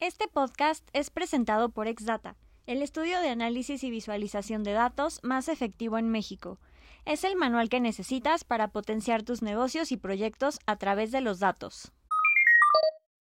Este 0.00 0.28
podcast 0.28 0.88
es 0.92 1.10
presentado 1.10 1.70
por 1.70 1.88
Exdata, 1.88 2.36
el 2.66 2.82
estudio 2.82 3.20
de 3.20 3.30
análisis 3.30 3.82
y 3.82 3.90
visualización 3.90 4.62
de 4.62 4.70
datos 4.70 5.18
más 5.24 5.48
efectivo 5.48 5.98
en 5.98 6.08
México. 6.08 6.60
Es 7.04 7.24
el 7.24 7.34
manual 7.34 7.68
que 7.68 7.80
necesitas 7.80 8.44
para 8.44 8.68
potenciar 8.68 9.24
tus 9.24 9.42
negocios 9.42 9.90
y 9.90 9.96
proyectos 9.96 10.60
a 10.66 10.76
través 10.76 11.10
de 11.10 11.20
los 11.20 11.40
datos. 11.40 11.90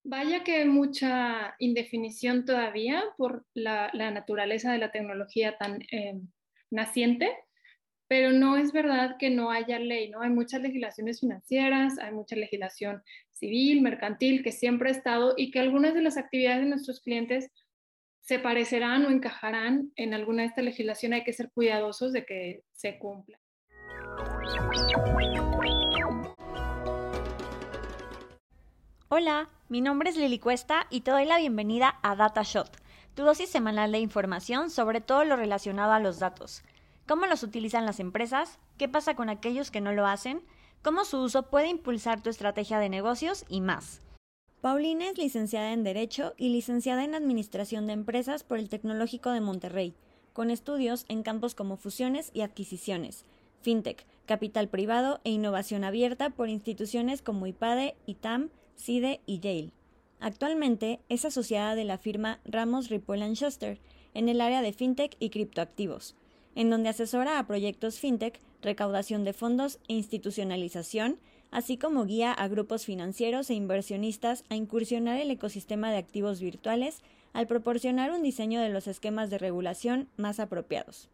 Vaya 0.04 0.44
que 0.44 0.58
hay 0.58 0.68
mucha 0.68 1.56
indefinición 1.58 2.46
todavía 2.46 3.04
por 3.18 3.48
la, 3.56 3.90
naturaleza 3.94 4.72
de 4.72 4.78
la 4.78 4.92
tecnología 4.92 5.58
tan 5.58 5.82
eh, 5.92 6.22
naciente, 6.70 7.36
pero 8.08 8.32
no 8.32 8.56
es 8.56 8.72
verdad 8.72 9.16
que 9.18 9.32
no 9.32 9.50
haya 9.50 9.80
ley, 9.80 10.12
¿no? 10.12 10.22
Hay 10.22 10.30
muchas 10.30 10.62
legislaciones 10.62 11.22
financieras, 11.22 11.98
hay 11.98 12.14
mucha 12.14 12.36
legislación 12.36 13.02
civil, 13.38 13.82
mercantil, 13.82 14.44
que 14.44 14.52
siempre 14.52 14.90
ha 14.90 14.92
estado 14.92 15.34
y 15.38 15.52
que 15.52 15.60
algunas 15.60 15.94
de 15.94 16.02
las 16.02 16.18
actividades 16.18 16.64
de 16.64 16.70
nuestros 16.70 17.02
clientes 17.02 17.50
se 18.22 18.40
parecerán 18.40 19.06
o 19.06 19.10
encajarán 19.10 19.92
en 19.96 20.14
alguna 20.14 20.42
de 20.42 20.50
esta 20.50 20.62
legislación. 20.62 21.14
Hay 21.14 21.24
que 21.24 21.34
ser 21.34 21.50
cuidadosos 21.52 22.12
de 22.12 22.26
que 22.26 22.64
se 22.74 23.00
cumpla. 23.00 23.40
Hola, 29.10 29.48
mi 29.70 29.80
nombre 29.80 30.10
es 30.10 30.18
Lili 30.18 30.40
Cuesta 30.40 30.86
y 30.90 31.02
te 31.02 31.12
doy 31.12 31.26
la 31.26 31.38
bienvenida 31.38 31.98
a 32.04 32.18
DataShot, 32.18 32.70
tu 33.16 33.24
dosis 33.24 33.50
semanal 33.50 33.94
de 33.94 34.00
información 34.00 34.70
sobre 34.70 35.00
todo 35.00 35.24
lo 35.24 35.38
relacionado 35.38 35.94
a 35.94 36.00
los 36.02 36.20
datos. 36.20 36.64
¿Cómo 37.08 37.26
los 37.26 37.42
utilizan 37.42 37.86
las 37.86 38.02
empresas? 38.02 38.60
¿Qué 38.78 38.90
pasa 38.90 39.16
con 39.16 39.30
aquellos 39.30 39.72
que 39.72 39.80
no 39.80 39.94
lo 39.94 40.06
hacen? 40.06 40.42
Cómo 40.82 41.06
su 41.06 41.20
uso 41.20 41.44
puede 41.44 41.68
impulsar 41.68 42.22
tu 42.22 42.30
estrategia 42.30 42.80
de 42.80 42.90
negocios 42.90 43.46
y 43.50 43.62
más. 43.62 44.02
Paulina 44.62 45.10
es 45.10 45.18
licenciada 45.18 45.72
en 45.74 45.84
Derecho 45.84 46.34
y 46.38 46.50
licenciada 46.50 47.04
en 47.04 47.16
Administración 47.16 47.88
de 47.88 47.94
Empresas 47.94 48.44
por 48.44 48.58
el 48.58 48.70
Tecnológico 48.70 49.32
de 49.32 49.42
Monterrey, 49.42 49.94
con 50.34 50.50
estudios 50.50 51.06
en 51.10 51.24
campos 51.24 51.56
como 51.56 51.78
fusiones 51.78 52.32
y 52.34 52.42
adquisiciones, 52.42 53.26
fintech, 53.62 54.06
capital 54.26 54.68
privado 54.68 55.20
e 55.24 55.32
innovación 55.32 55.84
abierta 55.84 56.32
por 56.32 56.50
instituciones 56.50 57.22
como 57.22 57.48
IPADE, 57.48 57.96
ITAM, 58.06 58.50
CIDE 58.76 59.22
y 59.26 59.40
Yale. 59.40 59.74
Actualmente 60.20 61.00
es 61.10 61.26
asociada 61.26 61.76
de 61.76 61.86
la 61.86 61.98
firma 61.98 62.40
Ramos 62.46 62.90
Ripoll 62.90 63.36
Schuster 63.36 63.80
en 64.14 64.30
el 64.30 64.42
área 64.42 64.62
de 64.62 64.74
fintech 64.74 65.16
y 65.20 65.30
criptoactivos, 65.30 66.16
en 66.56 66.70
donde 66.70 66.90
asesora 66.90 67.38
a 67.38 67.46
proyectos 67.46 68.00
fintech 68.00 68.42
recaudación 68.62 69.24
de 69.24 69.34
fondos 69.34 69.80
e 69.88 69.94
institucionalización, 69.94 71.20
así 71.52 71.78
como 71.78 72.06
guía 72.06 72.34
a 72.34 72.48
grupos 72.48 72.86
financieros 72.86 73.50
e 73.50 73.54
inversionistas 73.54 74.44
a 74.50 74.56
incursionar 74.56 75.20
el 75.20 75.32
ecosistema 75.32 75.92
de 75.92 75.98
activos 75.98 76.40
virtuales 76.40 77.02
al 77.34 77.48
proporcionar 77.48 78.12
un 78.12 78.24
diseño 78.24 78.62
de 78.62 78.70
los 78.70 78.88
esquemas 78.88 79.30
de 79.30 79.38
regulación 79.38 80.10
más 80.18 80.40
apropiados. 80.40 81.10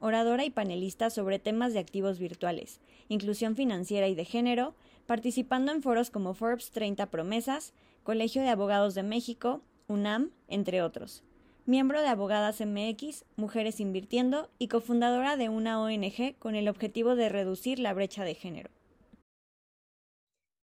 Oradora 0.00 0.44
y 0.44 0.50
panelista 0.50 1.10
sobre 1.10 1.38
temas 1.38 1.72
de 1.72 1.78
activos 1.78 2.18
virtuales, 2.18 2.80
inclusión 3.08 3.56
financiera 3.56 4.08
y 4.08 4.14
de 4.14 4.24
género, 4.24 4.74
participando 5.06 5.72
en 5.72 5.82
foros 5.82 6.10
como 6.10 6.34
Forbes 6.34 6.70
30 6.70 7.06
Promesas, 7.06 7.72
Colegio 8.02 8.42
de 8.42 8.48
Abogados 8.48 8.94
de 8.94 9.02
México, 9.02 9.62
UNAM, 9.88 10.30
entre 10.48 10.82
otros 10.82 11.22
miembro 11.66 12.00
de 12.00 12.08
Abogadas 12.08 12.60
MX, 12.60 13.24
Mujeres 13.34 13.80
Invirtiendo 13.80 14.48
y 14.58 14.68
cofundadora 14.68 15.36
de 15.36 15.48
una 15.48 15.80
ONG 15.82 16.38
con 16.38 16.54
el 16.54 16.68
objetivo 16.68 17.16
de 17.16 17.28
reducir 17.28 17.80
la 17.80 17.92
brecha 17.92 18.24
de 18.24 18.34
género. 18.34 18.70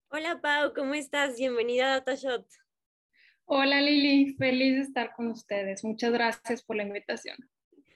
Hola 0.09 0.39
Pau, 0.41 0.73
¿cómo 0.73 0.93
estás? 0.93 1.37
Bienvenida 1.37 1.87
a 1.87 1.95
DataShot. 1.95 2.47
Hola 3.45 3.81
Lili, 3.81 4.33
feliz 4.35 4.75
de 4.75 4.81
estar 4.81 5.13
con 5.13 5.27
ustedes. 5.27 5.83
Muchas 5.83 6.13
gracias 6.13 6.63
por 6.63 6.77
la 6.77 6.83
invitación. 6.83 7.37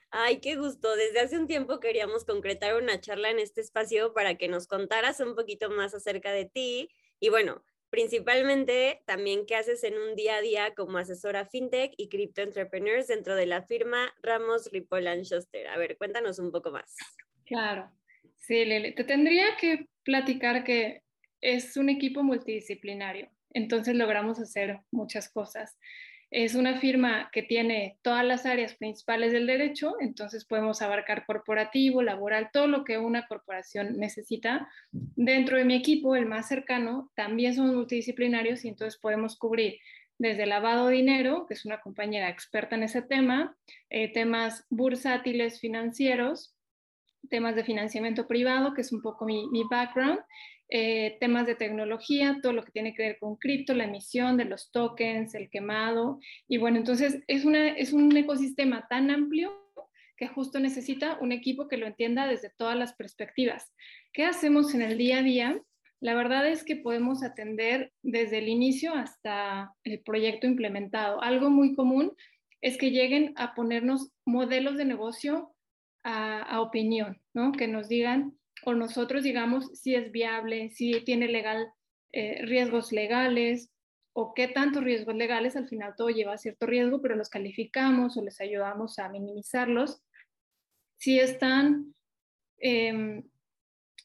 Ay, 0.10 0.40
qué 0.40 0.56
gusto. 0.56 0.94
Desde 0.96 1.22
hace 1.22 1.38
un 1.38 1.48
tiempo 1.48 1.80
queríamos 1.80 2.26
concretar 2.26 2.76
una 2.82 3.00
charla 3.00 3.30
en 3.30 3.40
este 3.40 3.62
espacio 3.62 4.14
para 4.14 4.36
que 4.36 4.50
nos 4.50 4.68
contaras 4.68 5.20
un 5.22 5.36
poquito 5.36 5.70
más 5.70 5.94
acerca 5.94 6.32
de 6.32 6.46
ti 6.46 6.90
y 7.20 7.30
bueno, 7.30 7.64
principalmente 7.90 9.02
también 9.06 9.46
qué 9.46 9.56
haces 9.56 9.84
en 9.84 9.98
un 9.98 10.16
día 10.16 10.36
a 10.36 10.42
día 10.42 10.74
como 10.76 10.98
asesora 10.98 11.46
fintech 11.46 11.94
y 11.98 12.10
crypto 12.10 12.42
entrepreneurs 12.42 13.08
dentro 13.08 13.36
de 13.36 13.46
la 13.46 13.64
firma 13.64 14.14
Ramos 14.22 14.70
Ripoll 14.72 15.08
Schuster. 15.24 15.68
A 15.68 15.78
ver, 15.78 15.98
cuéntanos 15.98 16.40
un 16.40 16.52
poco 16.52 16.72
más. 16.72 16.96
Claro, 17.46 17.92
sí, 18.36 18.66
Lili, 18.66 18.94
te 18.94 19.04
tendría 19.04 19.56
que 19.60 19.88
platicar 20.04 20.64
que 20.64 21.04
es 21.42 21.78
un 21.78 21.90
equipo 21.90 22.24
multidisciplinario, 22.24 23.30
entonces 23.52 23.96
logramos 23.96 24.40
hacer 24.40 24.80
muchas 24.92 25.30
cosas. 25.30 25.78
Es 26.30 26.56
una 26.56 26.80
firma 26.80 27.30
que 27.32 27.42
tiene 27.42 27.98
todas 28.02 28.26
las 28.26 28.46
áreas 28.46 28.76
principales 28.76 29.32
del 29.32 29.48
derecho, 29.48 29.96
entonces 30.02 30.44
podemos 30.44 30.82
abarcar 30.82 31.26
corporativo, 31.26 32.02
laboral, 32.02 32.50
todo 32.52 32.68
lo 32.68 32.84
que 32.84 32.98
una 32.98 33.28
corporación 33.28 33.98
necesita. 33.98 34.68
Dentro 34.92 35.58
de 35.58 35.64
mi 35.64 35.76
equipo, 35.76 36.18
el 36.18 36.26
más 36.26 36.50
cercano, 36.50 37.12
también 37.16 37.56
somos 37.56 37.76
multidisciplinarios 37.76 38.66
y 38.66 38.70
entonces 38.70 39.00
podemos 39.00 39.38
cubrir 39.38 39.78
desde 40.18 40.48
lavado 40.48 40.88
de 40.88 40.96
dinero, 40.96 41.46
que 41.48 41.54
es 41.54 41.66
una 41.66 41.80
compañera 41.80 42.30
experta 42.30 42.76
en 42.76 42.84
ese 42.84 43.02
tema, 43.02 43.56
eh, 43.90 44.12
temas 44.12 44.66
bursátiles 44.70 45.62
financieros, 45.62 46.57
temas 47.30 47.56
de 47.56 47.64
financiamiento 47.64 48.28
privado, 48.28 48.74
que 48.74 48.82
es 48.82 48.92
un 48.92 49.02
poco 49.02 49.26
mi, 49.26 49.48
mi 49.50 49.64
background, 49.70 50.20
eh, 50.70 51.18
temas 51.22 51.48
de 51.48 51.56
tecnología, 51.56 52.40
todo 52.42 52.52
lo 52.52 52.64
que 52.64 52.72
tiene 52.72 52.94
que 52.94 53.04
ver 53.04 53.20
con 53.20 53.38
cripto, 53.38 53.74
la 53.74 53.86
emisión 53.86 54.36
de 54.36 54.46
los 54.46 54.72
tokens, 54.72 55.34
el 55.34 55.50
quemado. 55.50 56.20
Y 56.48 56.58
bueno, 56.58 56.78
entonces 56.78 57.24
es, 57.28 57.46
una, 57.46 57.70
es 57.70 57.94
un 57.94 58.16
ecosistema 58.16 58.86
tan 58.90 59.10
amplio 59.10 59.54
que 60.18 60.28
justo 60.28 60.60
necesita 60.60 61.18
un 61.22 61.32
equipo 61.32 61.68
que 61.68 61.78
lo 61.78 61.86
entienda 61.86 62.28
desde 62.28 62.50
todas 62.50 62.76
las 62.76 62.94
perspectivas. 62.94 63.72
¿Qué 64.12 64.26
hacemos 64.26 64.74
en 64.74 64.82
el 64.82 64.98
día 64.98 65.20
a 65.20 65.24
día? 65.24 65.62
La 66.00 66.16
verdad 66.16 66.48
es 66.50 66.64
que 66.64 66.76
podemos 66.76 67.24
atender 67.24 67.94
desde 68.02 68.40
el 68.40 68.50
inicio 68.50 68.94
hasta 68.94 69.74
el 69.84 70.02
proyecto 70.02 70.48
implementado. 70.48 71.22
Algo 71.22 71.50
muy 71.50 71.76
común 71.76 72.14
es 72.62 72.78
que 72.78 72.92
lleguen 72.92 73.34
a 73.38 73.54
ponernos 73.56 74.12
modelos 74.26 74.76
de 74.76 74.86
negocio 74.86 75.54
a, 76.08 76.42
a 76.42 76.62
opinión, 76.62 77.22
¿no? 77.34 77.52
Que 77.52 77.68
nos 77.68 77.90
digan 77.90 78.38
o 78.64 78.74
nosotros 78.74 79.24
digamos 79.24 79.70
si 79.74 79.96
es 79.96 80.12
viable, 80.12 80.70
si 80.70 81.02
tiene 81.02 81.28
eh, 82.14 82.42
riesgos 82.46 82.92
legales 82.92 83.72
o 84.14 84.34
qué 84.34 84.48
tantos 84.48 84.84
riesgos 84.84 85.16
legales, 85.16 85.56
al 85.56 85.68
final 85.68 85.94
todo 85.96 86.10
lleva 86.10 86.38
cierto 86.38 86.66
riesgo, 86.66 87.02
pero 87.02 87.16
los 87.16 87.30
calificamos 87.30 88.18
o 88.18 88.24
les 88.24 88.42
ayudamos 88.42 88.98
a 88.98 89.10
minimizarlos. 89.10 90.02
Si 90.98 91.20
están 91.20 91.94
em, 92.58 93.24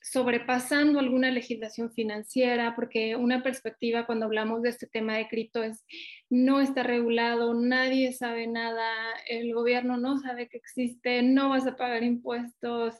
sobrepasando 0.03 0.99
alguna 0.99 1.31
legislación 1.31 1.93
financiera, 1.93 2.75
porque 2.75 3.17
una 3.17 3.43
perspectiva 3.43 4.07
cuando 4.07 4.27
hablamos 4.27 4.63
de 4.63 4.71
este 4.71 4.87
tema 4.87 5.17
de 5.17 5.29
cripto 5.29 5.63
es 5.63 5.85
no 6.29 6.61
está 6.61 6.83
regulado, 6.83 7.55
nadie 7.55 8.13
sabe 8.13 8.47
nada, 8.47 8.91
el 9.29 9.55
gobierno 9.55 9.97
no 9.97 10.19
sabe 10.19 10.49
que 10.49 10.59
existe, 10.59 11.23
no 11.23 11.51
vas 11.51 11.67
a 11.67 11.77
pagar 11.77 12.03
impuestos, 12.03 12.97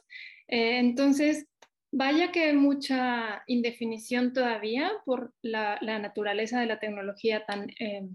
eh, 0.47 0.77
entonces, 0.77 1.47
vaya 1.91 2.31
que 2.31 2.43
hay 2.45 2.55
mucha 2.55 3.43
indefinición 3.47 4.33
todavía 4.33 4.91
por 5.05 5.33
la, 5.41 5.79
naturaleza 5.81 6.59
de 6.59 6.67
la 6.67 6.79
tecnología 6.79 7.45
tan 7.45 7.69
eh, 7.79 8.07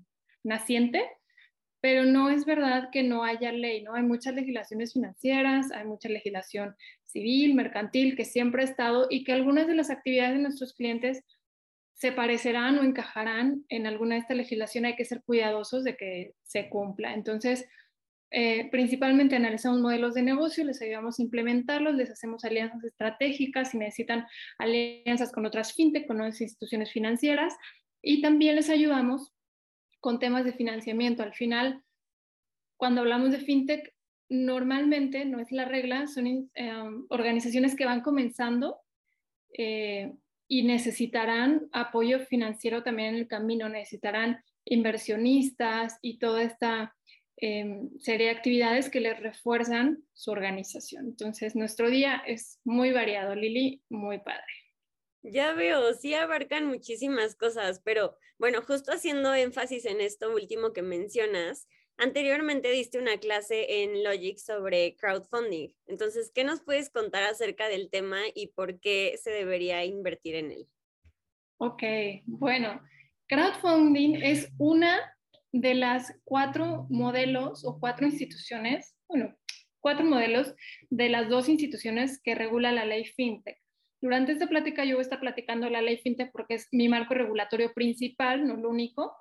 naciente, 0.45 1.05
pero 1.81 2.05
no 2.05 2.31
es 2.31 2.45
verdad 2.45 2.89
que 2.91 3.03
no 3.03 3.25
haya 3.25 3.53
ley, 3.53 3.83
¿no? 3.83 3.95
Hay 3.95 4.03
muchas 4.03 4.35
legislaciones 4.35 4.93
financieras, 4.93 5.71
hay 5.73 5.87
mucha 5.87 6.09
legislación 6.09 6.75
civil, 7.05 7.55
mercantil, 7.55 8.17
que 8.17 8.25
siempre 8.25 8.63
ha 8.63 8.65
estado 8.65 9.07
y 9.11 9.25
que 9.25 9.33
algunas 9.33 9.67
de 9.67 9.75
las 9.75 9.91
actividades 9.91 10.35
de 10.37 10.43
nuestros 10.43 10.75
clientes 10.75 11.23
se 11.95 12.13
parecerán 12.13 12.79
o 12.79 12.83
encajarán 12.83 13.65
en 13.69 13.87
alguna 13.87 14.15
de 14.15 14.21
esta 14.21 14.35
legislación. 14.35 14.85
Hay 14.85 14.97
que 14.97 15.05
ser 15.05 15.23
cuidadosos 15.23 15.85
de 15.85 15.97
que 15.97 16.35
se 16.43 16.69
cumpla. 16.69 17.15
Entonces, 17.15 17.67
eh, 18.31 18.69
principalmente 18.71 19.37
analizamos 19.37 19.81
modelos 19.81 20.15
de 20.15 20.23
negocio, 20.23 20.65
les 20.65 20.83
ayudamos 20.83 21.19
a 21.19 21.23
implementarlos, 21.23 21.95
les 21.95 22.11
hacemos 22.11 22.45
alianzas 22.45 22.85
estratégicas 22.85 23.71
si 23.71 23.79
necesitan 23.79 24.27
alianzas 24.59 25.33
con 25.33 25.47
otras 25.47 25.73
fintech, 25.73 26.07
con 26.07 26.21
otras 26.21 26.41
instituciones 26.41 26.93
financieras 26.93 27.57
y 28.03 28.21
también 28.21 28.57
les 28.57 28.69
ayudamos 28.69 29.33
con 30.01 30.19
temas 30.19 30.45
de 30.45 30.53
financiamiento. 30.53 31.23
Al 31.23 31.35
final, 31.35 31.83
cuando 32.77 33.01
hablamos 33.01 33.33
de 33.33 33.39
fintech, 33.39 33.95
normalmente 34.29 35.25
no 35.25 35.41
es 35.41 35.53
la 35.53 35.65
regla, 35.65 36.07
son 36.07 36.51
eh, 36.55 36.73
organizaciones 37.09 37.75
que 37.75 37.87
van 37.87 38.03
comenzando 38.03 38.79
eh, 39.57 40.13
y 40.47 40.63
necesitarán 40.63 41.69
apoyo 41.73 42.21
financiero 42.21 42.83
también 42.83 43.11
en 43.11 43.21
el 43.21 43.29
camino, 43.29 43.69
necesitarán 43.69 44.43
inversionistas 44.65 45.99
y 46.03 46.19
toda 46.19 46.43
esta 46.43 46.95
eh, 47.41 47.89
serie 47.99 48.27
de 48.27 48.33
actividades 48.33 48.91
que 48.91 49.01
les 49.01 49.19
refuerzan 49.21 50.03
su 50.13 50.31
organización. 50.31 51.07
Entonces, 51.07 51.55
nuestro 51.55 51.89
día 51.89 52.23
es 52.27 52.61
muy 52.65 52.93
variado, 52.93 53.35
Lili, 53.35 53.83
muy 53.89 54.19
padre. 54.19 54.68
Ya 55.23 55.53
veo, 55.53 55.93
sí 55.95 56.15
abarcan 56.15 56.67
muchísimas 56.67 57.35
cosas, 57.35 57.81
pero 57.85 58.17
bueno, 58.39 58.63
justo 58.63 58.93
haciendo 58.93 59.35
énfasis 59.35 59.85
en 59.85 60.01
esto 60.01 60.33
último 60.33 60.73
que 60.73 60.83
mencionas, 60.83 61.69
anteriormente 61.97 62.71
diste 62.71 62.99
una 62.99 63.19
clase 63.19 63.83
en 63.83 64.05
Logic 64.05 64.39
sobre 64.39 64.97
crowdfunding. 64.97 65.71
Entonces, 65.87 66.31
¿qué 66.33 66.45
nos 66.45 66.63
puedes 66.63 66.91
contar 66.91 67.25
acerca 67.25 67.69
del 67.69 67.91
tema 67.91 68.21
y 68.35 68.49
por 68.49 68.79
qué 68.81 69.19
se 69.21 69.31
debería 69.31 69.85
invertir 69.85 70.37
en 70.37 70.53
él? 70.53 70.69
Ok, 71.59 71.83
bueno, 72.27 72.81
crowdfunding 73.27 74.23
es 74.23 74.49
una 74.59 74.99
de 75.53 75.75
las 75.75 76.15
cuatro 76.25 76.87
modelos 76.91 77.65
o 77.65 77.81
cuatro 77.81 78.07
instituciones, 78.07 78.95
bueno, 79.09 79.37
cuatro 79.81 80.05
modelos 80.05 80.55
de 80.91 81.09
las 81.09 81.29
dos 81.29 81.49
instituciones 81.49 82.21
que 82.23 82.37
regula 82.37 82.71
la 82.71 82.85
ley 82.85 83.05
FinTech. 83.05 83.59
Durante 84.01 84.33
esta 84.33 84.47
plática 84.47 84.85
yo 84.85 84.97
voy 84.97 85.01
a 85.01 85.03
estar 85.03 85.21
platicando 85.21 85.69
la 85.69 85.83
ley 85.83 85.99
FinTech 85.99 86.31
porque 86.33 86.55
es 86.55 86.69
mi 86.73 86.89
marco 86.89 87.15
regulatorio 87.15 87.73
principal, 87.73 88.47
no 88.47 88.57
lo 88.57 88.71
único. 88.71 89.17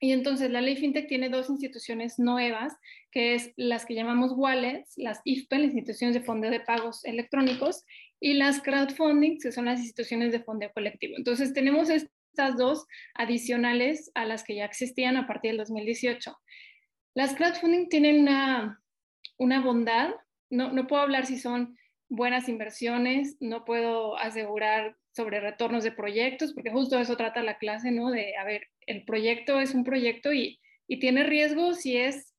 Y 0.00 0.12
entonces 0.12 0.50
la 0.50 0.60
ley 0.60 0.76
FinTech 0.76 1.08
tiene 1.08 1.28
dos 1.28 1.48
instituciones 1.48 2.18
nuevas, 2.18 2.74
que 3.10 3.34
es 3.34 3.52
las 3.56 3.86
que 3.86 3.94
llamamos 3.94 4.32
wallets, 4.34 4.92
las 4.96 5.20
IFPE, 5.24 5.58
las 5.58 5.66
instituciones 5.66 6.14
de 6.14 6.22
fondeo 6.22 6.50
de 6.50 6.60
pagos 6.60 7.04
electrónicos, 7.04 7.84
y 8.20 8.34
las 8.34 8.60
crowdfunding, 8.60 9.38
que 9.38 9.52
son 9.52 9.66
las 9.66 9.80
instituciones 9.80 10.32
de 10.32 10.42
fondeo 10.42 10.70
colectivo. 10.72 11.14
Entonces 11.16 11.52
tenemos 11.52 11.88
estas 11.88 12.56
dos 12.56 12.86
adicionales 13.14 14.10
a 14.14 14.24
las 14.24 14.44
que 14.44 14.56
ya 14.56 14.64
existían 14.64 15.16
a 15.16 15.26
partir 15.26 15.52
del 15.52 15.58
2018. 15.58 16.36
Las 17.14 17.34
crowdfunding 17.34 17.88
tienen 17.88 18.20
una, 18.20 18.82
una 19.38 19.60
bondad, 19.60 20.14
no, 20.50 20.72
no 20.72 20.86
puedo 20.86 21.02
hablar 21.02 21.26
si 21.26 21.38
son 21.38 21.78
buenas 22.08 22.48
inversiones, 22.48 23.36
no 23.40 23.64
puedo 23.64 24.16
asegurar 24.16 24.96
sobre 25.12 25.40
retornos 25.40 25.84
de 25.84 25.92
proyectos, 25.92 26.52
porque 26.52 26.70
justo 26.70 26.98
eso 26.98 27.16
trata 27.16 27.42
la 27.42 27.58
clase, 27.58 27.90
¿no? 27.90 28.10
De, 28.10 28.36
a 28.36 28.44
ver, 28.44 28.68
el 28.86 29.04
proyecto 29.04 29.60
es 29.60 29.74
un 29.74 29.84
proyecto 29.84 30.32
y, 30.32 30.60
y 30.88 30.98
tiene 30.98 31.24
riesgo 31.24 31.74
si 31.74 31.96
es 31.96 32.34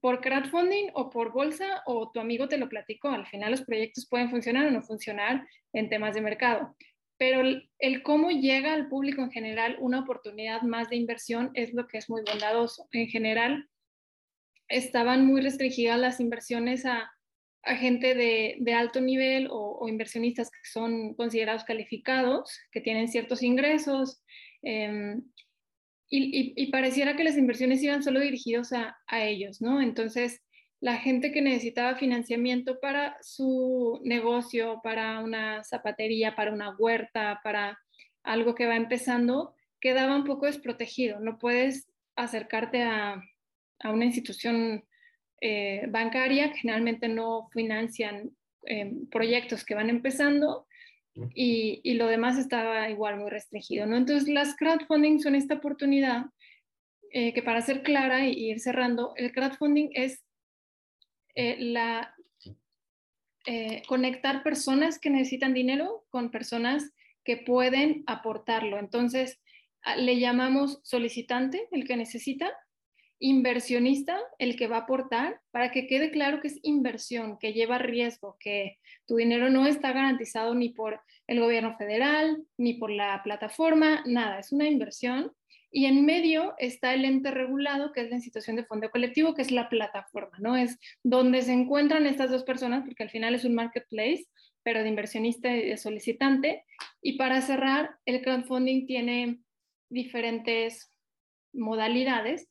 por 0.00 0.20
crowdfunding 0.20 0.90
o 0.94 1.10
por 1.10 1.32
bolsa 1.32 1.82
o 1.86 2.10
tu 2.10 2.20
amigo 2.20 2.48
te 2.48 2.58
lo 2.58 2.68
platicó. 2.68 3.08
Al 3.08 3.26
final 3.26 3.52
los 3.52 3.62
proyectos 3.62 4.06
pueden 4.08 4.30
funcionar 4.30 4.66
o 4.66 4.70
no 4.70 4.82
funcionar 4.82 5.46
en 5.72 5.88
temas 5.88 6.14
de 6.14 6.20
mercado. 6.20 6.76
Pero 7.16 7.40
el, 7.40 7.68
el, 7.80 8.02
cómo 8.02 8.30
llega 8.30 8.74
al 8.74 8.88
público 8.88 9.22
en 9.22 9.32
general 9.32 9.76
una 9.80 10.00
oportunidad 10.00 10.62
más 10.62 10.88
de 10.88 10.96
inversión 10.96 11.50
es 11.54 11.74
lo 11.74 11.88
que 11.88 11.98
es 11.98 12.08
muy 12.08 12.22
bondadoso. 12.22 12.88
En 12.92 13.08
general, 13.08 13.68
estaban 14.68 15.26
muy 15.26 15.40
restringidas 15.40 15.98
las 15.98 16.20
inversiones 16.20 16.86
a, 16.86 17.10
a 17.62 17.76
gente 17.76 18.14
de, 18.14 18.56
de 18.60 18.72
alto 18.72 19.00
nivel 19.00 19.48
o, 19.50 19.86
inversionistas 19.88 20.50
que 20.50 20.70
son 20.70 21.14
considerados 21.14 21.64
calificados, 21.64 22.58
que 22.72 22.80
tienen 22.80 23.08
ciertos 23.08 23.42
ingresos, 23.42 24.22
eh, 24.62 25.16
y, 26.10 26.18
y, 26.18 26.52
y, 26.56 26.70
pareciera 26.70 27.16
que 27.16 27.24
las 27.24 27.36
inversiones 27.36 27.82
iban 27.82 28.02
solo 28.02 28.20
dirigidos 28.20 28.72
a, 28.72 28.96
a, 29.06 29.24
ellos, 29.24 29.60
¿no? 29.60 29.82
Entonces, 29.82 30.40
la 30.80 30.96
gente 30.96 31.32
que 31.32 31.42
necesitaba 31.42 31.96
financiamiento 31.96 32.80
para 32.80 33.18
su 33.20 34.00
negocio, 34.04 34.80
para 34.82 35.18
una 35.20 35.62
zapatería, 35.64 36.34
para 36.34 36.52
una 36.52 36.74
huerta, 36.76 37.40
para 37.44 37.78
algo 38.22 38.54
que 38.54 38.66
va 38.66 38.76
empezando, 38.76 39.54
quedaba 39.80 40.16
un 40.16 40.24
poco 40.24 40.46
desprotegido. 40.46 41.20
No 41.20 41.38
puedes 41.38 41.88
acercarte 42.16 42.82
a, 42.82 43.22
a 43.80 43.92
una 43.92 44.06
institución 44.06 44.84
eh, 45.40 45.86
bancaria 45.88 46.50
generalmente 46.54 47.08
no 47.08 47.48
financian 47.52 48.30
eh, 48.66 48.92
proyectos 49.10 49.64
que 49.64 49.74
van 49.74 49.90
empezando 49.90 50.66
y, 51.34 51.80
y, 51.82 51.94
lo 51.94 52.06
demás 52.06 52.38
estaba 52.38 52.88
igual 52.90 53.18
muy 53.18 53.30
restringido. 53.30 53.86
¿no? 53.86 53.96
Entonces 53.96 54.28
las 54.28 54.56
crowdfunding 54.56 55.18
son 55.18 55.34
esta 55.34 55.54
oportunidad 55.54 56.26
eh, 57.10 57.32
que 57.32 57.42
para 57.42 57.62
ser 57.62 57.82
clara 57.82 58.26
y, 58.26 58.32
y, 58.32 58.50
ir 58.50 58.60
cerrando, 58.60 59.14
el 59.16 59.32
crowdfunding 59.32 59.90
es 59.94 60.22
eh, 61.34 61.56
la, 61.58 62.14
eh, 63.46 63.82
conectar 63.86 64.42
personas 64.42 64.98
que 64.98 65.08
necesitan 65.08 65.54
dinero 65.54 66.04
con 66.10 66.30
personas 66.30 66.92
que 67.24 67.38
pueden 67.38 68.04
aportarlo. 68.06 68.78
Entonces 68.78 69.40
le 69.96 70.18
llamamos 70.18 70.80
solicitante, 70.82 71.66
el 71.70 71.86
que 71.86 71.96
necesita, 71.96 72.52
inversionista 73.20 74.20
el 74.38 74.56
que 74.56 74.68
va 74.68 74.76
a 74.76 74.80
aportar 74.80 75.40
para 75.50 75.70
que 75.72 75.86
quede 75.86 76.10
claro 76.10 76.40
que 76.40 76.48
es 76.48 76.60
inversión, 76.62 77.38
que 77.38 77.52
lleva 77.52 77.78
riesgo, 77.78 78.36
que 78.38 78.78
tu 79.06 79.16
dinero 79.16 79.50
no 79.50 79.66
está 79.66 79.92
garantizado 79.92 80.54
ni 80.54 80.70
por 80.70 81.00
el 81.26 81.40
gobierno 81.40 81.76
federal, 81.76 82.44
ni 82.56 82.74
por 82.74 82.90
la 82.90 83.20
plataforma, 83.22 84.02
nada, 84.06 84.38
es 84.38 84.52
una 84.52 84.68
inversión. 84.68 85.32
Y 85.70 85.84
en 85.84 86.06
medio 86.06 86.54
está 86.58 86.94
el 86.94 87.04
ente 87.04 87.30
regulado, 87.30 87.92
que 87.92 88.00
es 88.00 88.08
la 88.08 88.16
institución 88.16 88.56
de 88.56 88.64
fondo 88.64 88.90
colectivo, 88.90 89.34
que 89.34 89.42
es 89.42 89.50
la 89.50 89.68
plataforma, 89.68 90.38
¿no? 90.38 90.56
Es 90.56 90.78
donde 91.02 91.42
se 91.42 91.52
encuentran 91.52 92.06
estas 92.06 92.30
dos 92.30 92.44
personas, 92.44 92.84
porque 92.86 93.02
al 93.02 93.10
final 93.10 93.34
es 93.34 93.44
un 93.44 93.54
marketplace, 93.54 94.24
pero 94.62 94.82
de 94.82 94.88
inversionista 94.88 95.54
y 95.54 95.68
de 95.68 95.76
solicitante. 95.76 96.64
Y 97.02 97.18
para 97.18 97.42
cerrar, 97.42 97.96
el 98.06 98.22
crowdfunding 98.22 98.86
tiene 98.86 99.40
diferentes 99.90 100.90
modalidades 101.52 102.48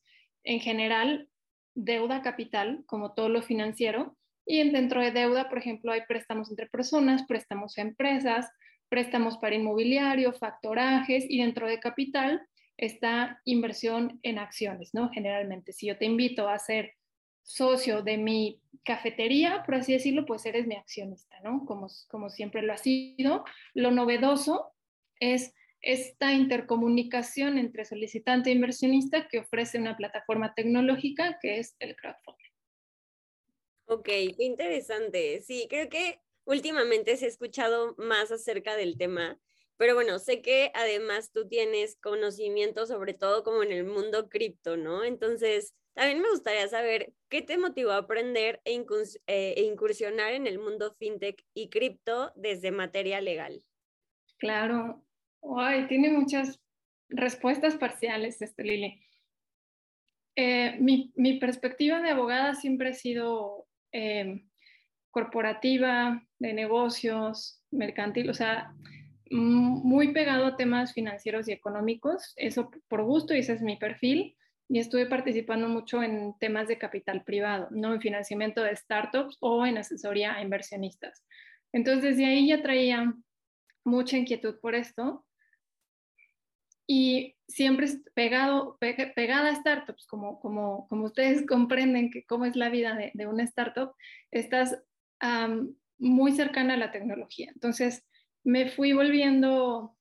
en 0.47 0.61
general 0.61 1.29
deuda 1.75 2.21
capital, 2.21 2.83
como 2.87 3.13
todo 3.13 3.29
lo 3.29 3.41
financiero, 3.41 4.17
y 4.45 4.67
dentro 4.69 5.01
de 5.01 5.11
deuda, 5.11 5.49
por 5.49 5.57
ejemplo, 5.57 5.91
hay 5.91 6.01
préstamos 6.07 6.49
entre 6.49 6.67
personas, 6.67 7.23
préstamos 7.27 7.77
a 7.77 7.81
empresas, 7.81 8.49
préstamos 8.87 9.37
para 9.37 9.55
inmobiliario, 9.55 10.31
factorajes, 10.31 11.25
y 11.29 11.39
dentro 11.39 11.67
de 11.67 11.81
capital 11.81 12.41
está 12.77 13.41
inversión 13.43 14.19
en 14.23 14.39
acciones, 14.39 14.93
¿no? 14.93 15.09
Generalmente, 15.09 15.73
si 15.73 15.87
yo 15.87 15.97
te 15.97 16.05
invito 16.05 16.47
a 16.47 16.57
ser 16.59 16.93
socio 17.43 18.01
de 18.01 18.17
mi 18.17 18.61
cafetería, 18.85 19.63
por 19.65 19.75
así 19.75 19.91
decirlo, 19.91 20.25
pues 20.25 20.45
eres 20.45 20.65
mi 20.65 20.75
accionista, 20.75 21.37
¿no? 21.43 21.65
Como, 21.65 21.87
como 22.07 22.29
siempre 22.29 22.61
lo 22.61 22.71
ha 22.71 22.77
sido. 22.77 23.43
Lo 23.73 23.91
novedoso 23.91 24.71
es 25.19 25.53
esta 25.81 26.33
intercomunicación 26.33 27.57
entre 27.57 27.85
solicitante 27.85 28.49
e 28.49 28.53
inversionista 28.53 29.27
que 29.27 29.39
ofrece 29.39 29.77
una 29.79 29.95
plataforma 29.95 30.53
tecnológica 30.53 31.37
que 31.41 31.59
es 31.59 31.75
el 31.79 31.95
crowdfunding. 31.95 32.51
Ok, 33.85 34.05
qué 34.05 34.35
interesante. 34.39 35.41
Sí, 35.41 35.67
creo 35.69 35.87
que 35.89 36.19
últimamente 36.45 37.15
se 37.17 37.25
ha 37.25 37.27
escuchado 37.29 37.95
más 37.97 38.31
acerca 38.31 38.75
del 38.75 38.97
tema, 38.97 39.39
pero 39.77 39.93
bueno, 39.93 40.19
sé 40.19 40.41
que 40.41 40.71
además 40.73 41.31
tú 41.31 41.47
tienes 41.47 41.97
conocimiento 42.01 42.85
sobre 42.85 43.13
todo 43.13 43.43
como 43.43 43.63
en 43.63 43.71
el 43.71 43.85
mundo 43.85 44.27
cripto, 44.27 44.75
¿no? 44.75 45.03
Entonces, 45.03 45.73
también 45.93 46.21
me 46.21 46.29
gustaría 46.29 46.67
saber 46.67 47.13
qué 47.29 47.41
te 47.41 47.57
motivó 47.57 47.91
a 47.91 47.97
aprender 47.97 48.61
e, 48.65 48.75
eh, 49.27 49.53
e 49.57 49.61
incursionar 49.63 50.33
en 50.33 50.47
el 50.47 50.59
mundo 50.59 50.95
fintech 50.99 51.43
y 51.53 51.69
cripto 51.69 52.33
desde 52.35 52.71
materia 52.71 53.21
legal. 53.21 53.63
Claro, 54.37 55.06
Ay, 55.57 55.87
tiene 55.87 56.09
muchas 56.09 56.59
respuestas 57.09 57.75
parciales, 57.75 58.41
este 58.41 58.63
Lili. 58.63 59.01
Eh, 60.35 60.77
mi, 60.79 61.11
mi, 61.15 61.39
perspectiva 61.39 62.01
de 62.01 62.11
abogada 62.11 62.53
siempre 62.53 62.89
ha 62.89 62.93
sido 62.93 63.65
eh, 63.91 64.43
corporativa, 65.09 66.23
de 66.37 66.53
negocios, 66.53 67.63
mercantil, 67.71 68.29
o 68.29 68.33
sea, 68.33 68.71
muy 69.31 70.13
pegado 70.13 70.45
a 70.45 70.55
temas 70.55 70.93
financieros 70.93 71.47
y 71.47 71.51
económicos, 71.51 72.33
eso 72.37 72.69
por 72.87 73.03
gusto 73.03 73.33
y 73.33 73.39
ese 73.39 73.53
es 73.53 73.61
mi 73.61 73.77
perfil. 73.77 74.35
Y 74.69 74.79
estuve 74.79 75.05
participando 75.05 75.69
mucho 75.69 76.03
en 76.03 76.37
temas 76.39 76.67
de 76.67 76.77
capital 76.77 77.23
privado, 77.23 77.69
no 77.71 77.93
en 77.93 78.01
financiamiento 78.01 78.61
de 78.61 78.75
startups 78.75 79.37
o 79.39 79.65
en 79.65 79.77
asesoría 79.77 80.35
a 80.35 80.41
inversionistas. 80.41 81.25
Entonces, 81.71 82.03
desde 82.03 82.25
ahí 82.25 82.49
ya 82.49 82.61
traía 82.61 83.13
mucha 83.85 84.17
inquietud 84.17 84.59
por 84.59 84.75
esto 84.75 85.25
y 86.87 87.35
siempre 87.47 87.87
pegado, 88.13 88.77
pegada 88.79 89.49
a 89.49 89.55
startups, 89.55 90.07
como, 90.07 90.39
como, 90.39 90.87
como 90.87 91.05
ustedes 91.05 91.45
comprenden 91.47 92.09
que 92.09 92.25
cómo 92.25 92.45
es 92.45 92.55
la 92.55 92.69
vida 92.69 92.95
de, 92.95 93.11
de 93.13 93.27
una 93.27 93.43
startup, 93.43 93.93
estás 94.31 94.81
muy 95.99 96.31
cercana 96.31 96.75
a 96.75 96.77
la 96.77 96.91
tecnología. 96.91 97.51
Entonces 97.53 98.05
me 98.43 98.69
fui 98.69 98.93
volviendo, 98.93 99.97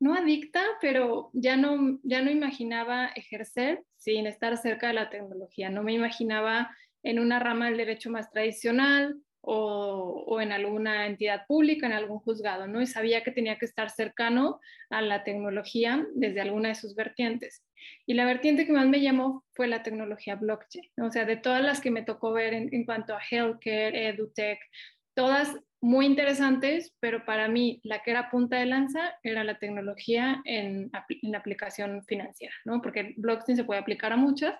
no 0.00 0.14
adicta, 0.14 0.62
pero 0.80 1.30
ya 1.34 1.56
no, 1.56 2.00
ya 2.02 2.22
no 2.22 2.30
imaginaba 2.30 3.08
ejercer 3.08 3.84
sin 3.96 4.26
estar 4.26 4.56
cerca 4.56 4.88
de 4.88 4.94
la 4.94 5.10
tecnología. 5.10 5.68
No 5.68 5.82
me 5.82 5.92
imaginaba 5.92 6.74
en 7.02 7.18
una 7.18 7.38
rama 7.38 7.66
del 7.66 7.76
derecho 7.76 8.10
más 8.10 8.30
tradicional, 8.30 9.20
o, 9.40 10.40
en 10.40 10.52
alguna 10.52 11.06
entidad 11.06 11.46
pública, 11.46 11.86
en 11.86 11.92
algún 11.92 12.18
juzgado, 12.18 12.66
¿no? 12.66 12.80
Y 12.80 12.86
sabía 12.86 13.22
que 13.24 13.30
tenía 13.30 13.58
que 13.58 13.64
estar 13.64 13.90
cercano 13.90 14.60
a 14.90 15.00
la 15.00 15.24
tecnología 15.24 16.06
desde 16.14 16.40
alguna 16.40 16.68
de 16.70 16.74
sus 16.74 16.94
vertientes. 16.94 17.64
Y 18.06 18.14
la 18.14 18.26
vertiente 18.26 18.66
que 18.66 18.72
más 18.72 18.86
me 18.86 19.00
llamó 19.00 19.44
fue 19.54 19.68
la 19.68 19.82
tecnología 19.82 20.36
blockchain, 20.36 20.90
¿no? 20.96 21.06
o 21.06 21.10
sea, 21.10 21.24
de 21.24 21.36
todas 21.36 21.62
las 21.62 21.80
que 21.80 21.90
me 21.90 22.02
tocó 22.02 22.32
ver 22.32 22.54
en, 22.54 22.68
en 22.72 22.84
cuanto 22.84 23.14
a 23.14 23.20
healthcare, 23.30 24.08
edutech, 24.08 24.58
todas 25.14 25.56
muy 25.80 26.06
interesantes, 26.06 26.94
pero 27.00 27.24
para 27.24 27.48
mí 27.48 27.80
la 27.84 28.02
que 28.02 28.10
era 28.10 28.30
punta 28.30 28.56
de 28.56 28.66
lanza 28.66 29.14
era 29.22 29.44
la 29.44 29.58
tecnología 29.58 30.40
en, 30.44 30.90
la 31.22 31.38
aplicación 31.38 32.02
financiera, 32.04 32.54
¿no? 32.64 32.82
Porque 32.82 33.14
blockchain 33.16 33.56
se 33.56 33.64
puede 33.64 33.80
aplicar 33.80 34.12
a 34.12 34.16
muchas, 34.16 34.54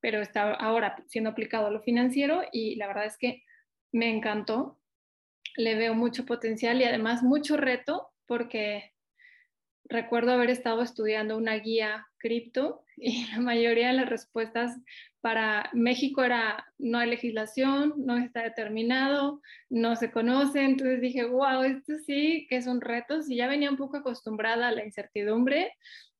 pero 0.00 0.20
está 0.20 0.52
ahora 0.54 0.96
siendo 1.06 1.30
aplicado 1.30 1.68
a 1.68 1.70
lo 1.70 1.80
financiero 1.82 2.42
y 2.52 2.76
la 2.76 2.88
verdad 2.88 3.06
es 3.06 3.16
que 3.16 3.42
me 3.94 4.10
encantó. 4.10 4.78
Le 5.56 5.76
veo 5.76 5.94
mucho 5.94 6.26
potencial 6.26 6.80
y 6.80 6.84
además 6.84 7.22
mucho 7.22 7.56
reto 7.56 8.10
porque 8.26 8.92
recuerdo 9.84 10.32
haber 10.32 10.50
estado 10.50 10.82
estudiando 10.82 11.36
una 11.36 11.54
guía 11.54 12.06
cripto 12.18 12.84
y 12.96 13.26
la 13.28 13.38
mayoría 13.38 13.88
de 13.88 13.92
las 13.94 14.08
respuestas 14.08 14.76
para 15.20 15.70
México 15.72 16.24
era 16.24 16.66
no 16.76 16.98
hay 16.98 17.08
legislación, 17.08 17.94
no 17.96 18.16
está 18.18 18.42
determinado, 18.42 19.40
no 19.70 19.94
se 19.94 20.10
conoce. 20.10 20.64
Entonces 20.64 21.00
dije, 21.00 21.24
wow, 21.24 21.62
esto 21.62 21.94
sí 22.04 22.46
que 22.50 22.56
es 22.56 22.66
un 22.66 22.80
reto. 22.80 23.22
Si 23.22 23.36
ya 23.36 23.46
venía 23.46 23.70
un 23.70 23.76
poco 23.76 23.98
acostumbrada 23.98 24.68
a 24.68 24.72
la 24.72 24.84
incertidumbre, 24.84 25.72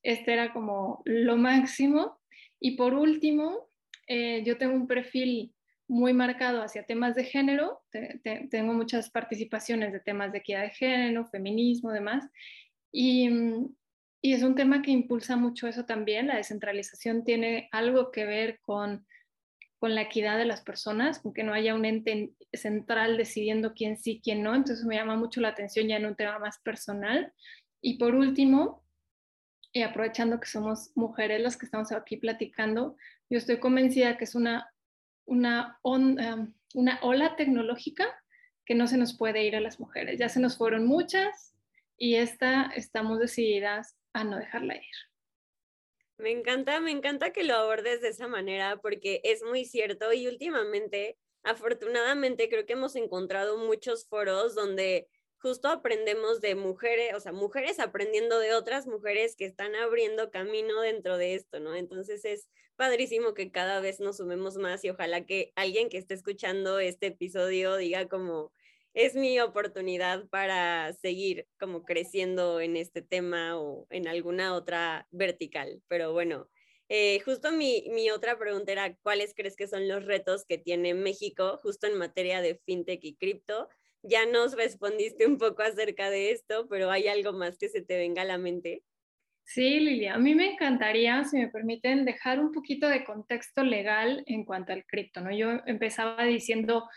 este 0.02 0.33
era 0.33 0.52
como 0.52 1.02
lo 1.04 1.37
máximo. 1.37 2.21
Y 2.61 2.76
por 2.76 2.95
último, 2.95 3.69
eh, 4.07 4.43
yo 4.47 4.59
tengo 4.59 4.75
un 4.75 4.87
perfil 4.87 5.53
muy 5.88 6.12
marcado 6.12 6.62
hacia 6.62 6.86
temas 6.86 7.14
de 7.14 7.24
género, 7.24 7.82
tengo 8.50 8.72
muchas 8.72 9.10
participaciones 9.10 9.92
de 9.92 10.00
temas 10.00 10.32
de 10.32 10.38
equidad 10.38 10.62
de 10.62 10.70
género, 10.70 11.26
feminismo, 11.26 11.92
demás, 11.92 12.28
y, 12.90 13.28
y, 14.22 14.32
es 14.32 14.42
un 14.42 14.54
tema 14.54 14.82
que 14.82 14.92
impulsa 14.92 15.36
mucho 15.36 15.66
eso 15.66 15.84
también. 15.84 16.28
La 16.28 16.36
descentralización 16.36 17.24
tiene 17.24 17.68
algo 17.72 18.12
que 18.12 18.24
ver 18.24 18.60
con, 18.60 19.04
con 19.78 19.94
la 19.94 20.02
equidad 20.02 20.38
de 20.38 20.46
las 20.46 20.62
personas, 20.62 21.18
con 21.18 21.34
que 21.34 21.42
no 21.42 21.52
haya 21.52 21.74
un 21.74 21.84
ente 21.84 22.32
central 22.52 23.16
decidiendo 23.16 23.74
quién 23.74 23.98
sí, 23.98 24.20
quién 24.22 24.42
no. 24.42 24.54
Entonces 24.54 24.86
me 24.86 24.94
llama 24.94 25.16
mucho 25.16 25.40
la 25.40 25.48
atención 25.48 25.88
ya 25.88 25.96
en 25.96 26.06
un 26.06 26.14
tema 26.14 26.38
más 26.38 26.58
personal. 26.60 27.32
Y 27.82 27.98
por 27.98 28.14
último, 28.14 28.84
y 29.72 29.82
aprovechando 29.82 30.38
que 30.40 30.46
somos 30.46 30.92
mujeres 30.94 31.42
las 31.42 31.56
que 31.56 31.66
estamos 31.66 31.90
aquí 31.90 32.16
platicando, 32.16 32.96
yo 33.28 33.38
estoy 33.38 33.58
convencida 33.58 34.16
que 34.16 34.24
es 34.24 34.36
una, 34.36 34.72
una, 35.26 35.78
una 35.83 36.99
ola 37.02 37.37
tecnológica 37.37 38.07
que 38.64 38.75
no 38.75 38.87
se 38.87 38.97
nos 38.97 39.16
puede 39.16 39.45
ir 39.45 39.57
a 39.57 39.61
las 39.61 39.78
mujeres. 39.81 40.19
Ya 40.19 40.28
se 40.28 40.40
nos 40.40 40.57
fueron 40.57 40.87
muchas, 40.87 41.54
y 41.97 42.16
esta 42.16 42.71
estamos 42.75 43.19
decididas 43.19 43.97
a 44.12 44.25
no 44.25 44.38
dejarla 44.38 44.76
ir. 44.76 44.83
Me 46.16 46.31
encanta, 46.31 46.81
me 46.81 46.90
encanta 46.90 47.33
que 47.33 47.45
lo 47.45 47.54
abordes 47.54 48.00
de 48.00 48.09
esa 48.09 48.28
manera 48.28 48.76
porque 48.81 49.21
es 49.25 49.43
muy 49.43 49.64
cierto 49.64 50.12
y 50.12 50.28
últimamente, 50.28 51.19
afortunadamente, 51.43 52.49
creo 52.49 52.66
que 52.66 52.75
hemos 52.75 52.95
encontrado 52.95 53.59
muchos 53.59 54.07
foros 54.07 54.54
donde 54.54 55.09
justo 55.44 55.68
aprendemos 55.68 56.40
de 56.40 56.54
mujeres, 56.54 57.12
o 57.14 57.20
sea, 57.20 57.30
mujeres 57.30 57.78
aprendiendo 57.78 58.38
de 58.38 58.54
otras 58.54 58.86
mujeres 58.86 59.36
que 59.36 59.44
están 59.44 59.74
abriendo 59.74 60.30
camino 60.30 60.80
dentro 60.80 61.18
de 61.18 61.34
esto, 61.34 61.60
¿no? 61.60 61.74
Entonces 61.74 62.24
es 62.24 62.48
padrísimo 62.76 63.34
que 63.34 63.52
cada 63.52 63.80
vez 63.80 64.00
nos 64.00 64.16
sumemos 64.16 64.56
más 64.56 64.82
y 64.84 64.88
ojalá 64.88 65.26
que 65.26 65.52
alguien 65.54 65.90
que 65.90 65.98
esté 65.98 66.14
escuchando 66.14 66.78
este 66.78 67.08
episodio 67.08 67.76
diga 67.76 68.08
como, 68.08 68.54
es 68.94 69.16
mi 69.16 69.38
oportunidad 69.38 70.26
para 70.30 70.94
seguir 70.94 71.46
como 71.60 71.84
creciendo 71.84 72.62
en 72.62 72.78
este 72.78 73.02
tema 73.02 73.60
o 73.60 73.86
en 73.90 74.08
alguna 74.08 74.54
otra 74.54 75.06
vertical. 75.10 75.82
Pero 75.88 76.14
bueno, 76.14 76.48
eh, 76.88 77.20
justo 77.20 77.52
mi, 77.52 77.84
mi, 77.90 78.10
otra 78.10 78.38
pregunta 78.38 78.72
era, 78.72 78.96
¿cuáles 79.02 79.34
crees 79.34 79.56
que 79.56 79.68
son 79.68 79.88
los 79.88 80.06
retos 80.06 80.46
que 80.46 80.56
tiene 80.56 80.94
México 80.94 81.60
justo 81.62 81.86
en 81.86 81.98
materia 81.98 82.40
de 82.40 82.54
fintech 82.64 83.04
y 83.04 83.14
cripto? 83.16 83.68
Ya 84.04 84.26
nos 84.26 84.54
respondiste 84.54 85.26
un 85.26 85.38
poco 85.38 85.62
acerca 85.62 86.11
de 86.11 86.30
esto, 86.30 86.66
pero 86.68 86.90
¿hay 86.90 87.08
algo 87.08 87.32
más 87.32 87.58
que 87.58 87.68
se 87.68 87.82
te 87.82 87.96
venga 87.96 88.23
a 88.23 88.26
la 88.26 88.38
mente? 88.38 88.82
Sí, 89.44 89.80
Lilia, 89.80 90.14
a 90.14 90.18
mí 90.18 90.34
me 90.34 90.52
encantaría, 90.52 91.25
si 91.25 91.38
me 91.38 91.49
permiten, 91.49 92.04
dejar 92.04 92.40
un 92.40 92.52
poquito 92.52 92.88
de 92.88 93.04
contexto 93.04 93.62
legal 93.62 94.23
en 94.26 94.44
cuanto 94.44 94.73
al 94.73 94.87
cripto, 94.87 95.20
¿no? 95.20 95.34
Yo 95.34 95.61
empezaba 95.66 96.25
diciendo, 96.25 96.88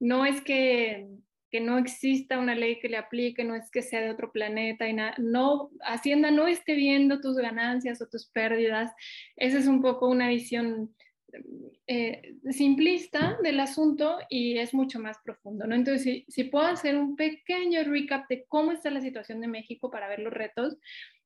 no 0.00 0.24
es 0.26 0.40
que 0.42 1.06
que 1.54 1.60
no 1.60 1.78
exista 1.78 2.40
una 2.40 2.56
ley 2.56 2.80
que 2.80 2.88
le 2.88 2.96
aplique, 2.96 3.44
no 3.44 3.54
es 3.54 3.70
que 3.70 3.80
sea 3.80 4.00
de 4.00 4.10
otro 4.10 4.32
planeta 4.32 4.88
y 4.88 4.92
nada, 4.92 5.14
no, 5.18 5.70
Hacienda 5.86 6.32
no 6.32 6.48
esté 6.48 6.74
viendo 6.74 7.20
tus 7.20 7.36
ganancias 7.36 8.02
o 8.02 8.08
tus 8.08 8.26
pérdidas. 8.26 8.90
Esa 9.36 9.58
es 9.58 9.68
un 9.68 9.80
poco 9.80 10.08
una 10.08 10.30
visión 10.30 10.92
eh, 11.86 12.34
simplista 12.50 13.38
del 13.42 13.60
asunto 13.60 14.18
y 14.28 14.58
es 14.58 14.74
mucho 14.74 14.98
más 15.00 15.18
profundo, 15.24 15.66
¿no? 15.66 15.74
Entonces, 15.74 16.24
si, 16.28 16.44
puedo 16.44 16.66
hacer 16.66 16.96
un 16.96 17.16
pequeño 17.16 17.82
recap 17.84 18.28
de 18.28 18.44
cómo 18.48 18.72
está 18.72 18.90
la 18.90 19.00
situación 19.00 19.40
de 19.40 19.48
México 19.48 19.90
para 19.90 20.08
ver 20.08 20.20
los 20.20 20.32
retos, 20.32 20.76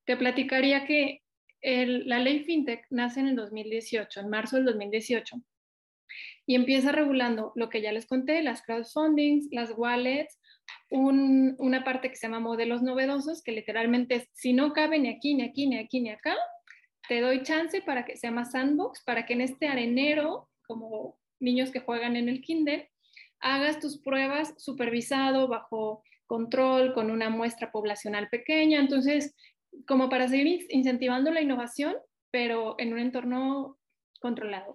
te 0.04 0.16
platicaría 0.16 0.84
que 0.84 1.22
la 1.62 2.20
ley 2.20 2.44
FinTech 2.44 2.86
nace 2.90 3.20
en 3.20 3.28
el 3.28 3.36
2018, 3.36 4.20
en 4.20 4.28
marzo 4.28 4.56
del 4.56 4.64
2018 4.66 5.36
y 6.46 6.54
empieza 6.54 6.92
regulando 6.92 7.52
lo 7.56 7.68
que 7.68 7.82
ya 7.82 7.92
les 7.92 8.06
conté, 8.06 8.42
las 8.42 8.62
crowdfundings, 8.62 9.48
las 9.50 9.72
wallets, 9.76 10.38
una 10.90 11.84
parte 11.84 12.08
que 12.08 12.16
se 12.16 12.26
llama 12.26 12.40
modelos 12.40 12.82
novedosos, 12.82 13.42
que 13.42 13.52
literalmente 13.52 14.14
es, 14.14 14.28
si 14.32 14.54
no 14.54 14.72
cabe 14.72 14.98
ni 14.98 15.08
aquí, 15.08 15.34
ni 15.34 15.42
aquí, 15.42 15.66
ni 15.66 15.78
aquí, 15.78 16.00
ni 16.00 16.10
acá, 16.10 16.34
te 17.08 17.20
doy 17.20 17.42
chance 17.42 17.80
para 17.82 18.04
que 18.04 18.16
se 18.16 18.26
llama 18.26 18.44
sandbox, 18.44 19.02
para 19.02 19.26
que 19.26 19.32
en 19.32 19.40
este 19.40 19.66
arenero, 19.66 20.48
como 20.66 21.18
niños 21.40 21.70
que 21.70 21.80
juegan 21.80 22.16
en 22.16 22.28
el 22.28 22.42
kinder, 22.42 22.90
hagas 23.40 23.80
tus 23.80 23.98
pruebas 23.98 24.54
supervisado, 24.58 25.48
bajo 25.48 26.02
control, 26.26 26.92
con 26.92 27.10
una 27.10 27.30
muestra 27.30 27.72
poblacional 27.72 28.28
pequeña. 28.28 28.80
Entonces, 28.80 29.34
como 29.86 30.08
para 30.08 30.28
seguir 30.28 30.66
incentivando 30.68 31.30
la 31.30 31.40
innovación, 31.40 31.96
pero 32.30 32.74
en 32.78 32.92
un 32.92 32.98
entorno 32.98 33.78
controlado. 34.20 34.74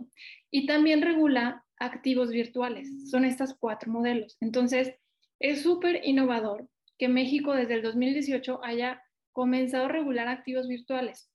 Y 0.50 0.66
también 0.66 1.02
regula 1.02 1.64
activos 1.78 2.30
virtuales. 2.30 3.10
Son 3.10 3.26
estos 3.26 3.56
cuatro 3.60 3.92
modelos. 3.92 4.38
Entonces, 4.40 4.96
es 5.40 5.62
súper 5.62 6.02
innovador 6.04 6.68
que 6.98 7.10
México 7.10 7.54
desde 7.54 7.76
el 7.76 7.82
2018 7.84 8.64
haya 8.64 9.04
comenzado 9.34 9.86
a 9.86 9.90
regular 9.90 10.28
activos 10.28 10.68
virtuales. 10.68 11.30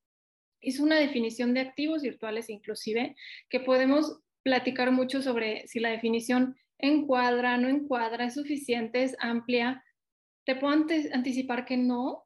Es 0.61 0.81
una 0.81 0.97
definición 0.97 1.55
de 1.55 1.61
activos 1.61 2.03
virtuales 2.03 2.51
inclusive 2.51 3.15
que 3.49 3.61
podemos 3.61 4.21
platicar 4.43 4.91
mucho 4.93 5.23
sobre 5.23 5.67
si 5.67 5.81
la 5.81 5.91
definición 5.91 6.57
encuadra, 6.79 7.57
no 7.59 7.69
encuadra, 7.69 8.27
es 8.27 8.35
suficiente, 8.35 9.03
es 9.03 9.17
amplia. 9.21 9.85
Te 10.45 10.57
puedo 10.57 10.73
anticipar 10.73 11.65
que 11.65 11.77
no, 11.77 12.25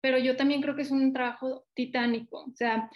pero 0.00 0.18
yo 0.18 0.36
también 0.36 0.60
creo 0.60 0.76
que 0.76 0.82
es 0.82 0.90
un 0.90 1.12
trabajo 1.12 1.66
titánico. 1.74 2.44
O 2.44 2.54
sea, 2.54 2.90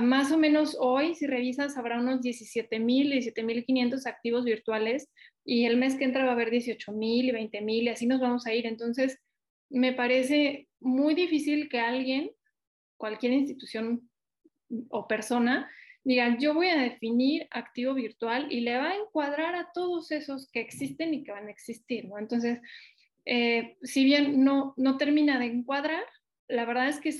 más 0.00 0.32
o 0.32 0.38
menos 0.38 0.76
hoy, 0.78 1.14
si 1.14 1.26
revisas, 1.26 1.76
habrá 1.76 1.98
unos 1.98 2.20
17.000, 2.20 3.34
17.500 3.34 4.06
activos 4.06 4.44
virtuales 4.44 5.10
y 5.44 5.66
el 5.66 5.76
mes 5.76 5.96
que 5.96 6.04
entra 6.04 6.24
va 6.24 6.30
a 6.30 6.34
haber 6.34 6.50
18.000 6.50 7.24
y 7.24 7.30
20.000 7.30 7.82
y 7.82 7.88
así 7.88 8.06
nos 8.06 8.20
vamos 8.20 8.46
a 8.46 8.54
ir. 8.54 8.66
Entonces, 8.66 9.18
me 9.70 9.92
parece 9.92 10.68
muy 10.80 11.14
difícil 11.14 11.68
que 11.68 11.80
alguien, 11.80 12.30
cualquier 13.02 13.32
institución 13.32 14.08
o 14.90 15.08
persona, 15.08 15.68
diga, 16.04 16.38
yo 16.38 16.54
voy 16.54 16.68
a 16.68 16.80
definir 16.80 17.48
activo 17.50 17.94
virtual 17.94 18.46
y 18.48 18.60
le 18.60 18.76
va 18.78 18.90
a 18.90 18.96
encuadrar 18.96 19.56
a 19.56 19.72
todos 19.74 20.12
esos 20.12 20.48
que 20.52 20.60
existen 20.60 21.12
y 21.12 21.24
que 21.24 21.32
van 21.32 21.48
a 21.48 21.50
existir, 21.50 22.04
¿no? 22.04 22.16
Entonces, 22.16 22.60
eh, 23.24 23.76
si 23.82 24.04
bien 24.04 24.44
no, 24.44 24.72
no 24.76 24.98
termina 24.98 25.40
de 25.40 25.46
encuadrar, 25.46 26.04
la 26.46 26.64
verdad 26.64 26.88
es 26.90 27.00
que 27.00 27.12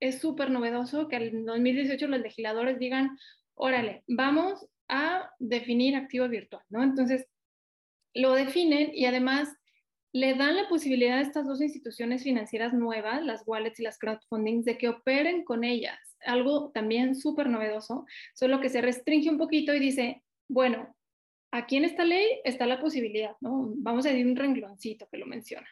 es 0.00 0.20
súper 0.20 0.50
novedoso 0.50 1.06
que 1.06 1.16
en 1.16 1.44
2018 1.44 2.08
los 2.08 2.20
legisladores 2.20 2.80
digan, 2.80 3.16
órale, 3.54 4.02
vamos 4.08 4.66
a 4.88 5.30
definir 5.38 5.94
activo 5.94 6.28
virtual, 6.28 6.64
¿no? 6.70 6.82
Entonces, 6.82 7.28
lo 8.14 8.34
definen 8.34 8.90
y 8.92 9.04
además 9.04 9.48
le 10.12 10.34
dan 10.34 10.56
la 10.56 10.68
posibilidad 10.68 11.18
a 11.18 11.22
estas 11.22 11.46
dos 11.46 11.60
instituciones 11.60 12.22
financieras 12.22 12.72
nuevas, 12.72 13.24
las 13.24 13.42
wallets 13.46 13.78
y 13.80 13.84
las 13.84 13.98
crowdfundings, 13.98 14.64
de 14.64 14.76
que 14.76 14.88
operen 14.88 15.44
con 15.44 15.62
ellas. 15.62 15.98
Algo 16.24 16.70
también 16.72 17.14
súper 17.14 17.48
novedoso, 17.48 18.06
solo 18.34 18.60
que 18.60 18.68
se 18.68 18.80
restringe 18.80 19.30
un 19.30 19.38
poquito 19.38 19.74
y 19.74 19.78
dice, 19.78 20.22
bueno, 20.48 20.94
aquí 21.52 21.76
en 21.76 21.84
esta 21.84 22.04
ley 22.04 22.26
está 22.44 22.66
la 22.66 22.80
posibilidad, 22.80 23.36
¿no? 23.40 23.72
Vamos 23.76 24.04
a 24.04 24.10
decir 24.10 24.26
un 24.26 24.36
rengloncito 24.36 25.08
que 25.08 25.18
lo 25.18 25.26
menciona. 25.26 25.68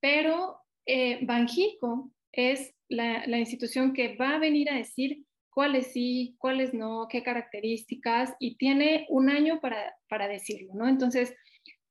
Pero 0.00 0.60
eh, 0.86 1.18
Banjico 1.22 2.12
es 2.32 2.74
la, 2.88 3.38
institución 3.38 3.92
que 3.92 4.16
va 4.16 4.36
a 4.36 4.38
venir 4.38 4.70
a 4.70 4.76
decir 4.76 5.24
cuáles 5.50 5.92
sí, 5.92 6.36
cuáles 6.38 6.72
no, 6.72 7.08
qué 7.10 7.24
características, 7.24 8.34
y 8.38 8.56
tiene 8.56 9.06
un 9.08 9.28
año 9.28 9.60
para, 9.60 9.96
para 10.08 10.28
decirlo, 10.28 10.74
¿no? 10.74 10.86
Entonces, 10.86 11.34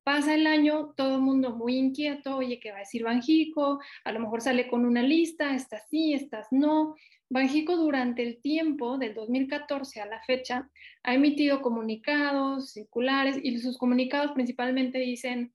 pasa 0.07 0.35
el 0.35 0.47
año, 0.47 0.93
todo 0.95 1.15
el 1.15 1.21
mundo 1.21 1.53
muy 1.53 1.75
inquieto, 1.75 2.37
oye, 2.37 2.61
¿qué 2.61 2.71
va 2.71 2.77
a 2.77 2.79
decir 2.87 3.03
Banjico? 3.03 3.81
A 4.05 4.13
lo 4.13 4.21
mejor 4.21 4.39
sale 4.39 4.69
con 4.69 4.85
una 4.85 5.03
lista, 5.03 5.53
estas 5.53 5.89
sí, 5.89 6.13
estas 6.13 6.47
no. 6.49 6.95
Banjico 7.29 7.75
durante 7.75 8.23
el 8.23 8.39
tiempo 8.41 8.97
del 8.97 9.13
2014 9.13 9.99
a 9.99 10.05
la 10.05 10.21
fecha 10.21 10.69
ha 11.03 11.13
emitido 11.13 11.61
comunicados, 11.61 12.71
circulares, 12.71 13.37
y 13.43 13.59
sus 13.59 13.77
comunicados 13.77 14.31
principalmente 14.31 14.97
dicen, 14.99 15.53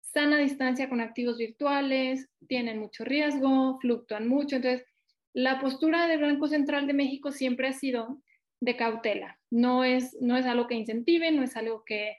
sana 0.00 0.38
distancia 0.38 0.88
con 0.88 1.02
activos 1.02 1.36
virtuales, 1.36 2.26
tienen 2.48 2.78
mucho 2.78 3.04
riesgo, 3.04 3.78
fluctúan 3.82 4.28
mucho. 4.28 4.56
Entonces, 4.56 4.86
la 5.34 5.60
postura 5.60 6.06
del 6.06 6.22
Banco 6.22 6.48
Central 6.48 6.86
de 6.86 6.94
México 6.94 7.32
siempre 7.32 7.68
ha 7.68 7.74
sido 7.74 8.22
de 8.60 8.76
cautela. 8.76 9.38
No 9.50 9.84
es, 9.84 10.16
no 10.22 10.38
es 10.38 10.46
algo 10.46 10.68
que 10.68 10.76
incentive, 10.76 11.30
no 11.32 11.42
es 11.42 11.54
algo 11.54 11.84
que, 11.84 12.16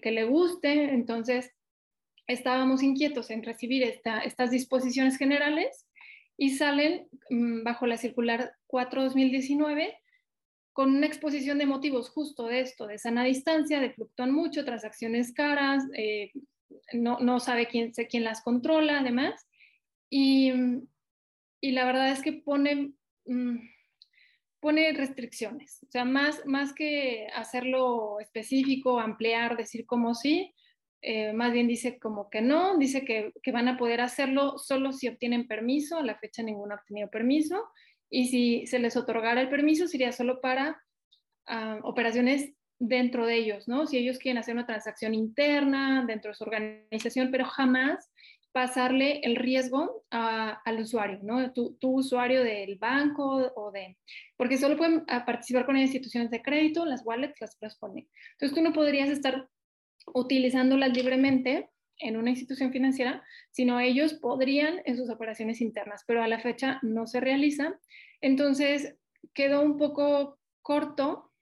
que, 0.00 0.10
le 0.10 0.24
guste. 0.24 0.94
Entonces, 0.94 1.52
estábamos 2.26 2.82
inquietos 2.82 3.30
en 3.30 3.42
recibir 3.42 3.82
estas 3.82 4.50
disposiciones 4.50 5.18
generales 5.18 5.86
y 6.36 6.50
salen 6.50 7.08
mm, 7.30 7.64
bajo 7.64 7.86
la 7.86 7.96
circular 7.96 8.52
4-2019 8.68 9.96
con 10.72 10.96
una 10.96 11.06
exposición 11.06 11.58
de 11.58 11.66
motivos 11.66 12.10
justo 12.10 12.48
de 12.48 12.60
esto, 12.60 12.86
de 12.86 12.98
sana 12.98 13.22
distancia, 13.24 13.80
de 13.80 13.92
fluctúan 13.92 14.32
mucho, 14.32 14.64
transacciones 14.64 15.32
caras, 15.32 15.84
eh, 15.96 16.32
no, 16.92 17.18
no, 17.20 17.38
sabe 17.38 17.68
quién, 17.68 17.92
quién 17.92 18.24
las 18.24 18.42
controla, 18.42 18.98
además. 18.98 19.46
Y, 20.10 20.52
y 21.60 21.72
la 21.72 21.84
verdad 21.84 22.10
es 22.10 22.22
que 22.22 22.32
pone, 22.32 22.92
mm, 23.26 23.58
pone 24.64 24.94
restricciones. 24.94 25.82
O 25.86 25.90
sea, 25.90 26.06
más, 26.06 26.40
más 26.46 26.72
que 26.72 27.26
hacerlo 27.34 28.18
específico, 28.18 28.98
ampliar, 28.98 29.58
decir 29.58 29.84
como 29.84 30.14
sí, 30.14 30.54
eh, 31.02 31.34
más 31.34 31.52
bien 31.52 31.68
dice 31.68 31.98
como 31.98 32.30
que 32.30 32.40
no, 32.40 32.78
dice 32.78 33.04
que, 33.04 33.30
que, 33.42 33.52
van 33.52 33.68
a 33.68 33.76
poder 33.76 34.00
hacerlo 34.00 34.56
solo 34.56 34.94
si 34.94 35.06
obtienen 35.06 35.46
permiso, 35.46 35.98
a 35.98 36.02
la 36.02 36.16
fecha 36.16 36.42
ninguno 36.42 36.72
ha 36.72 36.78
obtenido 36.78 37.10
permiso, 37.10 37.62
y 38.08 38.28
si 38.28 38.66
se 38.66 38.78
les 38.78 38.96
otorgara 38.96 39.42
el 39.42 39.50
permiso 39.50 39.86
sería 39.86 40.12
solo 40.12 40.40
para 40.40 40.80
ah, 41.46 41.80
operaciones 41.82 42.54
dentro 42.78 43.26
de 43.26 43.36
ellos, 43.36 43.68
¿no? 43.68 43.86
Si 43.86 43.98
ellos 43.98 44.18
quieren 44.18 44.38
hacer 44.38 44.54
una 44.54 44.64
transacción 44.64 45.12
interna 45.12 46.06
dentro 46.06 46.30
de 46.30 46.36
su 46.36 46.44
organización, 46.44 47.30
pero 47.30 47.44
jamás 47.44 48.10
pasarle 48.54 49.18
el 49.24 49.34
riesgo 49.34 50.04
al 50.10 50.80
usuario, 50.80 51.18
¿no? 51.24 51.52
Tu, 51.52 51.76
usuario 51.82 52.44
del 52.44 52.76
banco 52.76 53.52
o 53.56 53.72
de... 53.72 53.96
Porque 54.36 54.58
solo 54.58 54.76
pueden 54.76 55.02
ah, 55.08 55.24
participar 55.24 55.66
con 55.66 55.76
instituciones 55.76 56.30
de 56.30 56.40
crédito, 56.40 56.86
las 56.86 57.04
wallets 57.04 57.40
las 57.40 57.76
poner. 57.76 58.06
Entonces 58.34 58.54
tú 58.54 58.62
no 58.62 58.72
podrías 58.72 59.08
estar 59.08 59.48
utilizándolas 60.14 60.96
libremente 60.96 61.68
en 61.98 62.16
una 62.16 62.30
institución 62.30 62.70
financiera, 62.70 63.24
sino 63.50 63.80
ellos 63.80 64.14
podrían 64.14 64.82
en 64.84 64.96
sus 64.96 65.10
operaciones 65.10 65.60
internas, 65.60 66.04
pero 66.06 66.22
a 66.22 66.28
la 66.28 66.38
fecha 66.38 66.78
no 66.82 67.08
se 67.08 67.18
realiza. 67.18 67.80
Entonces 68.20 68.94
quedó 69.34 69.62
un 69.62 69.78
poco 69.78 70.38
corto 70.62 71.32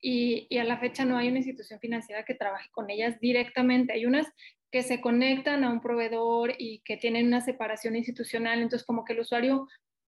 y, 0.00 0.46
y, 0.48 0.56
a 0.56 0.64
la 0.64 0.78
fecha 0.78 1.04
no 1.04 1.18
hay 1.18 1.28
una 1.28 1.40
institución 1.40 1.78
financiera 1.78 2.24
que 2.24 2.34
trabaje 2.34 2.70
con 2.70 2.88
ellas 2.88 3.20
directamente. 3.20 3.92
Hay 3.92 4.06
unas 4.06 4.26
que 4.72 4.82
se 4.82 5.00
conectan 5.02 5.62
a 5.62 5.70
un 5.70 5.80
proveedor 5.80 6.54
y 6.58 6.80
que 6.80 6.96
tienen 6.96 7.26
una 7.26 7.42
separación 7.42 7.94
institucional, 7.94 8.60
entonces 8.60 8.86
como 8.86 9.04
que 9.04 9.12
el 9.12 9.20
usuario 9.20 9.68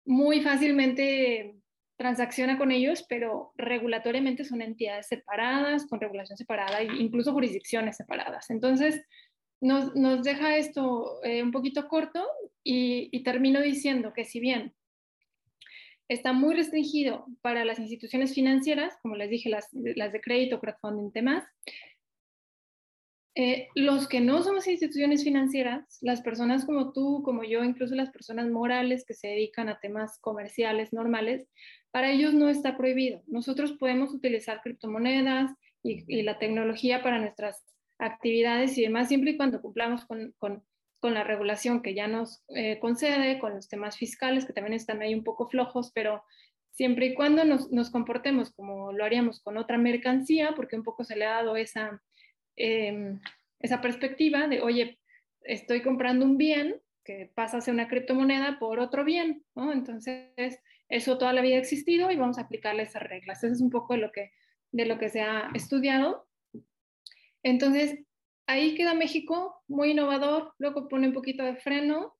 muy 0.07 0.41
fácilmente 0.43 1.57
transacciona 1.97 2.57
con 2.57 2.71
ellos, 2.71 3.05
pero 3.09 3.53
regulatoriamente 3.57 4.45
son 4.45 4.63
entidades 4.63 5.09
separadas, 5.09 5.87
con 5.87 6.01
regulación 6.01 6.39
separada 6.39 6.81
e 6.81 6.85
incluso 6.85 7.33
jurisdicciones 7.33 7.97
separadas. 7.97 8.49
Entonces, 8.51 9.05
nos, 9.61 9.95
nos 9.97 10.23
deja 10.23 10.57
esto 10.57 11.23
eh, 11.25 11.43
un 11.43 11.51
poquito 11.51 11.89
corto 11.89 12.25
y, 12.63 13.23
termino 13.25 13.61
diciendo 13.61 14.13
que 14.15 14.25
si 14.25 14.39
bien 14.39 14.75
está 16.09 16.33
muy 16.33 16.55
restringido 16.55 17.27
para 17.41 17.65
las 17.65 17.79
instituciones 17.79 18.35
financieras, 18.35 18.97
como 19.03 19.17
les 19.17 19.31
dije, 19.31 19.49
las, 19.49 19.69
las 19.73 20.13
de 20.13 20.21
crédito, 20.21 20.61
crowdfunding, 20.61 21.11
demás, 21.13 21.45
eh, 23.37 23.69
los 23.75 24.07
que 24.07 24.21
no 24.21 24.45
somos 24.45 24.69
instituciones 24.69 25.25
financieras, 25.25 25.99
las 26.03 26.23
personas 26.23 26.65
como 26.65 26.93
tú, 26.93 27.23
como 27.25 27.43
yo, 27.43 27.65
incluso 27.65 27.97
las 27.97 28.11
personas 28.11 28.49
morales 28.49 29.05
que 29.05 29.15
se 29.15 29.27
dedican 29.27 29.69
a 29.69 29.81
temas 29.81 30.21
comerciales 30.21 30.93
normales, 30.93 31.49
para 31.91 32.13
ellos 32.13 32.33
no 32.33 32.49
está 32.49 32.77
prohibido. 32.77 33.23
Nosotros 33.27 33.73
podemos 33.73 34.15
utilizar 34.15 34.61
criptomonedas 34.63 35.51
y, 35.83 36.23
la 36.23 36.39
tecnología 36.39 37.03
para 37.03 37.19
nuestras 37.19 37.65
actividades 37.99 38.79
y 38.79 38.83
demás, 38.83 39.09
siempre 39.09 39.33
y 39.33 39.37
cuando 39.37 39.61
cumplamos 39.61 40.05
con, 40.05 40.63
la 41.03 41.23
regulación 41.23 41.83
que 41.83 41.93
ya 41.93 42.07
nos 42.07 42.43
eh, 42.57 42.79
concede, 42.81 43.39
con 43.39 43.55
los 43.55 43.69
temas 43.69 43.99
fiscales 43.99 44.47
que 44.47 44.55
también 44.55 44.73
están 44.73 45.03
ahí 45.03 45.15
un 45.15 45.23
poco 45.23 45.51
flojos, 45.51 45.93
pero 45.95 46.25
siempre 46.71 47.07
y 47.07 47.15
cuando 47.15 47.45
nos, 47.45 47.71
nos 47.71 47.91
comportemos 47.91 48.55
como 48.55 48.91
lo 48.91 49.05
haríamos 49.05 49.43
con 49.43 49.59
otra 49.59 49.77
mercancía, 49.77 50.55
porque 50.57 50.77
un 50.77 50.83
poco 50.83 51.05
se 51.05 51.17
le 51.17 51.27
ha 51.27 51.35
dado 51.35 51.57
esa 51.57 52.01
Em, 52.57 53.21
esa 53.61 53.81
perspectiva 53.81 54.47
de, 54.47 54.61
oye, 54.61 54.99
estoy 55.43 55.83
comprando 55.83 56.25
un 56.25 56.37
bien 56.37 56.81
que 57.05 57.31
pasa 57.35 57.59
a 57.59 57.61
ser 57.61 57.75
una 57.75 57.89
criptomoneda 57.89 58.59
por 58.59 58.81
otro 58.81 59.05
bien, 59.05 59.45
¿no? 59.55 59.73
Entonces, 59.73 60.59
eso 60.89 61.19
toda 61.19 61.33
la 61.33 61.43
vida 61.43 61.57
ha 61.57 61.61
existido 61.61 62.11
y 62.11 62.17
vamos 62.17 62.39
a 62.39 62.43
aplicarle 62.43 62.83
esas 62.83 63.03
reglas. 63.03 63.43
Eso 63.43 63.53
es 63.53 63.61
un 63.61 63.71
poco 63.71 63.95
de 63.95 64.01
lo 64.01 64.13
que, 64.13 64.33
de 64.73 64.87
lo 64.87 64.99
que 64.99 65.09
se 65.09 65.21
ha 65.21 65.51
estudiado. 65.55 66.27
Entonces, 67.43 67.99
ahí 68.47 68.75
queda 68.75 68.95
México, 68.95 69.63
muy 69.69 69.91
innovador, 69.91 70.55
luego 70.59 70.89
pone 70.89 71.09
un 71.09 71.15
poquito 71.15 71.43
de 71.45 71.57
freno, 71.57 72.15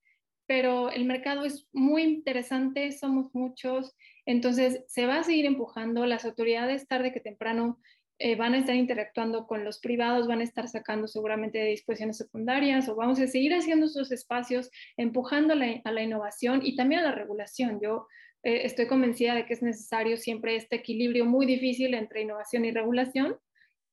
pero 0.47 0.91
el 0.91 1.05
mercado 1.05 1.45
es 1.45 1.67
muy 1.73 2.03
interesante, 2.03 2.91
somos 2.91 3.33
muchos, 3.33 3.95
entonces 4.25 4.83
se 4.87 5.07
va 5.07 5.19
a 5.19 5.23
seguir 5.23 5.45
empujando, 5.45 6.05
las 6.05 6.25
autoridades 6.25 6.87
tarde 6.87 7.11
que 7.11 7.19
temprano 7.19 7.79
eh, 8.17 8.37
van 8.37 8.53
a 8.53 8.59
estar 8.59 8.75
interactuando 8.75 9.45
con 9.45 9.65
los 9.65 9.79
privados, 9.79 10.27
van 10.27 10.39
a 10.39 10.45
estar 10.45 10.69
sacando 10.69 11.05
seguramente 11.05 11.57
de 11.57 11.65
disposiciones 11.65 12.17
secundarias 12.17 12.87
o 12.87 12.95
vamos 12.95 13.19
a 13.19 13.27
seguir 13.27 13.53
haciendo 13.53 13.87
esos 13.87 14.09
espacios, 14.13 14.71
empujando 14.95 15.53
a 15.53 15.91
la 15.91 16.01
innovación 16.01 16.61
y 16.63 16.77
también 16.77 17.01
a 17.01 17.05
la 17.05 17.11
regulación. 17.11 17.81
Yo 17.81 18.07
eh, 18.43 18.61
estoy 18.63 18.87
convencida 18.87 19.35
de 19.35 19.45
que 19.45 19.53
es 19.53 19.61
necesario 19.61 20.15
siempre 20.15 20.55
este 20.55 20.77
equilibrio 20.77 21.25
muy 21.25 21.45
difícil 21.45 21.93
entre 21.93 22.21
innovación 22.21 22.63
y 22.63 22.71
regulación. 22.71 23.37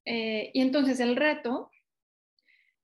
Eh, 0.05 0.51
y 0.53 0.61
entonces 0.61 1.01
el 1.01 1.17
reto, 1.17 1.69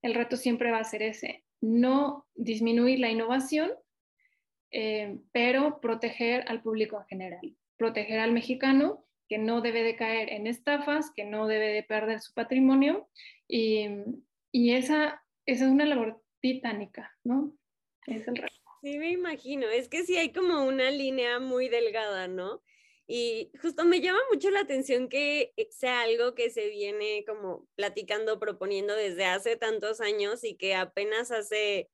el 0.01 0.15
reto 0.15 0.35
siempre 0.35 0.71
va 0.71 0.79
a 0.79 0.83
ser 0.83 1.03
ese, 1.03 1.45
no 1.61 2.27
disminuir 2.35 2.99
la 2.99 3.09
innovación, 3.09 3.71
pero 5.31 5.81
proteger 5.81 6.43
al 6.47 6.61
público 6.61 6.97
en 6.97 7.07
general, 7.07 7.55
proteger 7.75 8.19
al 8.19 8.33
mexicano 8.33 9.08
que 9.29 9.37
no 9.37 9.61
debe 9.61 9.83
de 9.83 9.95
caer 9.95 10.29
en 10.29 10.47
estafas, 10.47 11.11
que 11.15 11.23
no 11.23 11.47
debe 11.47 11.67
de 11.67 11.83
perder 11.83 12.19
su 12.19 12.33
patrimonio 12.33 13.07
y, 13.47 13.87
y 14.51 14.73
esa, 14.73 15.23
esa 15.45 15.65
es 15.65 15.71
una 15.71 15.85
labor 15.85 16.21
titánica, 16.41 17.15
¿no? 17.23 17.55
Es 18.07 18.27
el 18.27 18.35
reto. 18.35 18.53
Sí, 18.81 18.97
me 18.97 19.11
imagino, 19.11 19.67
es 19.67 19.87
que 19.87 20.03
sí 20.03 20.17
hay 20.17 20.31
como 20.31 20.65
una 20.65 20.89
línea 20.89 21.39
muy 21.39 21.69
delgada, 21.69 22.27
¿no? 22.27 22.63
Y 23.07 23.51
justo 23.61 23.85
me 23.85 24.01
llama 24.01 24.19
mucho 24.31 24.51
la 24.51 24.61
atención 24.61 25.09
que 25.09 25.53
sea 25.71 26.01
algo 26.01 26.35
que 26.35 26.49
se 26.49 26.69
viene 26.69 27.23
como 27.27 27.67
platicando, 27.75 28.39
proponiendo 28.39 28.95
desde 28.95 29.25
hace 29.25 29.55
tantos 29.57 29.99
años 29.99 30.43
y 30.43 30.55
que 30.55 30.75
apenas 30.75 31.31
hace 31.31 31.89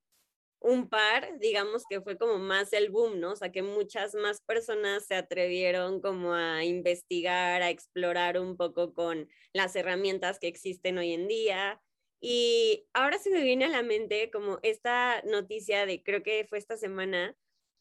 un 0.60 0.90
par, 0.90 1.40
digamos 1.40 1.84
que 1.90 2.02
fue 2.02 2.18
como 2.18 2.38
más 2.40 2.74
el 2.74 2.90
boom, 2.90 3.20
¿no? 3.20 3.34
O 3.34 3.36
sea, 3.36 3.52
que 3.52 3.62
muchas 3.62 4.16
más 4.16 4.42
personas 4.42 5.06
se 5.06 5.16
atrevieron 5.16 6.02
como 6.02 6.34
a 6.34 6.64
investigar, 6.66 7.62
a 7.62 7.70
explorar 7.70 8.40
un 8.40 8.58
poco 8.58 8.94
con 8.94 9.30
las 9.54 9.76
herramientas 9.76 10.40
que 10.40 10.48
existen 10.48 10.98
hoy 10.98 11.14
en 11.14 11.28
día. 11.28 11.82
Y 12.20 12.88
ahora 12.94 13.20
se 13.20 13.30
me 13.30 13.44
viene 13.44 13.66
a 13.66 13.70
la 13.70 13.84
mente 13.84 14.32
como 14.32 14.60
esta 14.64 15.22
noticia 15.24 15.86
de, 15.86 16.02
creo 16.04 16.24
que 16.24 16.46
fue 16.50 16.58
esta 16.58 16.78
semana, 16.78 17.36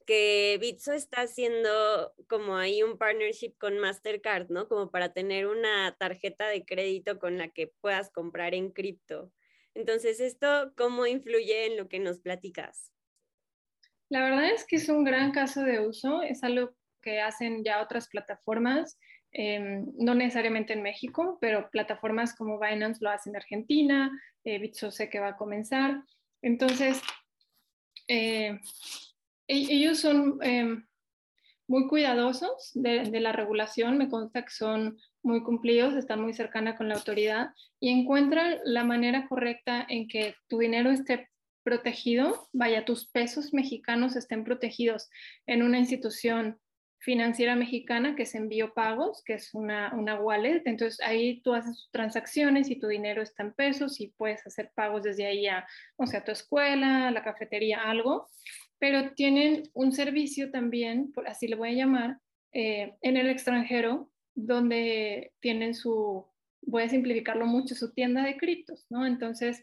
que 0.06 0.58
Bitso 0.60 0.92
está 0.92 1.22
haciendo 1.22 2.12
como 2.28 2.56
ahí 2.56 2.82
un 2.82 2.98
partnership 2.98 3.54
con 3.58 3.78
Mastercard, 3.78 4.50
¿no? 4.50 4.68
Como 4.68 4.90
para 4.90 5.12
tener 5.12 5.46
una 5.46 5.96
tarjeta 5.98 6.48
de 6.48 6.64
crédito 6.64 7.18
con 7.18 7.38
la 7.38 7.48
que 7.48 7.68
puedas 7.80 8.10
comprar 8.10 8.54
en 8.54 8.70
cripto. 8.70 9.32
Entonces, 9.74 10.20
¿esto 10.20 10.72
cómo 10.76 11.06
influye 11.06 11.66
en 11.66 11.76
lo 11.76 11.88
que 11.88 11.98
nos 11.98 12.20
platicas? 12.20 12.92
La 14.08 14.22
verdad 14.22 14.50
es 14.50 14.64
que 14.66 14.76
es 14.76 14.88
un 14.88 15.04
gran 15.04 15.32
caso 15.32 15.62
de 15.62 15.80
uso, 15.80 16.22
es 16.22 16.44
algo 16.44 16.74
que 17.02 17.20
hacen 17.20 17.64
ya 17.64 17.82
otras 17.82 18.08
plataformas, 18.08 18.98
em, 19.32 19.86
no 19.98 20.14
necesariamente 20.14 20.72
en 20.72 20.82
México, 20.82 21.38
pero 21.40 21.68
plataformas 21.70 22.34
como 22.36 22.60
Binance 22.60 23.02
lo 23.02 23.10
hacen 23.10 23.32
en 23.32 23.36
Argentina, 23.36 24.10
eh, 24.44 24.58
Bitso 24.58 24.90
sé 24.90 25.10
que 25.10 25.20
va 25.20 25.28
a 25.28 25.36
comenzar. 25.36 26.02
Entonces, 26.42 27.02
eh, 28.08 28.58
e-, 29.48 29.72
ellos 29.74 29.98
son 29.98 30.38
em, 30.42 30.86
muy 31.66 31.88
cuidadosos 31.88 32.72
de, 32.74 33.04
de, 33.04 33.20
la 33.20 33.32
regulación, 33.32 33.98
me 33.98 34.08
consta 34.08 34.42
que 34.42 34.50
son 34.50 34.98
muy 35.22 35.42
cumplidos, 35.42 35.94
están 35.94 36.20
muy 36.20 36.34
cercana 36.34 36.76
con 36.76 36.88
la 36.88 36.96
autoridad 36.96 37.50
y 37.80 37.90
encuentran 37.90 38.58
la 38.64 38.84
manera 38.84 39.26
correcta 39.28 39.86
en 39.88 40.08
que 40.08 40.34
tu 40.48 40.58
dinero 40.58 40.90
esté 40.90 41.30
protegido, 41.64 42.48
vaya, 42.52 42.84
tus 42.84 43.08
pesos 43.08 43.54
mexicanos 43.54 44.16
estén 44.16 44.44
protegidos 44.44 45.08
en 45.46 45.62
una 45.62 45.78
institución 45.78 46.60
financiera 47.04 47.54
mexicana 47.54 48.16
que 48.16 48.22
es 48.22 48.34
Envío 48.34 48.72
Pagos, 48.72 49.22
que 49.24 49.34
es 49.34 49.52
una, 49.52 49.92
una 49.94 50.18
wallet. 50.18 50.62
Entonces 50.64 51.00
ahí 51.00 51.40
tú 51.42 51.52
haces 51.52 51.88
transacciones 51.92 52.70
y 52.70 52.76
tu 52.76 52.88
dinero 52.88 53.22
está 53.22 53.42
en 53.42 53.52
pesos 53.52 54.00
y 54.00 54.08
puedes 54.16 54.46
hacer 54.46 54.72
pagos 54.74 55.02
desde 55.02 55.26
ahí 55.26 55.46
a, 55.46 55.66
o 55.96 56.06
sea, 56.06 56.24
tu 56.24 56.32
escuela, 56.32 57.10
la 57.10 57.22
cafetería, 57.22 57.82
algo. 57.82 58.26
Pero 58.78 59.12
tienen 59.14 59.62
un 59.72 59.92
servicio 59.92 60.50
también, 60.50 61.12
por 61.12 61.28
así 61.28 61.48
le 61.48 61.56
voy 61.56 61.70
a 61.70 61.84
llamar, 61.84 62.18
eh, 62.52 62.94
en 63.02 63.16
el 63.16 63.28
extranjero, 63.28 64.10
donde 64.34 65.32
tienen 65.40 65.74
su, 65.74 66.26
voy 66.62 66.82
a 66.82 66.88
simplificarlo 66.88 67.46
mucho, 67.46 67.74
su 67.74 67.92
tienda 67.92 68.22
de 68.24 68.36
criptos, 68.36 68.86
¿no? 68.90 69.06
Entonces, 69.06 69.62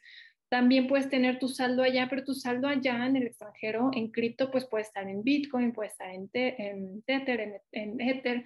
también 0.52 0.88
puedes 0.88 1.10
tener 1.10 1.40
tu 1.40 1.48
saldo 1.48 1.82
allá, 1.82 2.08
pero 2.10 2.26
tu 2.26 2.34
saldo 2.34 2.68
allá 2.68 3.06
en 3.06 3.16
el 3.16 3.28
extranjero, 3.28 3.90
en 3.94 4.12
cripto, 4.12 4.52
pues 4.52 4.66
puede 4.66 4.84
estar 4.84 5.08
en 5.08 5.24
Bitcoin, 5.24 5.72
puede 5.72 5.90
estar 5.90 6.10
en, 6.10 6.30
en 6.34 7.02
Tether, 7.04 7.62
en, 7.72 8.02
Ether. 8.02 8.46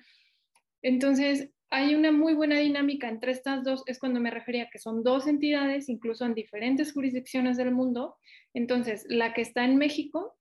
Entonces, 0.83 1.49
hay 1.71 1.95
una 1.95 2.11
muy 2.11 2.35
buena 2.35 2.59
dinámica 2.59 3.09
entre 3.09 3.31
estas 3.31 3.63
dos, 3.63 3.81
es 3.87 3.97
cuando 3.97 4.19
me 4.19 4.29
refería 4.29 4.69
que 4.69 4.77
son 4.77 5.03
dos 5.03 5.25
entidades, 5.25 5.89
incluso 5.89 6.25
en 6.25 6.35
diferentes 6.35 6.93
jurisdicciones 6.93 7.57
del 7.57 7.71
mundo. 7.71 8.17
Entonces, 8.53 9.07
la 9.09 9.33
que 9.33 9.41
está 9.41 9.65
en 9.65 9.77
México 9.77 10.37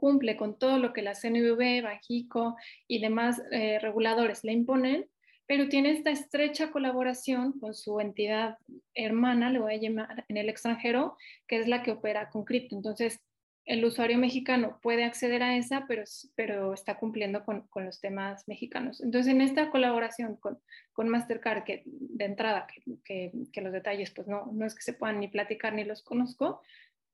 cumple 0.00 0.38
con 0.38 0.58
todo 0.58 0.78
lo 0.78 0.94
que 0.94 1.02
la 1.02 1.14
CNV, 1.14 1.82
Bajico 1.82 2.56
y 2.88 3.00
demás 3.00 3.42
eh, 3.52 3.78
reguladores 3.80 4.42
le 4.44 4.52
imponen, 4.52 5.06
pero 5.46 5.68
tiene 5.68 5.90
esta 5.90 6.10
estrecha 6.10 6.70
colaboración 6.70 7.52
con 7.60 7.74
su 7.74 8.00
entidad 8.00 8.56
hermana, 8.94 9.50
le 9.50 9.58
voy 9.58 9.74
a 9.74 9.76
llamar 9.76 10.24
en 10.28 10.38
el 10.38 10.48
extranjero, 10.48 11.18
que 11.46 11.58
es 11.58 11.68
la 11.68 11.82
que 11.82 11.90
opera 11.90 12.30
con 12.30 12.44
cripto. 12.44 12.76
Entonces, 12.76 13.20
el 13.66 13.84
usuario 13.84 14.16
mexicano 14.16 14.78
puede 14.82 15.04
acceder 15.04 15.42
a 15.42 15.56
esa, 15.56 15.86
pero, 16.34 16.72
está 16.72 16.98
cumpliendo 16.98 17.44
con, 17.44 17.68
los 17.74 18.00
temas 18.00 18.48
mexicanos. 18.48 19.02
Entonces, 19.02 19.30
en 19.32 19.42
esta 19.42 19.70
colaboración 19.70 20.36
con, 20.36 21.08
Mastercard, 21.08 21.64
que 21.64 21.82
de 21.84 22.24
entrada, 22.24 22.66
que, 23.04 23.30
los 23.60 23.72
detalles, 23.72 24.12
pues 24.12 24.28
no 24.28 24.64
es 24.64 24.74
que 24.74 24.82
se 24.82 24.94
puedan 24.94 25.20
ni 25.20 25.28
platicar 25.28 25.74
ni 25.74 25.84
los 25.84 26.02
conozco, 26.02 26.62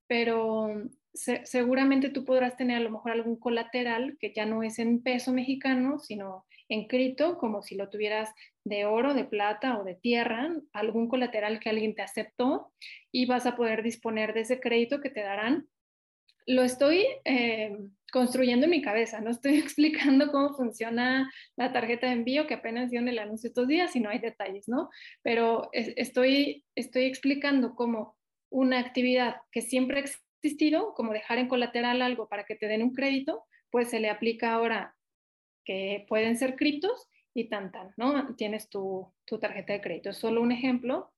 pero 0.07 0.89
seguramente 1.17 2.11
tú 2.11 2.25
podrás 2.25 2.57
tener 2.57 2.77
a 2.77 2.81
lo 2.81 2.91
mejor 2.91 3.13
algún 3.13 3.37
colateral 3.37 4.17
que 4.21 4.33
ya 4.35 4.45
no 4.45 4.63
es 4.63 4.79
en 4.79 5.03
peso 5.03 5.33
mexicano, 5.33 5.99
sino 5.99 6.45
en 6.69 6.87
cripto, 6.87 7.39
como 7.39 7.63
si 7.63 7.75
lo 7.77 7.89
tuvieras 7.89 8.31
de 8.65 8.85
oro, 8.85 9.15
de 9.15 9.25
plata 9.25 9.79
o 9.79 9.85
de 9.85 9.95
tierra, 9.95 10.55
algún 10.73 11.09
colateral 11.09 11.59
que 11.61 11.71
alguien 11.71 11.95
te 11.95 12.03
aceptó 12.03 12.73
y 13.11 13.27
vas 13.27 13.47
a 13.47 13.57
poder 13.57 13.83
disponer 13.83 14.35
de 14.35 14.41
ese 14.41 14.61
crédito 14.61 15.01
que 15.01 15.11
te 15.11 15.23
darán. 15.23 15.69
Lo 16.47 16.63
estoy 16.63 17.05
eh, 17.25 17.77
construyendo 18.13 18.67
en 18.67 18.71
mi 18.71 18.83
cabeza, 18.83 19.21
no 19.21 19.31
estoy 19.31 19.59
explicando 19.59 20.31
cómo 20.31 20.55
funciona 20.55 21.33
la 21.57 21.73
tarjeta 21.73 22.09
de 22.09 22.15
envío 22.15 22.47
que 22.47 22.55
apenas 22.55 22.91
dio 22.91 23.01
en 23.01 23.09
el 23.09 23.19
anuncio 23.19 23.49
estos 23.49 23.69
días 23.69 23.97
y 23.97 24.01
no 24.01 24.11
hay 24.11 24.19
detalles, 24.19 24.69
¿no? 24.69 24.91
Pero 25.23 25.71
estoy, 25.73 26.65
estoy 26.75 27.05
explicando 27.05 27.75
cómo 27.75 28.17
una 28.51 28.79
actividad 28.79 29.37
que 29.51 29.61
siempre 29.61 30.01
existido, 30.43 30.95
como 30.95 31.13
dejar 31.13 31.39
en 31.39 31.49
colateral 31.49 32.03
algo 32.03 32.29
para 32.29 32.45
que 32.45 32.57
te 32.57 32.69
den 32.69 32.83
un 32.83 32.95
crédito, 32.95 33.45
pues 33.71 33.91
se 33.91 34.01
le 34.01 34.11
aplica 34.11 34.53
ahora 34.53 34.97
que 35.65 36.05
pueden 36.09 36.37
ser 36.37 36.57
criptos 36.57 37.09
y 37.35 37.49
tan 37.49 37.73
tan, 37.73 37.93
¿no? 37.97 38.35
Tienes 38.37 38.71
tu, 38.71 39.13
tarjeta 39.41 39.73
de 39.73 39.81
crédito. 39.81 40.11
Es 40.11 40.19
solo 40.19 40.41
un 40.41 40.53
ejemplo. 40.53 41.13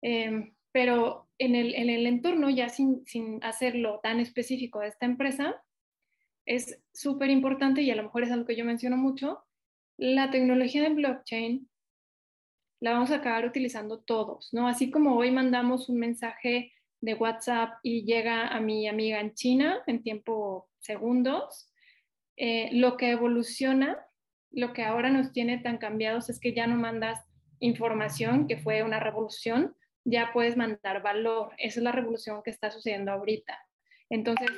Em, 0.00 0.54
pero 0.72 1.28
en 1.38 1.54
el, 1.54 1.74
en 1.74 1.90
el, 1.90 2.06
entorno, 2.06 2.48
ya 2.48 2.68
sin, 2.68 3.04
sin, 3.06 3.42
hacerlo 3.44 4.00
tan 4.02 4.20
específico 4.20 4.80
de 4.80 4.88
esta 4.88 5.06
empresa, 5.06 5.62
es 6.46 6.80
súper 6.92 7.30
importante 7.30 7.82
y 7.82 7.90
a 7.90 7.96
lo 7.96 8.04
mejor 8.04 8.24
es 8.24 8.30
algo 8.32 8.46
que 8.46 8.56
yo 8.56 8.64
menciono 8.64 8.96
mucho, 8.96 9.44
la 9.98 10.30
tecnología 10.30 10.82
de 10.82 10.94
blockchain 10.94 11.68
la 12.80 12.92
vamos 12.92 13.12
a 13.12 13.16
acabar 13.16 13.46
utilizando 13.46 14.00
todos, 14.00 14.52
¿no? 14.52 14.66
Así 14.66 14.90
como 14.90 15.16
hoy 15.16 15.30
mandamos 15.30 15.88
un 15.88 15.98
mensaje 15.98 16.72
de 17.02 17.14
WhatsApp 17.14 17.74
y 17.82 18.04
llega 18.04 18.48
a 18.48 18.60
mi 18.60 18.88
amiga 18.88 19.20
en 19.20 19.34
China 19.34 19.82
en 19.86 20.02
tiempo 20.02 20.70
segundos, 20.78 21.70
eh, 22.36 22.70
lo 22.72 22.96
que 22.96 23.10
evoluciona, 23.10 23.98
lo 24.50 24.72
que 24.72 24.84
ahora 24.84 25.10
nos 25.10 25.32
tiene 25.32 25.58
tan 25.58 25.78
cambiados 25.78 26.30
es 26.30 26.38
que 26.40 26.54
ya 26.54 26.66
no 26.66 26.76
mandas 26.76 27.18
información, 27.58 28.46
que 28.46 28.56
fue 28.56 28.82
una 28.82 29.00
revolución, 29.00 29.74
ya 30.04 30.30
puedes 30.32 30.56
mandar 30.56 31.02
valor. 31.02 31.52
Esa 31.58 31.80
es 31.80 31.84
la 31.84 31.92
revolución 31.92 32.40
que 32.42 32.50
está 32.50 32.70
sucediendo 32.70 33.12
ahorita. 33.12 33.58
Entonces, 34.08 34.48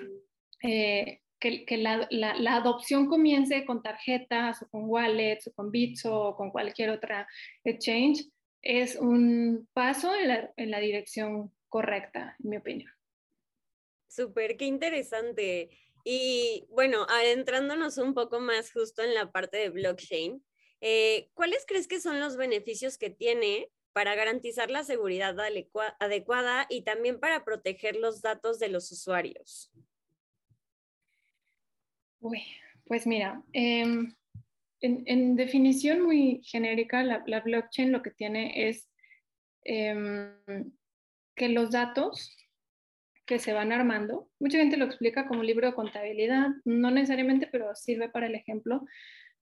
eh, 0.63 1.21
que, 1.41 1.77
la, 1.77 2.09
adopción 2.57 3.07
comience 3.07 3.65
con 3.65 3.83
tarjetas 3.83 4.63
o 4.63 4.69
con 4.69 4.85
wallets 4.89 5.47
o 5.49 5.53
con 5.55 5.71
bits 5.71 6.07
o 6.07 6.37
con 6.37 6.51
cualquier 6.51 6.91
otra 6.91 7.27
exchange 7.65 8.27
es 8.63 8.97
un 8.97 9.69
paso 9.75 10.15
en 10.15 10.29
la, 10.29 10.53
en 10.57 10.71
la 10.71 10.81
dirección 10.81 11.53
correcta, 11.75 12.37
en 12.45 12.51
mi 12.51 12.57
opinión. 12.59 12.93
Súper, 14.07 14.57
qué 14.57 14.65
interesante. 14.65 15.71
Y 16.05 16.69
bueno, 16.71 17.05
adentrándonos 17.09 17.99
un 17.99 18.15
poco 18.15 18.39
más 18.39 18.71
justo 18.71 19.03
en 19.03 19.13
la 19.13 19.33
parte 19.33 19.57
de 19.57 19.71
blockchain, 19.71 20.41
eh, 20.81 21.31
¿cuáles 21.35 21.65
crees 21.67 21.89
que 21.89 22.01
son 22.01 22.21
los 22.21 22.37
beneficios 22.37 22.97
que 22.97 23.11
tiene 23.11 23.73
para 23.93 24.15
garantizar 24.15 24.71
la 24.71 24.85
seguridad 24.85 25.35
adecuada 25.99 26.67
y 26.71 26.83
también 26.83 27.19
para 27.19 27.45
proteger 27.45 27.97
los 27.97 28.23
datos 28.23 28.61
de 28.61 28.69
los 28.69 28.93
usuarios? 28.93 29.73
Uy, 32.21 32.41
pues 32.87 33.05
mira, 33.05 33.43
em, 33.53 34.15
en, 34.81 35.35
definición 35.35 36.03
muy 36.03 36.41
genérica, 36.45 37.03
la, 37.03 37.19
blockchain 37.41 37.91
lo 37.91 38.01
que 38.01 38.13
tiene 38.13 38.69
es 38.69 38.89
em, 39.65 40.37
que 41.35 41.49
los 41.49 41.71
datos 41.71 42.37
que 43.27 43.39
se 43.39 43.53
van 43.53 43.73
armando. 43.73 44.29
Mucha 44.39 44.59
gente 44.59 44.77
lo 44.77 44.85
explica 44.85 45.27
como 45.27 45.43
libro 45.43 45.67
de 45.67 45.75
contabilidad, 45.75 46.49
no 46.65 46.91
necesariamente, 46.91 47.49
pero 47.51 47.75
sirve 47.75 48.09
para 48.09 48.27
el 48.27 48.35
ejemplo. 48.35 48.85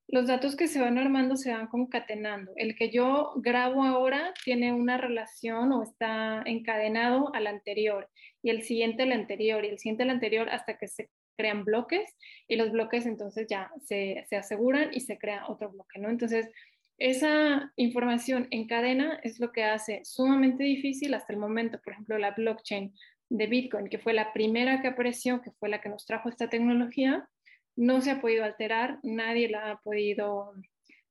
Los 0.07 0.27
datos 0.27 0.55
que 0.55 0.67
se 0.67 0.81
van 0.81 0.97
armando 0.97 1.35
se 1.35 1.51
van 1.51 1.67
concatenando. 1.67 2.51
El 2.55 2.75
que 2.75 2.91
yo 2.91 3.33
grabo 3.37 3.83
ahora 3.83 4.33
tiene 4.43 4.73
una 4.73 4.97
relación 4.97 5.71
o 5.71 5.83
está 5.83 6.43
encadenado 6.45 7.33
al 7.33 7.47
anterior 7.47 8.09
y 8.41 8.49
el 8.49 8.63
siguiente 8.63 9.03
al 9.03 9.13
anterior 9.13 9.63
y 9.63 9.69
el 9.69 9.79
siguiente 9.79 10.03
al 10.03 10.09
anterior 10.09 10.49
hasta 10.49 10.77
que 10.77 10.87
se 10.87 11.09
crean 11.37 11.65
bloques 11.65 12.15
y 12.47 12.57
los 12.57 12.71
bloques 12.71 13.05
entonces 13.05 13.47
ya 13.49 13.71
se, 13.85 14.25
se 14.29 14.35
aseguran 14.35 14.89
y 14.93 14.99
se 14.99 15.17
crea 15.17 15.47
otro 15.47 15.71
bloque, 15.71 15.99
¿no? 15.99 16.09
Entonces, 16.09 16.49
esa 16.97 17.71
información 17.75 18.47
en 18.51 18.67
cadena 18.67 19.19
es 19.23 19.39
lo 19.39 19.51
que 19.51 19.63
hace 19.63 20.01
sumamente 20.03 20.63
difícil 20.63 21.13
hasta 21.13 21.33
el 21.33 21.39
momento, 21.39 21.79
por 21.83 21.93
ejemplo, 21.93 22.17
la 22.17 22.31
blockchain 22.31 22.93
de 23.29 23.47
Bitcoin, 23.47 23.89
que 23.89 23.97
fue 23.97 24.13
la 24.13 24.31
primera 24.31 24.81
que 24.81 24.89
apareció, 24.89 25.41
que 25.41 25.51
fue 25.51 25.69
la 25.69 25.81
que 25.81 25.89
nos 25.89 26.05
trajo 26.05 26.29
esta 26.29 26.49
tecnología, 26.49 27.27
no 27.75 28.01
se 28.01 28.11
ha 28.11 28.21
podido 28.21 28.43
alterar, 28.43 28.99
nadie 29.01 29.49
la 29.49 29.71
ha 29.71 29.81
podido 29.81 30.53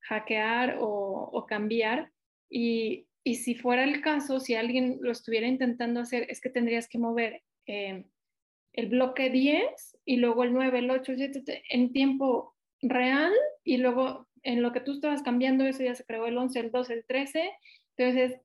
hackear 0.00 0.78
o, 0.80 1.44
cambiar. 1.48 2.12
Y, 2.48 3.08
si 3.24 3.54
fuera 3.54 3.84
el 3.84 4.00
caso, 4.00 4.40
si 4.40 4.54
alguien 4.54 4.98
lo 5.00 5.12
estuviera 5.12 5.46
intentando 5.46 6.00
hacer, 6.00 6.26
es 6.28 6.40
que 6.40 6.50
tendrías 6.50 6.88
que 6.88 6.98
mover 6.98 7.42
eh, 7.66 8.04
el 8.72 8.88
bloque 8.88 9.30
10 9.30 9.98
y 10.04 10.16
luego 10.16 10.42
el 10.44 10.52
9, 10.52 10.78
el 10.78 10.90
8, 10.90 11.12
el 11.12 11.18
7 11.32 11.62
en 11.70 11.92
tiempo 11.92 12.56
real 12.80 13.32
y 13.62 13.76
luego 13.76 14.28
en 14.42 14.62
lo 14.62 14.72
que 14.72 14.80
tú 14.80 14.92
estabas 14.92 15.22
cambiando 15.22 15.64
eso 15.64 15.82
ya 15.82 15.94
se 15.94 16.04
creó 16.04 16.26
el 16.26 16.36
11, 16.36 16.58
el 16.60 16.70
12, 16.70 16.94
el 16.94 17.04
13. 17.04 17.50
Entonces, 17.96 18.40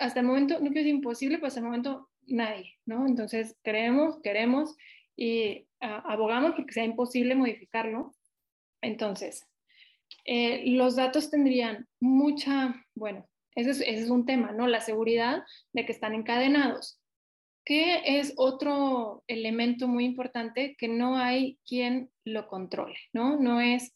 hasta 0.00 0.20
el 0.20 0.26
momento, 0.26 0.60
no 0.60 0.70
que 0.70 0.80
es 0.80 0.86
imposible, 0.86 1.38
pero 1.38 1.48
hasta 1.48 1.60
el 1.60 1.66
momento 1.66 2.08
nadie, 2.26 2.74
¿no? 2.86 3.06
Entonces, 3.06 3.56
creemos, 3.62 4.20
queremos 4.22 4.76
y 5.16 5.66
ah, 5.80 6.02
abogamos 6.06 6.52
porque 6.54 6.72
sea 6.72 6.84
imposible 6.84 7.34
modificarlo. 7.34 8.14
Entonces, 8.80 9.46
eh, 10.24 10.62
los 10.66 10.96
datos 10.96 11.30
tendrían 11.30 11.86
mucha, 12.00 12.74
bueno, 12.94 13.28
ese 13.54 13.70
es, 13.70 13.80
ese 13.80 14.02
es 14.02 14.10
un 14.10 14.24
tema, 14.24 14.52
¿no? 14.52 14.66
La 14.66 14.80
seguridad 14.80 15.42
de 15.72 15.84
que 15.84 15.92
están 15.92 16.14
encadenados. 16.14 17.00
¿Qué 17.64 18.18
es 18.18 18.32
otro 18.36 19.24
elemento 19.26 19.88
muy 19.88 20.04
importante 20.04 20.76
que 20.78 20.88
no 20.88 21.18
hay 21.18 21.58
quien 21.66 22.10
lo 22.24 22.48
controle, 22.48 22.96
¿no? 23.12 23.38
No 23.38 23.60
es 23.60 23.94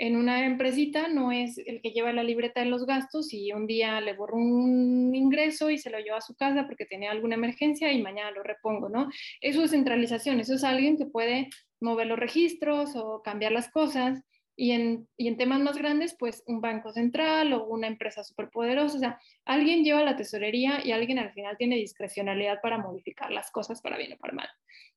en 0.00 0.16
una 0.16 0.46
empresita 0.46 1.08
no 1.08 1.30
es 1.30 1.58
el 1.58 1.82
que 1.82 1.90
lleva 1.90 2.10
la 2.14 2.22
libreta 2.22 2.60
de 2.60 2.70
los 2.70 2.86
gastos 2.86 3.34
y 3.34 3.52
un 3.52 3.66
día 3.66 4.00
le 4.00 4.14
borro 4.14 4.38
un 4.38 5.14
ingreso 5.14 5.68
y 5.68 5.76
se 5.76 5.90
lo 5.90 5.98
lleva 5.98 6.16
a 6.16 6.22
su 6.22 6.34
casa 6.34 6.64
porque 6.64 6.86
tenía 6.86 7.10
alguna 7.10 7.34
emergencia 7.34 7.92
y 7.92 8.00
mañana 8.00 8.30
lo 8.30 8.42
repongo, 8.42 8.88
¿no? 8.88 9.10
Eso 9.42 9.62
es 9.62 9.72
centralización, 9.72 10.40
eso 10.40 10.54
es 10.54 10.64
alguien 10.64 10.96
que 10.96 11.04
puede 11.04 11.50
mover 11.80 12.06
los 12.06 12.18
registros 12.18 12.96
o 12.96 13.20
cambiar 13.22 13.52
las 13.52 13.70
cosas. 13.70 14.22
Y 14.56 14.70
en, 14.70 15.06
y 15.18 15.28
en 15.28 15.36
temas 15.36 15.60
más 15.60 15.76
grandes, 15.76 16.16
pues 16.18 16.42
un 16.46 16.62
banco 16.62 16.92
central 16.92 17.52
o 17.52 17.66
una 17.66 17.86
empresa 17.86 18.24
superpoderosa, 18.24 18.96
o 18.96 19.00
sea, 19.00 19.20
alguien 19.44 19.84
lleva 19.84 20.02
la 20.02 20.16
tesorería 20.16 20.80
y 20.82 20.92
alguien 20.92 21.18
al 21.18 21.34
final 21.34 21.58
tiene 21.58 21.76
discrecionalidad 21.76 22.62
para 22.62 22.78
modificar 22.78 23.30
las 23.30 23.50
cosas 23.50 23.82
para 23.82 23.98
bien 23.98 24.14
o 24.14 24.16
para 24.16 24.32
mal. 24.32 24.48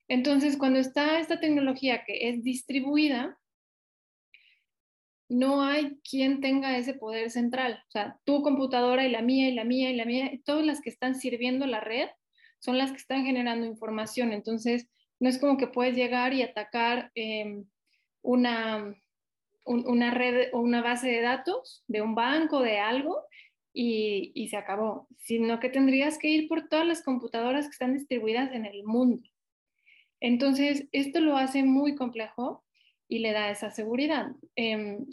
Entonces, 0.08 0.56
cuando 0.58 0.80
está 0.80 1.20
esta 1.20 1.42
tecnología 1.42 2.06
que 2.06 2.30
es 2.30 2.42
distribuida, 2.42 3.38
no 5.30 5.64
hay 5.64 6.00
quien 6.10 6.42
tenga 6.42 6.78
ese 6.78 6.94
poder 6.94 7.32
central. 7.32 7.84
O 7.88 7.92
sea, 7.92 8.20
tu 8.24 8.42
computadora 8.42 9.06
y 9.06 9.12
la 9.12 9.22
mía 9.22 9.50
y 9.50 9.54
la 9.54 9.64
mía 9.64 9.90
y 9.90 9.96
la 9.96 10.06
mía, 10.06 10.32
todas 10.46 10.66
las 10.66 10.82
que 10.82 10.90
están 10.90 11.16
sirviendo 11.16 11.66
la 11.66 11.80
red 11.80 12.10
son 12.60 12.78
las 12.78 12.92
que 12.92 12.98
están 12.98 13.26
generando 13.26 13.66
información. 13.66 14.32
Entonces, 14.32 14.90
no 15.20 15.30
es 15.30 15.40
como 15.40 15.58
que 15.58 15.68
puedes 15.68 15.96
llegar 15.96 16.34
y 16.34 16.42
atacar 16.42 17.12
em, 17.16 17.66
una, 18.22 18.96
una 19.66 20.12
red 20.12 20.50
o 20.54 20.60
una 20.60 20.82
base 20.82 21.08
de 21.08 21.22
datos 21.22 21.84
de 21.88 22.02
un 22.02 22.16
banco, 22.16 22.62
de 22.62 22.80
algo, 22.80 23.24
y, 23.76 24.32
y, 24.36 24.50
se 24.50 24.58
acabó, 24.58 25.08
sino 25.18 25.60
que 25.60 25.68
tendrías 25.70 26.20
que 26.20 26.28
ir 26.28 26.48
por 26.48 26.68
todas 26.68 26.86
las 26.86 27.02
computadoras 27.02 27.66
que 27.66 27.72
están 27.72 27.96
distribuidas 27.96 28.52
en 28.54 28.66
el 28.66 28.84
mundo. 28.84 29.28
Entonces, 30.20 30.88
esto 30.92 31.20
lo 31.22 31.38
hace 31.38 31.64
muy 31.64 31.96
complejo 31.96 32.64
y 33.13 33.19
le 33.19 33.32
da 33.32 33.52
esa 33.52 33.69
seguridad. 33.69 34.32
Em, 34.56 35.06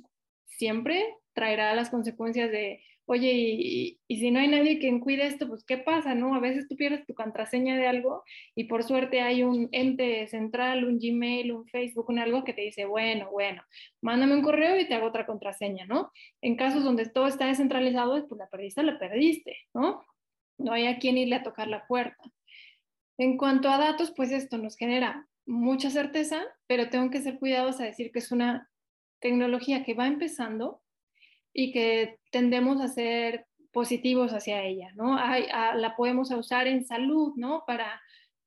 siempre 0.46 1.04
traerá 1.34 1.74
las 1.74 1.90
consecuencias 1.90 2.50
de, 2.50 2.82
oye, 3.04 3.30
y, 3.34 4.00
si 4.08 4.30
no 4.30 4.40
hay 4.40 4.48
nadie 4.48 4.78
que 4.78 4.98
cuide 5.00 5.26
esto, 5.26 5.46
pues 5.48 5.64
¿qué 5.64 5.76
pasa? 5.76 6.14
¿No? 6.14 6.34
A 6.34 6.40
veces 6.40 6.66
tú 6.66 6.76
pierdes 6.76 7.04
tu 7.04 7.12
contraseña 7.12 7.76
de 7.76 7.86
algo 7.86 8.24
y 8.54 8.64
por 8.64 8.84
suerte 8.84 9.20
hay 9.20 9.42
un 9.42 9.68
ente 9.72 10.26
central, 10.28 10.84
un 10.86 10.98
Gmail, 10.98 11.52
un 11.52 11.66
Facebook, 11.66 12.08
un 12.08 12.18
algo 12.18 12.42
que 12.42 12.54
te 12.54 12.62
dice, 12.62 12.86
bueno, 12.86 13.30
bueno, 13.30 13.62
mándame 14.00 14.34
un 14.34 14.42
correo 14.42 14.80
y 14.80 14.88
te 14.88 14.94
hago 14.94 15.06
otra 15.08 15.26
contraseña, 15.26 15.84
¿no? 15.84 16.10
En 16.40 16.56
casos 16.56 16.84
donde 16.84 17.04
todo 17.06 17.26
está 17.26 17.48
descentralizado, 17.48 18.26
pues 18.26 18.38
la 18.38 18.48
perdiste, 18.48 18.82
la 18.82 18.98
perdiste, 18.98 19.58
¿no? 19.74 20.02
No 20.56 20.72
hay 20.72 20.86
a 20.86 20.98
quien 20.98 21.18
irle 21.18 21.36
a 21.36 21.42
tocar 21.42 21.68
la 21.68 21.86
puerta. 21.86 22.22
En 23.18 23.36
cuanto 23.36 23.68
a 23.68 23.76
datos, 23.76 24.10
pues 24.16 24.32
esto 24.32 24.56
nos 24.56 24.76
genera 24.78 25.28
mucha 25.46 25.90
certeza, 25.90 26.42
pero 26.66 26.90
tengo 26.90 27.11
que 27.11 27.20
ser 27.20 27.38
cuidadosa 27.38 27.83
a 27.83 27.87
decir 27.87 28.11
que 28.12 28.18
es 28.20 28.33
una 28.33 28.68
tecnología 29.20 29.85
que 29.85 29.94
va 29.94 30.07
empezando 30.07 30.83
y 31.53 31.72
que 31.72 32.18
tendemos 32.31 32.81
a 32.81 32.88
ser 32.88 33.46
positivos 33.72 34.33
hacia 34.33 34.62
ella, 34.64 34.92
¿no? 34.94 35.16
la 35.16 35.94
podemos 35.96 36.31
usar 36.31 36.66
en 36.66 36.85
salud, 36.85 37.35
¿no? 37.37 37.62
Para, 37.66 38.00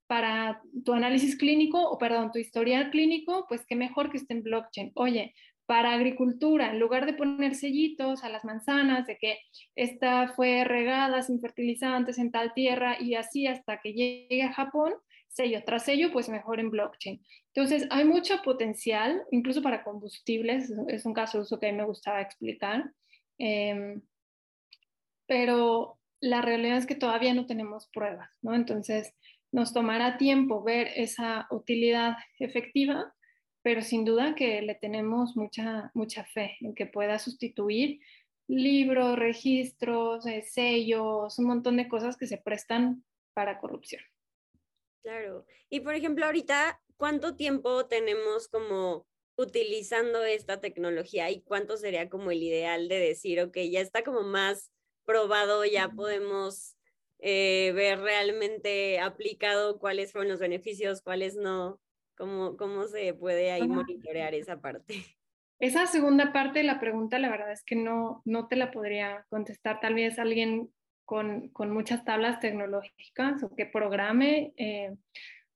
para 0.08 0.62
tu 0.84 0.94
análisis 0.94 1.38
clínico 1.38 1.82
o, 1.82 1.98
perdón, 1.98 2.32
tu 2.32 2.40
historial 2.40 2.92
clínico, 2.92 3.46
pues 3.48 3.66
qué 3.66 3.76
mejor 3.76 4.12
que 4.12 4.18
esté 4.18 4.34
en 4.34 4.44
blockchain. 4.44 4.92
Oye, 4.96 5.34
para 5.66 5.94
agricultura, 5.94 6.72
en 6.72 6.80
lugar 6.80 7.06
de 7.06 7.14
poner 7.14 7.56
sellitos 7.56 8.24
a 8.24 8.30
las 8.30 8.44
manzanas 8.44 9.08
de 9.08 9.18
que 9.18 9.38
esta 9.76 10.28
fue 10.30 10.66
regada 10.66 11.22
sin 11.22 11.40
fertilizantes 11.40 12.18
en 12.18 12.32
tal 12.32 12.54
tierra 12.54 12.98
y 13.00 13.16
así 13.16 13.48
hasta 13.48 13.80
que 13.82 13.94
llegue 13.94 14.44
a 14.44 14.54
Japón, 14.54 14.94
sello 15.34 15.64
tras 15.66 15.86
sello, 15.86 16.12
pues 16.12 16.30
mejor 16.30 16.60
en 16.60 16.70
blockchain. 16.70 17.22
Entonces, 17.54 17.88
hay 17.90 18.06
mucho 18.06 18.42
potencial, 18.44 19.24
incluso 19.32 19.62
para 19.62 19.84
combustibles, 19.84 20.72
es 20.88 21.06
un 21.06 21.14
caso 21.14 21.38
de 21.38 21.44
uso 21.44 21.60
que 21.60 21.68
a 21.68 21.72
mí 21.72 21.78
me 21.78 21.86
gustaba 21.86 22.22
explicar, 22.22 22.92
em, 23.38 24.02
pero 25.28 26.00
la 26.22 26.42
realidad 26.42 26.78
es 26.78 26.86
que 26.86 26.96
todavía 26.96 27.34
no 27.34 27.46
tenemos 27.46 27.88
pruebas, 27.88 28.30
¿no? 28.42 28.56
Entonces, 28.56 29.14
nos 29.52 29.74
tomará 29.74 30.18
tiempo 30.18 30.64
ver 30.64 30.90
esa 30.96 31.48
utilidad 31.52 32.16
efectiva, 32.40 33.14
pero 33.62 33.82
sin 33.82 34.06
duda 34.06 34.36
que 34.36 34.62
le 34.62 34.76
tenemos 34.76 35.36
mucha, 35.36 35.92
mucha 35.94 36.26
fe 36.26 36.58
en 36.62 36.74
que 36.76 36.86
pueda 36.86 37.20
sustituir 37.20 38.00
libros, 38.48 39.18
registros, 39.18 40.26
eh, 40.26 40.44
sellos, 40.44 41.40
un 41.40 41.46
montón 41.46 41.78
de 41.78 41.88
cosas 41.88 42.18
que 42.18 42.28
se 42.28 42.38
prestan 42.38 43.04
para 43.34 43.60
corrupción. 43.60 44.02
Claro. 45.04 45.46
Y 45.70 45.82
por 45.82 45.96
ejemplo, 45.96 46.26
ahorita, 46.26 46.82
¿cuánto 46.98 47.36
tiempo 47.36 47.86
tenemos 47.88 48.48
como 48.48 49.06
utilizando 49.36 50.24
esta 50.24 50.62
tecnología 50.62 51.30
y 51.30 51.42
cuánto 51.42 51.78
sería 51.78 52.10
como 52.10 52.32
el 52.32 52.42
ideal 52.42 52.88
de 52.88 53.00
decir, 53.00 53.42
ok, 53.42 53.58
ya 53.70 53.82
está 53.82 54.04
como 54.04 54.22
más 54.22 54.72
probado, 55.06 55.66
ya 55.66 55.90
podemos 55.90 56.78
eh, 57.20 57.72
ver 57.74 58.00
realmente 58.00 59.00
aplicado 59.00 59.80
cuáles 59.80 60.12
fueron 60.12 60.30
los 60.30 60.40
beneficios, 60.40 61.02
cuáles 61.02 61.36
no, 61.36 61.80
cómo, 62.16 62.58
cómo 62.58 62.88
se 62.88 63.14
puede 63.14 63.52
ahí 63.52 63.68
monitorear 63.68 64.34
esa 64.34 64.62
parte. 64.62 64.88
Esa 65.60 65.86
segunda 65.88 66.34
parte 66.34 66.60
de 66.60 66.66
la 66.66 66.82
pregunta, 66.82 67.20
la 67.20 67.30
verdad 67.30 67.54
es 67.54 67.64
que 67.64 67.78
no, 67.78 68.22
no 68.26 68.50
te 68.50 68.58
la 68.58 68.72
podría 68.72 69.26
contestar. 69.30 69.80
Tal 69.80 69.94
vez 69.94 70.20
alguien 70.20 70.74
con, 71.06 71.50
con 71.50 71.72
muchas 71.72 72.04
tablas 72.06 72.40
tecnológicas 72.40 73.44
o 73.44 73.56
que 73.56 73.66
programe, 73.66 74.54
eh, 74.58 74.96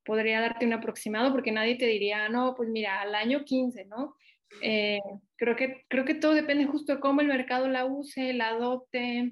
podría 0.03 0.39
darte 0.39 0.65
un 0.65 0.73
aproximado 0.73 1.31
porque 1.31 1.51
nadie 1.51 1.75
te 1.75 1.86
diría, 1.86 2.29
no, 2.29 2.55
pues 2.55 2.69
mira, 2.69 3.01
al 3.01 3.13
año 3.13 3.43
15, 3.43 3.86
¿no? 3.86 4.15
Eh, 4.62 4.99
creo, 5.36 5.55
que, 5.55 5.86
creo 5.89 6.05
que 6.05 6.15
todo 6.15 6.33
depende 6.33 6.65
justo 6.65 6.95
de 6.95 6.99
cómo 6.99 7.21
el 7.21 7.27
mercado 7.27 7.67
la 7.67 7.86
use, 7.86 8.33
la 8.33 8.49
adopte, 8.49 9.31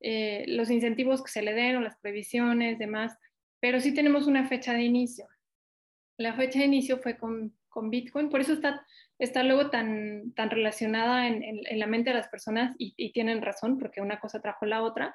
eh, 0.00 0.44
los 0.48 0.70
incentivos 0.70 1.22
que 1.22 1.30
se 1.30 1.42
le 1.42 1.54
den 1.54 1.76
o 1.76 1.80
las 1.80 1.96
previsiones, 1.98 2.78
demás, 2.78 3.16
pero 3.60 3.80
sí 3.80 3.92
tenemos 3.94 4.26
una 4.26 4.46
fecha 4.46 4.74
de 4.74 4.82
inicio. 4.82 5.26
La 6.18 6.34
fecha 6.34 6.58
de 6.58 6.66
inicio 6.66 6.98
fue 6.98 7.16
con, 7.16 7.54
con 7.68 7.90
Bitcoin, 7.90 8.28
por 8.28 8.40
eso 8.40 8.52
está, 8.52 8.86
está 9.18 9.42
luego 9.42 9.70
tan, 9.70 10.32
tan 10.32 10.50
relacionada 10.50 11.28
en, 11.28 11.42
en, 11.42 11.78
la 11.78 11.86
mente 11.86 12.10
de 12.10 12.16
las 12.16 12.28
personas 12.28 12.74
y, 12.78 12.94
y, 12.96 13.12
tienen 13.12 13.42
razón, 13.42 13.78
porque 13.78 14.00
una 14.02 14.20
cosa 14.20 14.40
trajo 14.40 14.66
la 14.66 14.82
otra, 14.82 15.14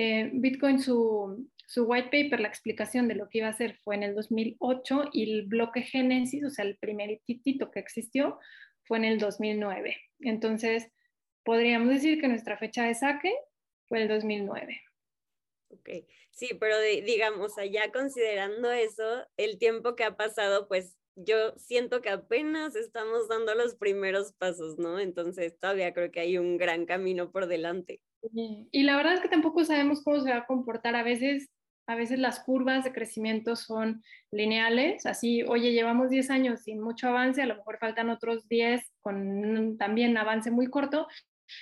eh, 0.00 0.30
Bitcoin, 0.32 0.78
su, 0.78 1.48
white 1.76 2.10
paper, 2.12 2.38
la 2.38 2.46
explicación 2.46 3.08
de 3.08 3.16
lo 3.16 3.28
que 3.28 3.38
iba 3.38 3.48
a 3.48 3.50
hacer 3.50 3.76
fue 3.82 3.96
en 3.96 4.04
el 4.04 4.14
2008 4.14 5.10
y 5.12 5.32
el 5.32 5.46
bloque 5.46 5.82
Génesis, 5.82 6.44
o 6.44 6.50
sea, 6.50 6.64
el 6.64 6.78
primer 6.78 7.20
titito 7.26 7.72
que 7.72 7.80
existió, 7.80 8.38
fue 8.84 8.98
en 8.98 9.04
el 9.04 9.18
2009. 9.18 9.96
Entonces, 10.20 10.86
podríamos 11.42 11.88
decir 11.88 12.20
que 12.20 12.28
nuestra 12.28 12.56
fecha 12.58 12.84
de 12.84 12.94
saque 12.94 13.34
fue 13.88 14.02
el 14.02 14.08
2009. 14.08 14.80
Ok, 15.70 15.90
sí, 16.30 16.50
pero 16.60 16.78
digamos, 16.80 17.58
allá 17.58 17.90
considerando 17.90 18.70
eso, 18.70 19.26
el 19.36 19.58
tiempo 19.58 19.96
que 19.96 20.04
ha 20.04 20.16
pasado, 20.16 20.68
pues 20.68 20.96
yo 21.16 21.54
siento 21.56 22.02
que 22.02 22.10
apenas 22.10 22.76
estamos 22.76 23.26
dando 23.26 23.52
los 23.56 23.74
primeros 23.74 24.32
pasos, 24.34 24.78
¿no? 24.78 25.00
Entonces 25.00 25.58
todavía 25.58 25.92
creo 25.92 26.12
que 26.12 26.20
hay 26.20 26.38
un 26.38 26.56
gran 26.56 26.86
camino 26.86 27.32
por 27.32 27.48
delante. 27.48 28.00
Y 28.32 28.82
la 28.82 28.96
verdad 28.96 29.14
es 29.14 29.20
que 29.20 29.28
tampoco 29.28 29.64
sabemos 29.64 30.02
cómo 30.02 30.20
se 30.20 30.30
va 30.30 30.38
a 30.38 30.46
comportar. 30.46 30.96
A 30.96 31.02
veces, 31.02 31.50
a 31.86 31.94
veces 31.94 32.18
las 32.18 32.40
curvas 32.40 32.84
de 32.84 32.92
crecimiento 32.92 33.56
son 33.56 34.02
lineales, 34.30 35.06
así, 35.06 35.42
oye, 35.44 35.72
llevamos 35.72 36.10
10 36.10 36.30
años 36.30 36.62
sin 36.62 36.80
mucho 36.80 37.08
avance, 37.08 37.42
a 37.42 37.46
lo 37.46 37.56
mejor 37.56 37.78
faltan 37.78 38.10
otros 38.10 38.48
10 38.48 38.82
con 39.00 39.78
también 39.78 40.16
avance 40.16 40.50
muy 40.50 40.66
corto, 40.66 41.06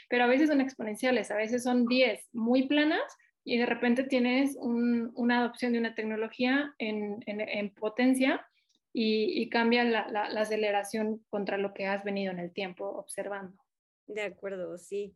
pero 0.09 0.25
a 0.25 0.27
veces 0.27 0.49
son 0.49 0.61
exponenciales, 0.61 1.31
a 1.31 1.37
veces 1.37 1.63
son 1.63 1.87
10 1.87 2.29
muy 2.33 2.67
planas 2.67 3.03
y 3.45 3.59
de 3.59 3.67
repente 3.67 4.03
tienes 4.03 4.57
una 4.61 5.39
adopción 5.39 5.73
de 5.73 5.79
una 5.79 5.95
tecnología 5.95 6.75
en, 6.79 7.23
en, 7.27 7.71
potencia 7.75 8.45
y, 8.93 9.49
cambia 9.51 9.85
la, 9.85 10.09
la, 10.09 10.29
la 10.29 10.41
aceleración 10.41 11.25
contra 11.29 11.57
lo 11.57 11.73
que 11.73 11.87
has 11.87 12.03
venido 12.03 12.33
en 12.33 12.41
el 12.41 12.53
tiempo 12.53 12.89
observando. 12.89 13.57
De 14.09 14.23
acuerdo, 14.23 14.77
sí. 14.79 15.15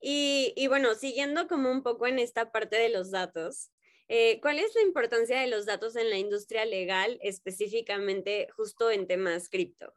Y, 0.00 0.66
bueno, 0.68 0.94
siguiendo 0.94 1.46
como 1.46 1.70
un 1.70 1.82
poco 1.82 2.06
en 2.06 2.18
esta 2.18 2.52
parte 2.52 2.76
de 2.76 2.88
los 2.88 3.10
datos, 3.10 3.70
eh, 4.08 4.40
¿cuál 4.40 4.58
es 4.58 4.74
la 4.74 4.82
importancia 4.82 5.40
de 5.40 5.46
los 5.46 5.66
datos 5.66 5.94
en 5.96 6.10
la 6.10 6.18
industria 6.18 6.64
legal, 6.64 7.18
específicamente 7.22 8.48
justo 8.56 8.90
en 8.90 9.06
temas 9.06 9.48
cripto? 9.48 9.94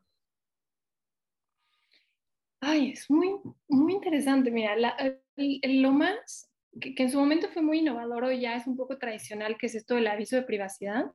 Ay, 2.60 2.92
es 2.92 3.10
muy, 3.10 3.36
muy 3.68 3.94
interesante. 3.94 4.52
Mira, 4.52 4.76
lo 5.36 5.92
más 5.92 6.50
que, 6.80 6.94
que, 6.96 7.04
en 7.04 7.12
su 7.12 7.20
momento 7.20 7.50
fue 7.50 7.62
muy 7.62 7.80
innovador, 7.80 8.26
hoy 8.26 8.42
ya 8.42 8.56
es 8.56 8.68
un 8.68 8.78
poco 8.78 8.98
tradicional, 8.98 9.58
que 9.58 9.68
es 9.68 9.76
esto 9.76 9.96
del 9.96 10.08
aviso 10.08 10.36
de 10.36 10.44
privacidad, 10.44 11.12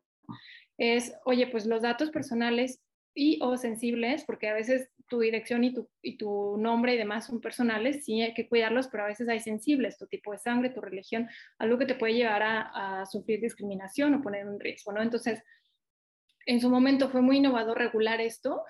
es, 0.79 1.15
oye, 1.25 1.47
pues 1.49 1.67
los 1.67 1.83
datos 1.83 2.11
personales 2.11 2.81
y 3.15 3.39
o 3.43 3.57
sensibles, 3.57 4.25
porque 4.25 4.49
a 4.49 4.55
veces 4.55 4.91
tu 5.09 5.21
dirección 5.21 5.65
y 5.65 5.75
tu, 5.75 5.89
y 6.03 6.17
tu 6.17 6.57
nombre 6.59 6.95
y 6.95 6.99
demás 6.99 7.27
son 7.27 7.41
personales, 7.41 8.05
sí 8.05 8.23
hay 8.23 8.35
que 8.35 8.49
cuidarlos, 8.49 8.89
pero 8.89 9.05
a 9.05 9.09
veces 9.09 9.29
hay 9.29 9.41
sensibles, 9.41 9.99
tu 9.99 10.07
tipo 10.07 10.33
de 10.33 10.39
sangre, 10.39 10.71
tu 10.71 10.81
religión, 10.81 11.29
algo 11.59 11.79
que 11.79 11.87
te 11.87 11.95
puede 11.95 12.15
llevar 12.15 12.43
a, 12.43 13.01
a 13.01 13.07
sufrir 13.07 13.41
discriminación 13.41 14.15
o 14.15 14.23
poner 14.23 14.47
un 14.47 14.61
riesgo, 14.61 14.93
¿no? 14.93 15.03
Entonces, 15.03 15.43
en 16.47 16.61
su 16.61 16.71
momento 16.71 17.11
fue 17.11 17.21
muy 17.21 17.39
innovador 17.39 17.79
regular 17.79 18.21
esto 18.21 18.63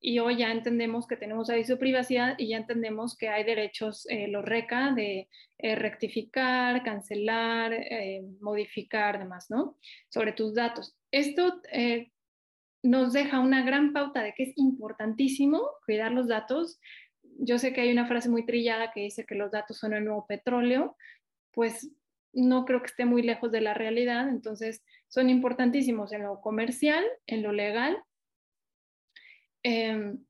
y 0.00 0.18
hoy 0.18 0.36
ya 0.36 0.52
entendemos 0.52 1.06
que 1.06 1.16
tenemos 1.16 1.50
aviso 1.50 1.74
de 1.74 1.78
privacidad 1.78 2.34
y 2.38 2.48
ya 2.48 2.58
entendemos 2.58 3.16
que 3.16 3.28
hay 3.28 3.44
derechos, 3.44 4.06
eh, 4.10 4.28
los 4.28 4.44
RECA, 4.44 4.92
de 4.92 5.28
eh, 5.58 5.74
rectificar, 5.74 6.82
cancelar, 6.84 7.72
eh, 7.72 8.22
modificar, 8.40 9.18
demás, 9.18 9.46
¿no? 9.48 9.78
Sobre 10.10 10.32
tus 10.32 10.54
datos. 10.54 10.96
Esto 11.10 11.60
eh, 11.72 12.12
nos 12.82 13.12
deja 13.12 13.40
una 13.40 13.64
gran 13.64 13.92
pauta 13.92 14.22
de 14.22 14.34
que 14.34 14.44
es 14.44 14.52
importantísimo 14.56 15.62
cuidar 15.84 16.12
los 16.12 16.28
datos. 16.28 16.80
Yo 17.38 17.58
sé 17.58 17.72
que 17.72 17.80
hay 17.82 17.92
una 17.92 18.06
frase 18.06 18.28
muy 18.28 18.46
trillada 18.46 18.92
que 18.92 19.00
dice 19.00 19.26
que 19.26 19.34
los 19.34 19.50
datos 19.50 19.78
son 19.78 19.92
el 19.92 20.04
nuevo 20.04 20.26
petróleo, 20.26 20.96
pues 21.52 21.90
no 22.32 22.64
creo 22.64 22.80
que 22.80 22.86
esté 22.86 23.04
muy 23.04 23.22
lejos 23.22 23.50
de 23.50 23.62
la 23.62 23.74
realidad, 23.74 24.28
entonces 24.28 24.84
son 25.08 25.30
importantísimos 25.30 26.12
en 26.12 26.22
lo 26.24 26.40
comercial, 26.40 27.04
en 27.26 27.42
lo 27.42 27.52
legal, 27.52 27.96
em, 29.62 30.24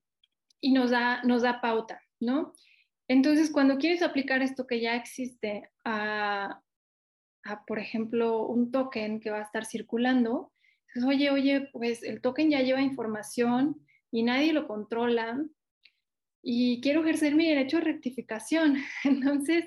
y 0.60 0.72
nos 0.72 0.90
da, 0.90 1.22
nos 1.24 1.42
da 1.42 1.60
pauta. 1.60 2.00
¿no? 2.20 2.54
Entonces, 3.08 3.50
cuando 3.50 3.78
quieres 3.78 4.02
aplicar 4.02 4.42
esto 4.42 4.66
que 4.66 4.80
ya 4.80 4.96
existe 4.96 5.70
a, 5.84 6.60
por 7.66 7.78
ejemplo, 7.78 8.46
un 8.46 8.70
token 8.70 9.20
que 9.20 9.30
va 9.30 9.38
a 9.38 9.42
estar 9.42 9.64
circulando, 9.64 10.52
oye, 11.04 11.30
oye, 11.30 11.68
pues 11.72 12.02
el 12.02 12.20
token 12.20 12.50
ya 12.50 12.62
lleva 12.62 12.82
información 12.82 13.80
y 14.10 14.22
nadie 14.22 14.52
lo 14.52 14.66
controla 14.66 15.44
y 16.42 16.80
quiero 16.80 17.00
ejercer 17.00 17.34
mi 17.34 17.48
derecho 17.48 17.78
a 17.78 17.80
rectificación. 17.80 18.76
Entonces, 19.04 19.64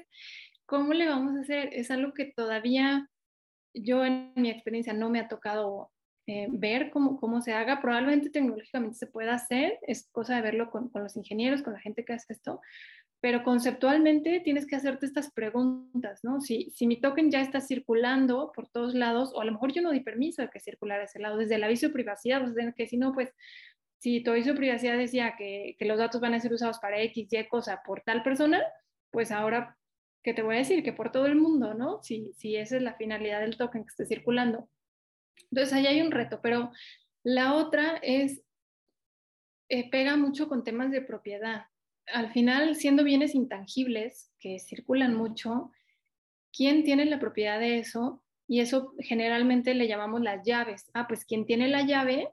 ¿cómo 0.65 0.93
le 0.93 1.07
vamos 1.07 1.35
a 1.35 1.41
hacer? 1.41 1.69
Es 1.73 1.91
algo 1.91 2.13
que 2.13 2.25
todavía 2.25 3.09
yo 3.73 4.05
en 4.05 4.31
mi 4.35 4.49
experiencia 4.49 4.93
no 4.93 5.09
me 5.09 5.19
ha 5.19 5.27
tocado 5.27 5.91
eh, 6.27 6.47
ver 6.49 6.89
cómo, 6.91 7.19
cómo 7.19 7.41
se 7.41 7.53
haga. 7.53 7.81
Probablemente 7.81 8.29
tecnológicamente 8.29 8.97
se 8.97 9.07
pueda 9.07 9.33
hacer, 9.33 9.79
es 9.81 10.09
cosa 10.11 10.35
de 10.35 10.41
verlo 10.41 10.71
con, 10.71 10.89
con 10.89 11.03
los 11.03 11.17
ingenieros, 11.17 11.63
con 11.63 11.73
la 11.73 11.79
gente 11.79 12.05
que 12.05 12.13
hace 12.13 12.33
esto, 12.33 12.61
pero 13.21 13.43
conceptualmente 13.43 14.39
tienes 14.39 14.65
que 14.65 14.77
hacerte 14.77 15.05
estas 15.05 15.31
preguntas, 15.31 16.23
¿no? 16.23 16.39
Si, 16.39 16.71
si 16.71 16.87
mi 16.87 17.01
token 17.01 17.29
ya 17.31 17.41
está 17.41 17.59
circulando 17.59 18.51
por 18.55 18.69
todos 18.69 18.93
lados, 18.93 19.31
o 19.33 19.41
a 19.41 19.45
lo 19.45 19.51
mejor 19.51 19.73
yo 19.73 19.81
no 19.81 19.91
di 19.91 19.99
permiso 19.99 20.41
de 20.41 20.49
que 20.49 20.61
circulara 20.61 21.03
ese 21.03 21.19
lado, 21.19 21.37
desde 21.37 21.55
el 21.55 21.63
aviso 21.63 21.87
de 21.87 21.93
privacidad, 21.93 22.41
pues 22.41 22.55
que 22.75 22.87
si 22.87 22.97
no, 22.97 23.13
pues 23.13 23.33
si 23.97 24.23
tu 24.23 24.31
aviso 24.31 24.51
de 24.51 24.57
privacidad 24.57 24.97
decía 24.97 25.35
que, 25.37 25.75
que, 25.77 25.85
los 25.85 25.97
datos 25.97 26.21
van 26.21 26.33
a 26.33 26.39
ser 26.39 26.53
usados 26.53 26.79
para 26.79 27.01
X, 27.01 27.27
Y 27.29 27.47
cosa 27.49 27.81
por 27.85 28.01
tal 28.01 28.23
persona, 28.23 28.61
pues 29.11 29.31
ahora, 29.31 29.77
¿qué 30.23 30.33
te 30.33 30.41
voy 30.41 30.55
a 30.55 30.59
decir? 30.59 30.81
Que 30.81 30.93
por 30.93 31.11
todo 31.11 31.25
el 31.25 31.35
mundo, 31.35 31.73
¿no? 31.73 32.01
Si, 32.01 32.31
si 32.37 32.55
esa 32.55 32.77
es 32.77 32.83
la 32.83 32.95
finalidad 32.95 33.41
del 33.41 33.57
token 33.57 33.83
que 33.83 33.89
esté 33.89 34.05
circulando. 34.05 34.69
Entonces, 35.51 35.73
ahí 35.73 35.87
hay 35.87 36.01
un 36.01 36.11
reto, 36.11 36.39
pero 36.41 36.71
la 37.23 37.55
otra 37.55 37.97
es, 38.01 38.41
eh, 39.67 39.89
pega 39.89 40.15
mucho 40.15 40.47
con 40.47 40.63
temas 40.63 40.91
de 40.91 41.01
propiedad 41.01 41.65
al 42.13 42.31
final, 42.31 42.75
siendo 42.75 43.03
bienes 43.03 43.35
intangibles 43.35 44.31
que 44.39 44.59
circulan 44.59 45.15
mucho, 45.15 45.71
¿quién 46.51 46.83
tiene 46.83 47.05
la 47.05 47.19
propiedad 47.19 47.59
de 47.59 47.79
eso? 47.79 48.23
Y 48.47 48.61
eso 48.61 48.93
generalmente 48.99 49.73
le 49.75 49.87
llamamos 49.87 50.21
las 50.21 50.45
llaves. 50.45 50.89
Ah, 50.93 51.07
pues 51.07 51.25
quien 51.25 51.45
tiene 51.45 51.67
la 51.67 51.83
llave 51.83 52.29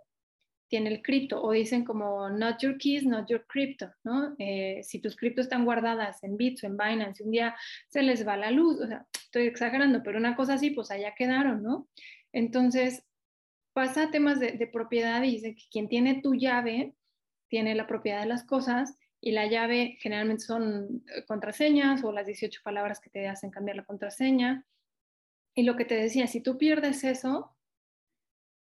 tiene 0.69 0.91
el 0.91 1.03
cripto, 1.03 1.41
o 1.43 1.53
dicen 1.53 1.85
como 1.85 2.29
not 2.29 2.59
your 2.61 2.77
keys, 2.77 3.05
not 3.05 3.29
your 3.29 3.47
crypto, 3.47 3.93
¿no? 4.03 4.35
Eh, 4.39 4.81
si 4.83 5.01
tus 5.01 5.15
criptos 5.15 5.45
están 5.45 5.65
guardadas 5.65 6.25
en 6.25 6.37
Bits 6.37 6.65
o 6.65 6.67
en 6.67 6.77
Binance, 6.77 7.23
un 7.23 7.31
día 7.31 7.55
se 7.89 8.03
les 8.03 8.27
va 8.27 8.37
la 8.37 8.51
luz, 8.51 8.81
o 8.81 8.87
sea, 8.87 9.07
estoy 9.13 9.47
exagerando, 9.47 10.03
pero 10.03 10.19
una 10.19 10.35
cosa 10.35 10.55
así, 10.55 10.71
pues 10.71 10.91
allá 10.91 11.15
quedaron, 11.17 11.63
¿no? 11.63 11.89
Entonces, 12.33 13.05
pasa 13.73 14.05
a 14.05 14.11
temas 14.11 14.41
de, 14.41 14.53
de 14.53 14.67
propiedad 14.67 15.23
y 15.23 15.33
dice 15.33 15.55
que 15.55 15.65
quien 15.71 15.89
tiene 15.89 16.21
tu 16.21 16.35
llave 16.35 16.95
tiene 17.49 17.75
la 17.77 17.87
propiedad 17.87 18.23
de 18.23 18.27
las 18.27 18.45
cosas 18.45 18.97
y 19.27 19.33
la 19.33 19.47
llave 19.49 19.97
generalmente 19.99 20.45
son 20.45 21.03
eh, 21.13 21.25
contraseñas 21.25 22.05
o 22.05 22.13
las 22.13 22.27
18 22.27 22.61
palabras 22.63 23.01
que 23.01 23.11
te 23.11 23.27
hacen 23.27 23.51
cambiar 23.51 23.77
la 23.77 23.85
contraseña. 23.85 24.65
Y 25.53 25.65
lo 25.65 25.75
que 25.75 25.85
te 25.85 25.97
decía, 25.97 26.29
si 26.29 26.41
tú 26.41 26.57
pierdes 26.59 27.03
eso, 27.03 27.57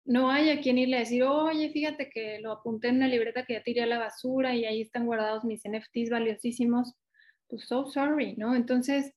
no 0.05 0.31
hay 0.31 0.51
a 0.51 0.61
quien 0.61 0.77
irle 0.77 0.95
a 0.95 0.99
decir, 1.01 1.23
oye, 1.23 1.71
fíjate 1.71 2.09
que 2.09 2.39
lo 2.39 2.53
apunté 2.53 2.87
en 2.87 2.95
una 2.95 3.09
libreta 3.09 3.43
que 3.43 3.55
ya 3.55 3.63
tiré 3.63 3.81
a 3.81 3.85
la 3.85 3.99
basura 3.99 4.55
y 4.55 4.63
ahí 4.63 4.79
están 4.79 5.05
guardados 5.05 5.43
mis 5.43 5.63
NFTs 5.67 6.09
valiosísimos. 6.09 6.93
Pues 7.49 7.67
so 7.67 7.87
sorry, 7.87 8.37
¿no? 8.37 8.55
Entonces, 8.55 9.13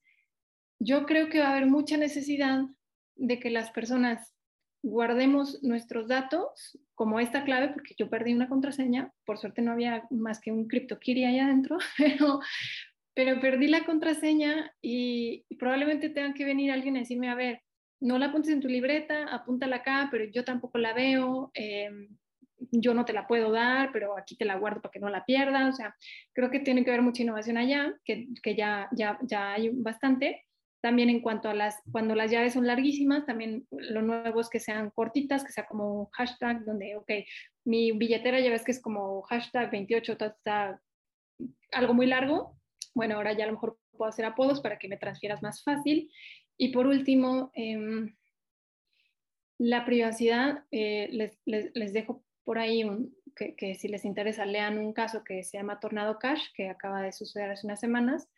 yo 0.77 1.05
creo 1.05 1.29
que 1.29 1.39
va 1.39 1.47
a 1.47 1.51
haber 1.51 1.67
mucha 1.67 1.95
necesidad 1.95 2.63
de 3.15 3.39
que 3.39 3.49
las 3.49 3.71
personas 3.71 4.33
guardemos 4.81 5.61
nuestros 5.63 6.07
datos 6.07 6.79
como 6.95 7.19
esta 7.19 7.43
clave, 7.43 7.69
porque 7.69 7.95
yo 7.97 8.09
perdí 8.09 8.33
una 8.33 8.49
contraseña, 8.49 9.11
por 9.25 9.37
suerte 9.37 9.61
no 9.61 9.71
había 9.71 10.05
más 10.09 10.39
que 10.39 10.51
un 10.51 10.67
CryptoKitty 10.67 11.25
ahí 11.25 11.39
adentro, 11.39 11.77
pero, 11.97 12.39
pero 13.13 13.39
perdí 13.39 13.67
la 13.67 13.85
contraseña 13.85 14.73
y, 14.81 15.45
probablemente 15.57 16.09
tenga 16.09 16.33
que 16.33 16.45
venir 16.45 16.71
alguien 16.71 16.95
a 16.95 16.99
decirme, 16.99 17.29
a 17.29 17.35
ver, 17.35 17.61
no 18.01 18.17
la 18.17 18.27
apuntes 18.27 18.51
en 18.51 18.61
tu 18.61 18.69
libreta, 18.69 19.25
apúntala 19.25 19.77
acá, 19.77 20.07
pero 20.09 20.23
yo 20.25 20.45
tampoco 20.45 20.77
la 20.77 20.93
veo, 20.93 21.51
em, 21.53 22.07
yo 22.71 22.93
no 22.93 23.03
te 23.03 23.13
la 23.13 23.27
puedo 23.27 23.51
dar, 23.51 23.91
pero 23.91 24.17
aquí 24.17 24.37
te 24.37 24.45
la 24.45 24.55
guardo 24.55 24.81
para 24.81 24.91
que 24.91 24.99
no 24.99 25.09
la 25.09 25.25
pierdas, 25.25 25.73
o 25.73 25.75
sea, 25.75 25.95
creo 26.33 26.49
que 26.49 26.59
tiene 26.59 26.83
que 26.83 26.91
haber 26.91 27.01
mucha 27.01 27.23
innovación 27.23 27.57
allá, 27.57 27.93
que, 28.05 28.27
que 28.41 28.55
ya, 28.55 28.87
ya, 28.93 29.19
ya 29.23 29.53
hay 29.53 29.69
bastante, 29.69 30.45
también 30.81 31.09
en 31.09 31.21
cuanto 31.21 31.49
a 31.49 31.53
las, 31.53 31.81
cuando 31.91 32.15
las 32.15 32.31
llaves 32.31 32.53
son 32.53 32.65
larguísimas, 32.65 33.25
también 33.25 33.67
lo 33.71 34.01
nuevo 34.01 34.39
es 34.39 34.49
que 34.49 34.59
sean 34.59 34.91
cortitas, 34.91 35.43
que 35.43 35.51
sea 35.51 35.65
como 35.65 36.01
un 36.01 36.05
hashtag 36.11 36.63
donde, 36.63 36.95
ok, 36.95 37.11
mi 37.65 37.91
billetera 37.91 38.39
ya 38.39 38.49
ves 38.49 38.63
que 38.63 38.71
es 38.71 38.81
como 38.81 39.21
hashtag 39.23 39.69
28, 39.71 40.13
está 40.13 40.81
algo 41.71 41.93
muy 41.93 42.07
largo. 42.07 42.57
Bueno, 42.95 43.15
ahora 43.15 43.33
ya 43.33 43.43
a 43.43 43.47
lo 43.47 43.53
mejor 43.53 43.77
puedo 43.91 44.09
hacer 44.09 44.25
apodos 44.25 44.61
para 44.61 44.79
que 44.79 44.87
me 44.87 44.97
transfieras 44.97 45.41
más 45.41 45.63
fácil. 45.63 46.11
Y 46.57 46.69
por 46.69 46.87
último, 46.87 47.51
em, 47.53 48.15
la 49.57 49.85
privacidad, 49.85 50.63
eh, 50.71 51.09
les, 51.11 51.37
les, 51.45 51.71
les, 51.75 51.93
dejo 51.93 52.23
por 52.45 52.57
ahí 52.57 52.83
un, 52.83 53.13
que, 53.35 53.55
que, 53.55 53.75
si 53.75 53.89
les 53.89 54.05
interesa 54.05 54.45
lean 54.45 54.77
un 54.77 54.93
caso 54.93 55.23
que 55.23 55.43
se 55.43 55.57
llama 55.57 55.79
Tornado 55.79 56.17
Cash, 56.19 56.47
que 56.53 56.69
acaba 56.69 57.01
de 57.01 57.11
suceder 57.11 57.51
hace 57.51 57.67
unas 57.67 57.79
semanas. 57.79 58.29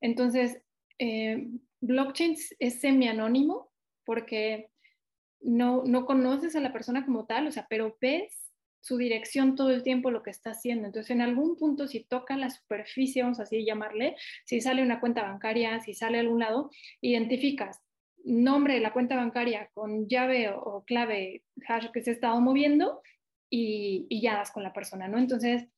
Entonces, 0.00 0.60
eh, 0.98 1.48
blockchain 1.80 2.36
es 2.58 2.80
semi-anónimo 2.80 3.70
porque 4.04 4.70
no, 5.40 5.82
no 5.84 6.06
conoces 6.06 6.56
a 6.56 6.60
la 6.60 6.72
persona 6.72 7.04
como 7.04 7.26
tal, 7.26 7.46
o 7.46 7.52
sea, 7.52 7.66
pero 7.68 7.96
ves 8.00 8.52
su 8.80 8.98
dirección 8.98 9.54
todo 9.56 9.70
el 9.70 9.82
tiempo 9.82 10.10
lo 10.10 10.22
que 10.22 10.30
está 10.30 10.50
haciendo. 10.50 10.86
Entonces, 10.86 11.10
en 11.10 11.22
algún 11.22 11.56
punto, 11.56 11.86
si 11.86 12.04
toca 12.04 12.36
la 12.36 12.50
superficie, 12.50 13.22
vamos 13.22 13.40
así 13.40 13.64
llamarle, 13.64 14.14
si 14.44 14.60
sale 14.60 14.82
una 14.82 15.00
cuenta 15.00 15.22
bancaria, 15.22 15.80
si 15.80 15.94
sale 15.94 16.18
a 16.18 16.20
algún 16.20 16.40
lado, 16.40 16.70
identificas 17.00 17.80
nombre 18.24 18.74
de 18.74 18.80
la 18.80 18.92
cuenta 18.92 19.16
bancaria 19.16 19.70
con 19.74 20.08
llave 20.08 20.50
o, 20.50 20.82
clave 20.86 21.44
hash 21.68 21.90
que 21.92 22.02
se 22.02 22.10
ha 22.10 22.14
estado 22.14 22.40
moviendo 22.40 23.02
y, 23.50 24.06
y, 24.08 24.22
ya 24.22 24.36
das 24.36 24.50
con 24.50 24.62
la 24.62 24.72
persona, 24.72 25.08
¿no? 25.08 25.18
Entonces, 25.18 25.68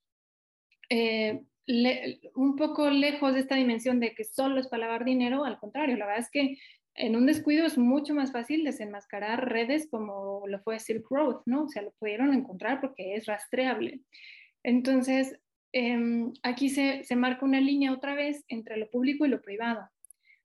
eh, 0.88 1.42
un 1.66 2.56
poco 2.56 2.90
lejos 2.90 3.34
de 3.34 3.40
esta 3.40 3.56
dimensión 3.56 3.98
de 3.98 4.14
que 4.14 4.24
solo 4.24 4.60
es 4.60 4.68
para 4.68 4.86
lavar 4.86 5.04
dinero, 5.04 5.44
al 5.44 5.58
contrario, 5.58 5.96
la 5.96 6.06
verdad 6.06 6.22
es 6.22 6.30
que 6.30 6.58
en 6.94 7.16
un 7.16 7.26
descuido 7.26 7.66
es 7.66 7.76
mucho 7.76 8.14
más 8.14 8.32
fácil 8.32 8.64
desenmascarar 8.64 9.48
redes 9.48 9.88
como 9.90 10.42
lo 10.46 10.60
fue 10.60 10.78
Silk 10.78 11.06
Road, 11.10 11.42
¿no? 11.44 11.64
O 11.64 11.68
sea, 11.68 11.82
lo 11.82 11.92
pudieron 11.98 12.32
encontrar 12.32 12.80
porque 12.80 13.14
es 13.14 13.26
rastreable. 13.26 14.00
Entonces, 14.62 15.38
em, 15.72 16.32
aquí 16.42 16.70
se, 16.70 17.04
se, 17.04 17.16
marca 17.16 17.44
una 17.44 17.60
línea 17.60 17.92
otra 17.92 18.14
vez 18.14 18.44
entre 18.48 18.78
lo 18.78 18.88
público 18.90 19.26
y 19.26 19.28
lo 19.28 19.42
privado, 19.42 19.88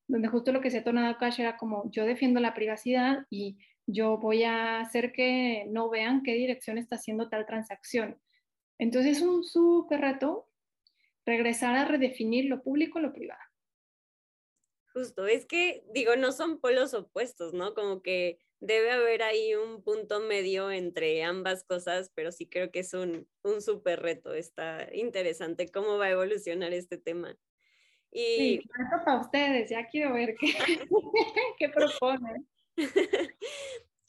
donde 0.08 0.28
justo 0.28 0.52
lo 0.52 0.60
que 0.62 0.72
se 0.72 0.80
ha 0.80 0.84
tornado 0.84 1.18
Cash 1.18 1.40
era 1.40 1.56
como 1.58 1.90
yo 1.92 2.06
defiendo 2.06 2.40
la 2.42 2.54
privacidad 2.54 3.26
y 3.30 3.58
yo 3.88 4.18
voy 4.18 4.44
a 4.44 4.82
hacer 4.82 5.14
que 5.14 5.66
no 5.70 5.90
vean 5.90 6.22
qué 6.24 6.34
dirección 6.34 6.78
está 6.78 6.96
haciendo 6.96 7.30
tal 7.30 7.46
transacción. 7.46 8.18
Entonces 8.78 9.18
es 9.18 9.24
un 9.24 9.44
súper 9.44 10.02
reto 10.02 10.51
regresar 11.26 11.76
a 11.76 11.86
redefinir 11.86 12.46
lo 12.46 12.62
público 12.62 13.00
y 13.00 13.04
lo 13.04 13.14
privado. 13.14 13.42
Justo, 14.94 15.26
es 15.26 15.46
que 15.46 15.84
digo, 15.94 16.16
no 16.16 16.32
son 16.32 16.60
polos 16.60 16.94
opuestos, 16.94 17.54
¿no? 17.54 17.74
Como 17.74 18.02
que 18.02 18.40
debe 18.60 18.92
haber 18.92 19.24
ahí 19.24 19.56
un 19.56 19.84
punto 19.84 20.20
medio 20.20 20.70
entre 20.70 21.24
ambas 21.24 21.64
cosas, 21.64 22.12
pero 22.14 22.32
sí 22.32 22.48
creo 22.48 22.72
que 22.72 22.80
es 22.80 22.94
un, 22.94 23.28
un 23.44 23.62
súper 23.62 24.02
reto. 24.02 24.34
Está 24.34 24.88
interesante 24.94 25.70
cómo 25.72 25.98
va 25.98 26.06
a 26.06 26.12
evolucionar 26.12 26.74
este 26.74 26.98
tema. 26.98 27.38
Y... 28.12 28.60
Sí, 28.60 28.70
para 29.06 29.22
ustedes, 29.22 29.70
ya 29.70 29.88
quiero 29.88 30.14
ver 30.14 30.36
qué, 30.38 30.54
qué 31.58 31.70
proponen. 31.70 32.48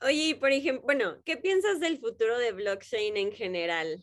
Oye, 0.01 0.35
por 0.35 0.51
ejemplo, 0.51 0.83
bueno, 0.83 1.23
¿qué 1.25 1.37
piensas 1.37 1.79
del 1.79 1.99
futuro 1.99 2.37
de 2.39 2.51
blockchain 2.51 3.17
en 3.17 3.31
general? 3.31 4.03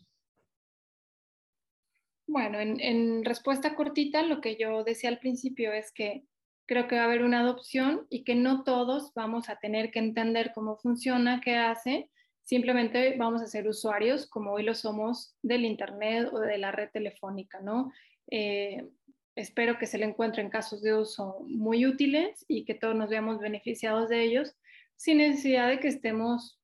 Bueno, 2.30 2.60
en, 2.60 3.24
respuesta 3.24 3.74
cortita, 3.74 4.22
lo 4.22 4.40
que 4.40 4.54
yo 4.54 4.84
decía 4.84 5.10
al 5.10 5.18
principio 5.18 5.72
es 5.72 5.90
que 5.90 6.22
creo 6.64 6.86
que 6.86 6.94
va 6.94 7.02
a 7.02 7.04
haber 7.06 7.24
una 7.24 7.40
adopción 7.40 8.06
y 8.08 8.22
que 8.22 8.36
no 8.36 8.62
todos 8.62 9.12
vamos 9.14 9.48
a 9.48 9.56
tener 9.56 9.90
que 9.90 9.98
entender 9.98 10.52
cómo 10.54 10.76
funciona, 10.76 11.40
qué 11.40 11.56
hace, 11.56 12.08
simplemente 12.44 13.16
vamos 13.18 13.42
a 13.42 13.48
ser 13.48 13.66
usuarios 13.66 14.28
como 14.28 14.52
hoy 14.52 14.62
lo 14.62 14.76
somos 14.76 15.34
del 15.42 15.64
Internet 15.64 16.28
o 16.32 16.38
de 16.38 16.58
la 16.58 16.70
red 16.70 16.90
telefónica, 16.90 17.60
¿no? 17.62 17.90
Eh, 18.30 18.88
espero 19.34 19.76
que 19.76 19.86
se 19.86 19.98
le 19.98 20.04
encuentren 20.04 20.50
casos 20.50 20.82
de 20.82 20.94
uso 20.94 21.40
muy 21.48 21.84
útiles 21.84 22.44
y 22.46 22.64
que 22.64 22.74
todos 22.74 22.94
nos 22.94 23.10
veamos 23.10 23.40
beneficiados 23.40 24.08
de 24.08 24.22
ellos 24.22 24.54
sin 24.94 25.18
necesidad 25.18 25.66
de 25.66 25.80
que 25.80 25.88
estemos 25.88 26.59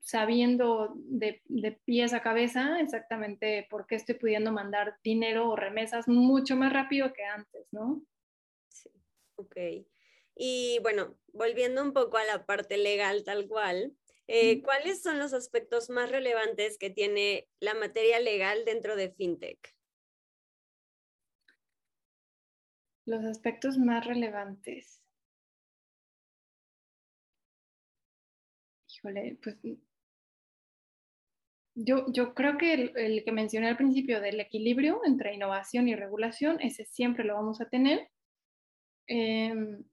sabiendo 0.00 0.94
de, 0.96 1.42
de, 1.46 1.72
pies 1.72 2.12
a 2.12 2.22
cabeza 2.22 2.80
exactamente 2.80 3.66
por 3.70 3.86
qué 3.86 3.96
estoy 3.96 4.16
pudiendo 4.16 4.52
mandar 4.52 4.96
dinero 5.04 5.48
o 5.48 5.56
remesas 5.56 6.08
mucho 6.08 6.56
más 6.56 6.72
rápido 6.72 7.12
que 7.12 7.24
antes, 7.24 7.66
¿no? 7.70 8.02
Sí, 8.68 8.90
ok. 9.36 9.56
Y 10.34 10.78
bueno, 10.82 11.16
volviendo 11.32 11.82
un 11.82 11.92
poco 11.92 12.16
a 12.16 12.24
la 12.24 12.46
parte 12.46 12.78
legal 12.78 13.24
tal 13.24 13.46
cual, 13.46 13.94
eh, 14.26 14.62
¿cuáles 14.62 15.02
son 15.02 15.18
los 15.18 15.34
aspectos 15.34 15.90
más 15.90 16.10
relevantes 16.10 16.78
que 16.78 16.88
tiene 16.88 17.48
la 17.60 17.74
materia 17.74 18.20
legal 18.20 18.64
dentro 18.64 18.96
de 18.96 19.10
FinTech? 19.10 19.76
Los 23.06 23.24
aspectos 23.24 23.76
más 23.76 24.06
relevantes. 24.06 25.02
Híjole, 28.88 29.38
pues 29.42 29.56
yo, 31.74 32.06
yo 32.12 32.34
creo 32.34 32.58
que 32.58 32.92
el, 32.94 33.24
que 33.24 33.32
mencioné 33.32 33.68
al 33.68 33.76
principio 33.76 34.20
del 34.20 34.40
equilibrio 34.40 35.00
entre 35.04 35.34
innovación 35.34 35.88
y 35.88 35.94
regulación, 35.94 36.60
ese 36.60 36.84
siempre 36.84 37.24
lo 37.24 37.34
vamos 37.34 37.60
a 37.60 37.68
tener. 37.68 38.08
Em, 39.06 39.84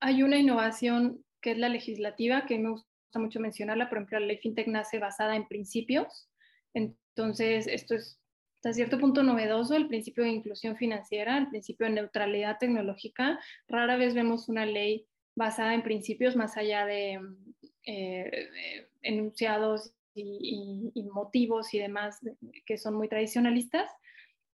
hay 0.00 0.22
una 0.22 0.38
innovación 0.38 1.24
que 1.40 1.52
es 1.52 1.58
la 1.58 1.68
legislativa, 1.68 2.46
que 2.46 2.58
me 2.58 2.70
gusta 2.70 3.18
mucho 3.18 3.40
mencionarla, 3.40 3.88
por 3.88 3.98
ejemplo, 3.98 4.20
la 4.20 4.26
ley 4.26 4.38
FinTech 4.38 4.68
nace 4.68 4.98
basada 4.98 5.36
en 5.36 5.46
principios, 5.46 6.28
entonces 6.74 7.66
esto 7.66 7.94
es 7.94 8.20
hasta 8.56 8.72
cierto 8.72 8.98
punto 8.98 9.22
novedoso, 9.22 9.76
el 9.76 9.86
principio 9.86 10.24
de 10.24 10.30
inclusión 10.30 10.76
financiera, 10.76 11.38
el 11.38 11.48
principio 11.48 11.86
de 11.86 11.92
neutralidad 11.92 12.58
tecnológica. 12.58 13.38
Rara 13.68 13.96
vez 13.96 14.14
vemos 14.14 14.48
una 14.48 14.66
ley 14.66 15.06
basada 15.36 15.74
en 15.74 15.84
principios 15.84 16.34
más 16.34 16.56
allá 16.56 16.84
de 16.84 17.20
eh, 17.84 18.48
enunciados 19.02 19.92
y, 20.18 21.02
motivos 21.12 21.72
y 21.74 21.78
demás 21.78 22.20
que 22.66 22.78
son 22.78 22.94
muy 22.94 23.08
tradicionalistas. 23.08 23.90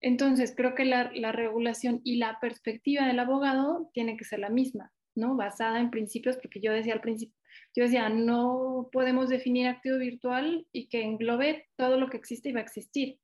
Entonces, 0.02 0.54
creo 0.56 0.76
que 0.76 0.86
la, 0.86 1.12
la, 1.14 1.32
regulación 1.32 2.02
y 2.04 2.16
la 2.18 2.40
perspectiva 2.40 3.06
del 3.06 3.20
abogado 3.20 3.90
tiene 3.94 4.16
que 4.18 4.24
ser 4.24 4.40
la 4.40 4.50
misma, 4.50 4.94
¿no? 5.16 5.36
Basada 5.36 5.80
en 5.80 5.92
principios, 5.92 6.38
porque 6.38 6.62
yo 6.62 6.72
decía 6.72 6.94
al 6.94 7.02
principio, 7.02 7.36
yo 7.76 7.84
decía, 7.84 8.10
no 8.10 8.90
podemos 8.92 9.30
definir 9.30 9.68
activo 9.68 9.98
virtual 9.98 10.66
y 10.72 10.88
que 10.88 11.04
englobe 11.04 11.68
todo 11.76 12.00
lo 12.00 12.10
que 12.10 12.18
existe 12.18 12.50
y 12.50 12.54
va 12.54 12.60
a 12.60 12.64
existir, 12.64 13.20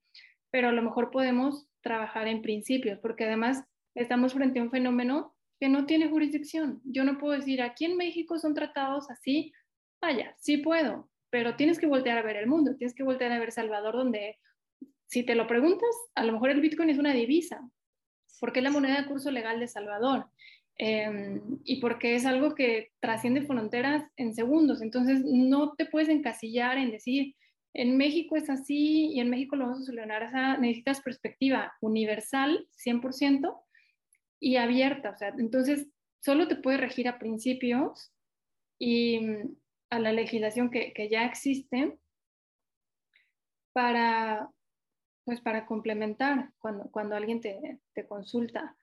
pero 0.51 0.69
a 0.69 0.71
lo 0.71 0.81
mejor 0.81 1.11
podemos 1.11 1.67
trabajar 1.81 2.27
en 2.27 2.41
principios, 2.41 2.99
porque 2.99 3.25
además 3.25 3.63
estamos 3.95 4.33
frente 4.33 4.59
a 4.59 4.63
un 4.63 4.71
fenómeno 4.71 5.35
que 5.59 5.69
no 5.69 5.85
tiene 5.85 6.09
jurisdicción. 6.09 6.81
Yo 6.83 7.03
no 7.03 7.17
puedo 7.17 7.33
decir, 7.33 7.61
aquí 7.61 7.85
en 7.85 7.97
México 7.97 8.37
son 8.37 8.53
tratados 8.53 9.09
así, 9.09 9.53
vaya, 10.01 10.35
sí 10.39 10.57
puedo, 10.57 11.09
pero 11.35 11.57
tienes 11.57 11.79
que 11.79 11.85
voltear 11.85 12.17
a 12.17 12.21
ver 12.21 12.37
el 12.37 12.47
mundo, 12.47 12.77
tienes 12.77 12.95
que 12.95 13.03
voltear 13.03 13.29
a 13.33 13.39
ver 13.39 13.51
Salvador, 13.51 13.93
donde 13.93 14.37
si 15.05 15.23
te 15.23 15.35
lo 15.35 15.47
preguntas, 15.47 15.89
a 16.15 16.23
lo 16.23 16.31
mejor 16.31 16.49
el 16.49 16.61
Bitcoin 16.61 16.89
es 16.89 16.97
una 16.97 17.11
divisa, 17.11 17.59
porque 18.39 18.59
es 18.59 18.63
la 18.63 18.71
moneda 18.71 19.01
de 19.01 19.07
curso 19.09 19.31
legal 19.31 19.59
de 19.59 19.67
Salvador. 19.67 20.27
Em, 20.77 21.41
y 21.65 21.81
porque 21.81 22.15
es 22.15 22.25
algo 22.25 22.55
que 22.55 22.93
trasciende 23.01 23.41
fronteras 23.41 24.05
en 24.15 24.33
segundos. 24.33 24.81
Entonces, 24.81 25.25
no 25.25 25.73
te 25.73 25.85
puedes 25.85 26.07
encasillar 26.07 26.77
en 26.77 26.91
decir, 26.91 27.35
en 27.73 27.97
México 27.97 28.37
es 28.37 28.49
así 28.49 29.07
y 29.07 29.19
en 29.19 29.29
México 29.29 29.57
lo 29.57 29.65
vamos 29.65 29.81
a 29.81 29.83
solucionar. 29.83 30.61
necesitas 30.61 31.01
perspectiva 31.01 31.73
universal, 31.81 32.65
100%, 32.77 33.61
y 34.39 34.55
abierta. 34.55 35.09
O 35.09 35.17
sea, 35.17 35.35
entonces, 35.37 35.89
solo 36.21 36.47
te 36.47 36.55
puedes 36.55 36.79
regir 36.79 37.09
a 37.09 37.19
principios 37.19 38.13
y 38.79 39.19
a 39.89 39.99
la 39.99 40.11
legislación 40.11 40.69
que, 40.69 41.09
ya 41.09 41.25
existe 41.25 41.97
para, 43.73 44.49
pues 45.25 45.41
para 45.41 45.65
complementar 45.65 46.51
cuando, 46.59 46.89
cuando 46.91 47.15
alguien 47.15 47.41
te, 47.41 47.79
consulta. 48.07 48.75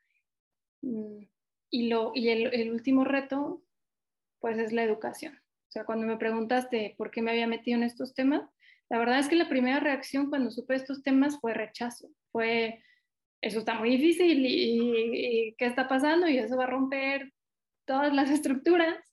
Mm, 0.83 1.25
y, 1.71 1.89
lo, 1.89 2.13
y 2.15 2.29
el, 2.29 2.71
último 2.71 3.05
reto, 3.05 3.63
pues 4.41 4.59
es 4.59 4.73
la 4.73 4.83
educación. 4.83 5.35
O 5.35 5.73
sea, 5.73 5.85
cuando 5.85 6.07
me 6.07 6.19
preguntaste 6.19 6.95
por 6.99 7.11
qué 7.11 7.23
me 7.23 7.31
había 7.31 7.47
metido 7.47 7.79
en 7.79 7.85
estos 7.85 8.15
temas, 8.15 8.49
la 8.91 8.99
verdad 8.99 9.19
es 9.19 9.29
que 9.29 9.37
la 9.37 9.49
primera 9.49 9.81
reacción 9.81 10.29
cuando 10.29 10.51
supe 10.51 10.75
estos 10.75 11.03
temas 11.03 11.41
fue 11.41 11.55
rechazo. 11.55 12.11
Fue, 12.31 12.83
eso 13.41 13.61
está 13.61 13.75
muy 13.75 13.91
difícil 13.97 14.45
y 14.45 15.55
qué 15.57 15.67
está 15.67 15.89
pasando 15.89 16.29
y 16.29 16.37
eso 16.37 16.57
va 16.57 16.65
a 16.65 16.71
romper 16.71 17.33
todas 17.87 18.13
las 18.13 18.31
estructuras 18.31 19.12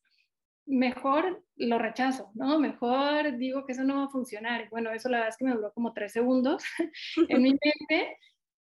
mejor 0.69 1.43
lo 1.55 1.79
rechazo, 1.79 2.31
¿no? 2.35 2.59
Mejor 2.59 3.37
digo 3.37 3.65
que 3.65 3.73
eso 3.73 3.83
no 3.83 3.97
va 3.97 4.03
a 4.05 4.09
funcionar. 4.09 4.69
Bueno, 4.69 4.91
eso 4.91 5.09
la 5.09 5.17
verdad 5.17 5.29
es 5.29 5.37
que 5.37 5.45
me 5.45 5.53
duró 5.53 5.73
como 5.73 5.93
tres 5.93 6.13
segundos 6.13 6.63
en 7.29 7.41
mi 7.41 7.49
mente 7.49 8.17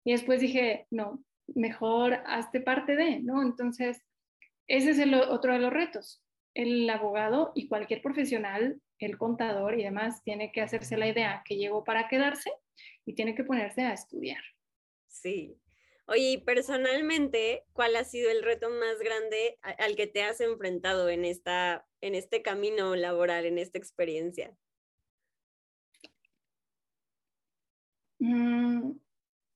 y 0.03 0.11
después 0.11 0.41
dije, 0.41 0.85
no, 0.91 1.23
mejor 1.47 2.21
hazte 2.25 2.59
parte 2.59 2.95
de, 2.95 3.21
¿no? 3.21 3.41
Entonces, 3.41 4.03
ese 4.67 4.91
es 4.91 4.99
el 4.99 5.13
otro 5.15 5.53
de 5.53 5.59
los 5.59 5.71
retos. 5.71 6.21
El 6.53 6.89
abogado 6.89 7.53
y 7.55 7.67
cualquier 7.67 8.01
profesional, 8.01 8.81
el 8.99 9.17
contador 9.17 9.79
y 9.79 9.83
demás, 9.83 10.21
tiene 10.23 10.51
que 10.51 10.61
hacerse 10.61 10.97
la 10.97 11.07
idea 11.07 11.41
que 11.45 11.55
llegó 11.55 11.83
para 11.85 12.09
quedarse 12.09 12.51
y 13.05 13.15
tiene 13.15 13.33
que 13.33 13.45
ponerse 13.45 13.81
a 13.81 13.93
estudiar. 13.93 14.43
Sí, 15.07 15.57
Oye, 16.05 16.43
personalmente, 16.45 17.63
¿cuál 17.71 17.95
ha 17.95 18.03
sido 18.03 18.29
el 18.29 18.43
reto 18.43 18.69
más 18.69 18.99
grande 18.99 19.57
al 19.61 19.95
que 19.95 20.05
te 20.05 20.21
has 20.21 20.41
enfrentado 20.41 21.07
en, 21.07 21.23
esta, 21.23 21.87
en 22.03 22.15
este 22.15 22.41
camino 22.41 22.97
laboral, 22.97 23.45
en 23.45 23.57
esta 23.57 23.77
experiencia? 23.77 24.53
Mm, 28.19 28.91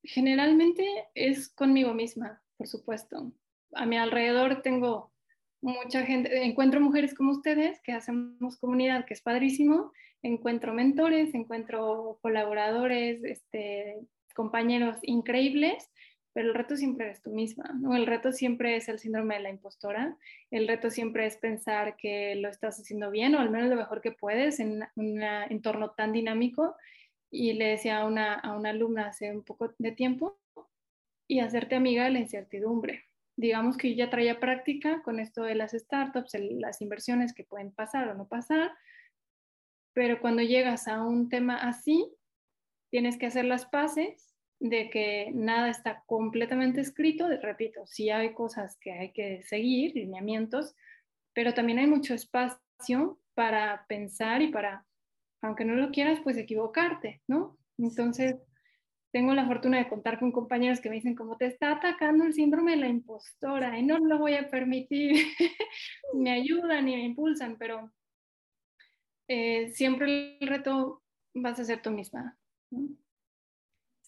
generalmente 0.02 1.10
es 1.14 1.50
conmigo 1.50 1.93
misma, 1.93 2.41
por 2.56 2.68
supuesto. 2.68 3.34
A 3.74 3.86
mi 3.86 3.98
alrededor 3.98 4.62
tengo 4.62 5.12
mucha 5.60 6.06
gente, 6.06 6.45
encuentro 6.45 6.80
mujeres 6.80 7.14
como 7.14 7.34
ustedes 7.34 7.82
que 7.82 7.91
hacemos 7.91 8.58
comunidad, 8.58 9.06
que 9.06 9.14
es 9.14 9.22
padrísimo, 9.22 9.91
encuentro 10.22 10.74
mentores, 10.74 11.34
encuentro 11.34 12.18
colaboradores, 12.22 13.22
este, 13.26 13.98
compañeros 14.34 14.95
increíbles 15.02 15.89
pero 16.38 16.50
el 16.50 16.54
reto 16.54 16.78
siempre 16.78 17.08
eres 17.08 17.24
tú 17.24 17.32
misma, 17.32 17.64
¿no? 17.82 17.96
El 17.96 18.06
reto 18.06 18.32
siempre 18.32 18.76
es 18.76 18.88
el 18.90 19.00
síndrome 19.00 19.38
de 19.38 19.42
la 19.42 19.50
impostora, 19.50 20.16
el 20.52 20.68
reto 20.68 20.92
siempre 20.92 21.26
es 21.26 21.36
pensar 21.36 21.98
que 21.98 22.36
lo 22.36 22.48
estás 22.48 22.80
haciendo 22.80 23.10
bien 23.10 23.34
o 23.34 23.40
al 23.40 23.50
menos 23.50 23.72
lo 23.72 23.76
mejor 23.76 24.02
que 24.02 24.12
puedes 24.12 24.60
en 24.60 24.84
un 24.94 25.24
entorno 25.24 25.96
tan 25.98 26.14
dinámico. 26.14 26.76
Y 27.32 27.54
le 27.54 27.70
decía 27.70 28.02
a 28.02 28.06
una, 28.06 28.36
a 28.36 28.56
una 28.56 28.70
alumna 28.70 29.08
hace 29.08 29.36
un 29.36 29.42
poco 29.42 29.74
de 29.80 29.92
tiempo, 29.94 30.38
y 31.28 31.40
hacerte 31.40 31.74
amiga 31.74 32.04
de 32.04 32.12
la 32.12 32.20
incertidumbre. 32.20 33.06
Digamos 33.36 33.76
que 33.76 33.90
yo 33.90 34.06
ya 34.06 34.12
traía 34.12 34.40
práctica 34.40 35.02
con 35.02 35.20
esto 35.20 35.42
de 35.42 35.56
las 35.56 35.72
startups, 35.72 36.36
las 36.40 36.84
inversiones 36.84 37.34
que 37.34 37.46
pueden 37.46 37.72
pasar 37.72 38.10
o 38.10 38.14
no 38.14 38.28
pasar, 38.28 38.74
pero 39.94 40.22
cuando 40.22 40.44
llegas 40.44 40.88
a 40.88 41.02
un 41.02 41.30
tema 41.30 41.56
así, 41.56 42.14
tienes 42.92 43.18
que 43.18 43.26
hacer 43.26 43.46
las 43.46 43.66
paces 43.66 44.37
de 44.60 44.89
que 44.89 45.32
nada 45.34 45.70
está 45.70 46.03
completamente 46.05 46.82
escrito, 46.82 47.28
repito, 47.41 47.86
sí 47.86 48.10
hay 48.10 48.34
cosas 48.34 48.78
que 48.80 48.91
hay 48.91 49.12
que 49.12 49.43
seguir, 49.43 49.93
lineamientos, 49.95 50.76
pero 51.34 51.53
también 51.53 51.80
hay 51.80 51.88
mucho 51.88 52.14
espacio 52.14 53.20
para 53.36 53.86
pensar 53.88 54.41
y 54.41 54.47
para, 54.47 54.86
aunque 55.41 55.66
no 55.66 55.76
lo 55.76 55.91
quieras, 55.91 56.20
pues 56.24 56.38
equivocarte, 56.38 57.22
¿no? 57.28 57.58
Entonces, 57.78 58.36
tengo 59.12 59.34
la 59.34 59.45
fortuna 59.45 59.78
de 59.78 59.88
contar 59.88 60.20
con 60.20 60.32
compañeros 60.32 60.82
que 60.82 60.89
me 60.89 60.95
dicen, 60.95 61.16
como 61.16 61.38
te 61.38 61.45
está 61.45 61.72
atacando 61.74 62.26
el 62.26 62.34
síndrome 62.34 62.72
de 62.72 62.78
la 62.78 62.88
impostora 62.88 63.78
y 63.80 63.84
no 63.84 63.99
lo 63.99 64.18
voy 64.18 64.34
a 64.36 64.49
permitir, 64.49 65.26
me 66.14 66.32
ayudan 66.32 66.89
y 66.89 66.95
me 66.95 67.03
impulsan, 67.03 67.58
pero 67.58 67.91
eh, 69.28 69.70
siempre 69.72 70.38
el 70.39 70.47
reto 70.47 71.03
vas 71.34 71.60
a 71.60 71.66
ser 71.66 71.82
tú 71.82 71.91
misma. 71.91 72.38
¿no? 72.72 72.89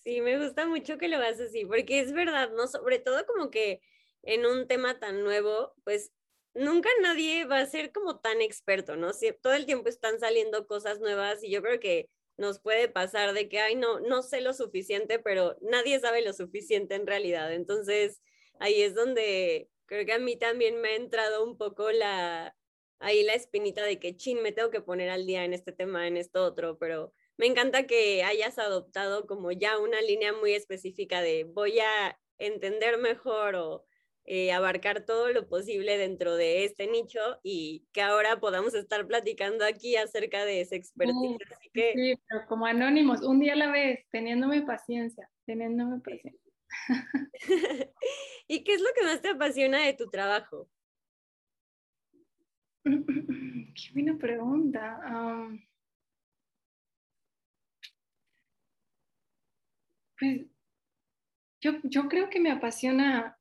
Sí, 0.09 0.21
me 0.21 0.39
gusta 0.39 0.65
mucho 0.65 0.97
que 0.97 1.07
lo 1.07 1.17
hagas 1.17 1.39
así, 1.39 1.65
porque 1.65 1.99
es 1.99 2.13
verdad, 2.13 2.49
¿no? 2.51 2.65
Sobre 2.67 2.97
todo 2.97 3.27
como 3.27 3.51
que 3.51 3.79
en 4.23 4.43
un 4.47 4.67
tema 4.67 4.99
tan 4.99 5.23
nuevo, 5.23 5.75
pues 5.83 6.11
nunca 6.55 6.89
nadie 7.03 7.45
va 7.45 7.59
a 7.59 7.65
ser 7.67 7.91
como 7.91 8.19
tan 8.19 8.41
experto, 8.41 8.95
¿no? 8.95 9.13
Si, 9.13 9.31
todo 9.33 9.53
el 9.53 9.67
tiempo 9.67 9.87
están 9.87 10.19
saliendo 10.19 10.65
cosas 10.65 10.99
nuevas 10.99 11.43
y 11.43 11.51
yo 11.51 11.61
creo 11.61 11.79
que 11.79 12.09
nos 12.37 12.59
puede 12.59 12.87
pasar 12.89 13.33
de 13.33 13.49
que, 13.49 13.59
ay, 13.59 13.75
no, 13.75 13.99
no 13.99 14.23
sé 14.23 14.41
lo 14.41 14.53
suficiente, 14.53 15.19
pero 15.19 15.57
nadie 15.61 15.99
sabe 15.99 16.23
lo 16.23 16.33
suficiente 16.33 16.95
en 16.95 17.05
realidad. 17.05 17.53
Entonces, 17.53 18.19
ahí 18.59 18.81
es 18.81 18.95
donde 18.95 19.69
creo 19.85 20.07
que 20.07 20.13
a 20.13 20.19
mí 20.19 20.37
también 20.37 20.81
me 20.81 20.89
ha 20.89 20.95
entrado 20.95 21.43
un 21.43 21.55
poco 21.55 21.91
la, 21.91 22.55
ahí 22.97 23.21
la 23.21 23.35
espinita 23.35 23.83
de 23.83 23.99
que, 23.99 24.17
chin, 24.17 24.41
me 24.41 24.53
tengo 24.53 24.71
que 24.71 24.81
poner 24.81 25.11
al 25.11 25.27
día 25.27 25.45
en 25.45 25.53
este 25.53 25.71
tema, 25.71 26.07
en 26.07 26.17
esto 26.17 26.43
otro, 26.43 26.79
pero 26.79 27.13
me 27.39 27.45
encanta 27.45 27.87
que 27.87 28.21
hayas 28.23 28.59
adoptado 28.59 29.25
como 29.25 29.53
ya 29.53 29.79
una 29.79 30.01
línea 30.01 30.33
muy 30.33 30.51
específica 30.51 31.21
de 31.21 31.45
voy 31.45 31.79
a 31.79 32.19
entender 32.37 32.97
mejor 32.97 33.55
o 33.55 33.85
eh, 34.25 34.51
abarcar 34.51 35.05
todo 35.05 35.31
lo 35.31 35.47
posible 35.47 35.97
dentro 35.97 36.35
de 36.35 36.65
este 36.65 36.87
nicho 36.87 37.19
y 37.41 37.87
que 37.93 38.01
ahora 38.01 38.41
podamos 38.41 38.73
estar 38.73 39.07
platicando 39.07 39.63
aquí 39.63 39.95
acerca 39.95 40.43
de 40.43 40.59
ese 40.59 40.75
expertise. 40.75 41.37
Sí, 41.73 42.19
pero 42.27 42.45
como 42.49 42.65
anónimos, 42.65 43.21
un 43.21 43.39
día 43.39 43.53
a 43.53 43.55
la 43.55 43.71
vez, 43.71 44.05
teniéndome 44.11 44.63
paciencia, 44.63 45.29
teniéndome 45.45 46.01
paciencia. 46.01 46.51
¿Y 48.49 48.65
qué 48.65 48.73
es 48.73 48.81
lo 48.81 48.89
que 48.93 49.03
más 49.03 49.21
te 49.21 49.29
apasiona 49.29 49.85
de 49.85 49.93
tu 49.93 50.09
trabajo? 50.09 50.69
Qué 52.83 53.93
buena 53.93 54.17
pregunta. 54.17 54.99
Pues 60.19 60.41
yo, 61.61 61.73
yo 61.83 62.07
creo 62.07 62.29
que 62.29 62.39
me 62.39 62.51
apasiona 62.51 63.37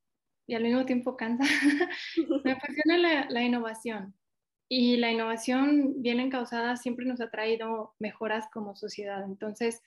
y 0.47 0.55
al 0.55 0.63
mismo 0.63 0.87
tiempo 0.87 1.17
cansa. 1.17 1.45
me 2.45 2.53
apasiona 2.53 2.97
la, 2.97 3.27
la, 3.29 3.43
innovación 3.43 4.15
y 4.69 4.97
la 4.97 5.11
innovación 5.13 6.03
bien 6.03 6.21
encausada 6.21 6.77
siempre 6.77 7.05
nos 7.05 7.21
ha 7.21 7.31
traído 7.31 7.95
mejoras 7.99 8.49
como 8.53 8.75
sociedad. 8.75 9.25
Entonces, 9.25 9.83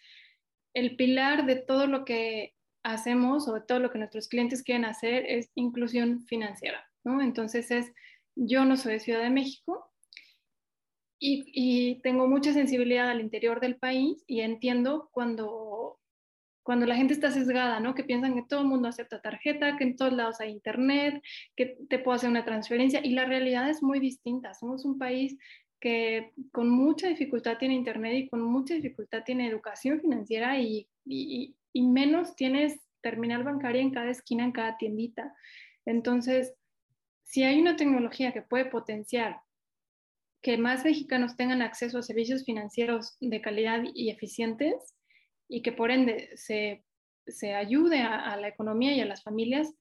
el 0.74 0.96
pilar 0.96 1.46
de 1.46 1.56
todo 1.56 1.88
lo 1.88 2.06
que 2.06 2.56
hacemos 2.84 3.48
o 3.48 3.54
de 3.54 3.62
todo 3.62 3.80
lo 3.80 3.92
que 3.92 4.00
nuestros 4.00 4.28
clientes 4.28 4.64
quieren 4.64 4.86
hacer 4.86 5.26
es 5.28 5.52
inclusión 5.56 6.26
financiera, 6.26 6.89
¿no? 7.04 7.22
Entonces 7.22 7.70
es, 7.72 7.92
yo 8.36 8.66
no 8.66 8.78
soy 8.78 8.94
de 8.94 9.00
Ciudad 9.00 9.22
de 9.22 9.30
México 9.30 9.92
y, 11.20 11.46
y 11.54 12.02
tengo 12.02 12.28
mucha 12.28 12.54
sensibilidad 12.54 13.10
al 13.10 13.22
interior 13.22 13.60
del 13.60 13.78
país 13.78 14.24
y 14.26 14.42
entiendo 14.42 15.10
cuando 15.12 16.00
cuando 16.64 16.86
la 16.86 16.95
gente 16.95 17.14
está 17.14 17.32
sesgada, 17.32 17.80
¿no? 17.80 17.95
Que 17.95 18.03
piensan 18.03 18.36
que 18.36 18.43
todo 18.47 18.62
el 18.62 18.68
mundo 18.68 18.88
acepta 18.88 19.22
tarjeta, 19.22 19.78
que 19.78 19.84
en 19.84 19.95
todos 19.95 20.14
lados 20.14 20.39
hay 20.41 20.51
internet, 20.51 21.22
que 21.55 21.78
te 21.89 21.99
puedo 21.99 22.16
hacer 22.16 22.30
una 22.30 22.45
transferencia 22.45 23.01
y 23.03 23.12
la 23.12 23.26
realidad 23.26 23.70
es 23.70 23.82
muy 23.82 23.99
distinta. 23.99 24.53
Somos 24.53 24.86
un 24.86 24.97
país 24.97 25.38
que 25.80 26.32
con 26.51 26.70
mucha 26.70 27.07
dificultad 27.07 27.57
tiene 27.57 27.74
internet 27.74 28.14
y 28.16 28.30
con 28.30 28.41
mucha 28.41 28.76
dificultad 28.76 29.24
tiene 29.24 29.47
educación 29.47 29.99
financiera 29.99 30.59
y, 30.59 30.88
menos 31.74 32.36
tienes 32.36 32.80
terminal 33.01 33.43
bancaria 33.43 33.82
en 33.82 33.91
cada 33.91 34.12
esquina, 34.12 34.45
en 34.45 34.51
cada 34.51 34.78
tiendita. 34.78 35.34
Entonces, 35.86 36.53
si 37.24 37.43
hay 37.43 37.59
una 37.59 37.76
tecnología 37.76 38.32
que 38.32 38.43
puede 38.43 38.66
potenciar 38.66 39.41
que 40.43 40.57
más 40.57 40.84
mexicanos 40.84 41.36
tengan 41.36 41.62
acceso 41.62 41.97
a 41.97 42.03
servicios 42.03 42.45
financieros 42.45 43.18
de 43.20 43.41
calidad 43.41 43.84
y 43.93 44.09
eficientes, 44.12 44.95
y 45.52 45.62
que 45.62 45.74
por 45.74 45.91
ende 45.91 46.32
se, 46.36 46.86
se 47.28 47.54
ayude 47.54 47.99
a, 48.02 48.38
la 48.38 48.47
economía 48.47 48.95
y 48.95 49.02
a 49.02 49.06
las 49.06 49.22
familias, 49.22 49.76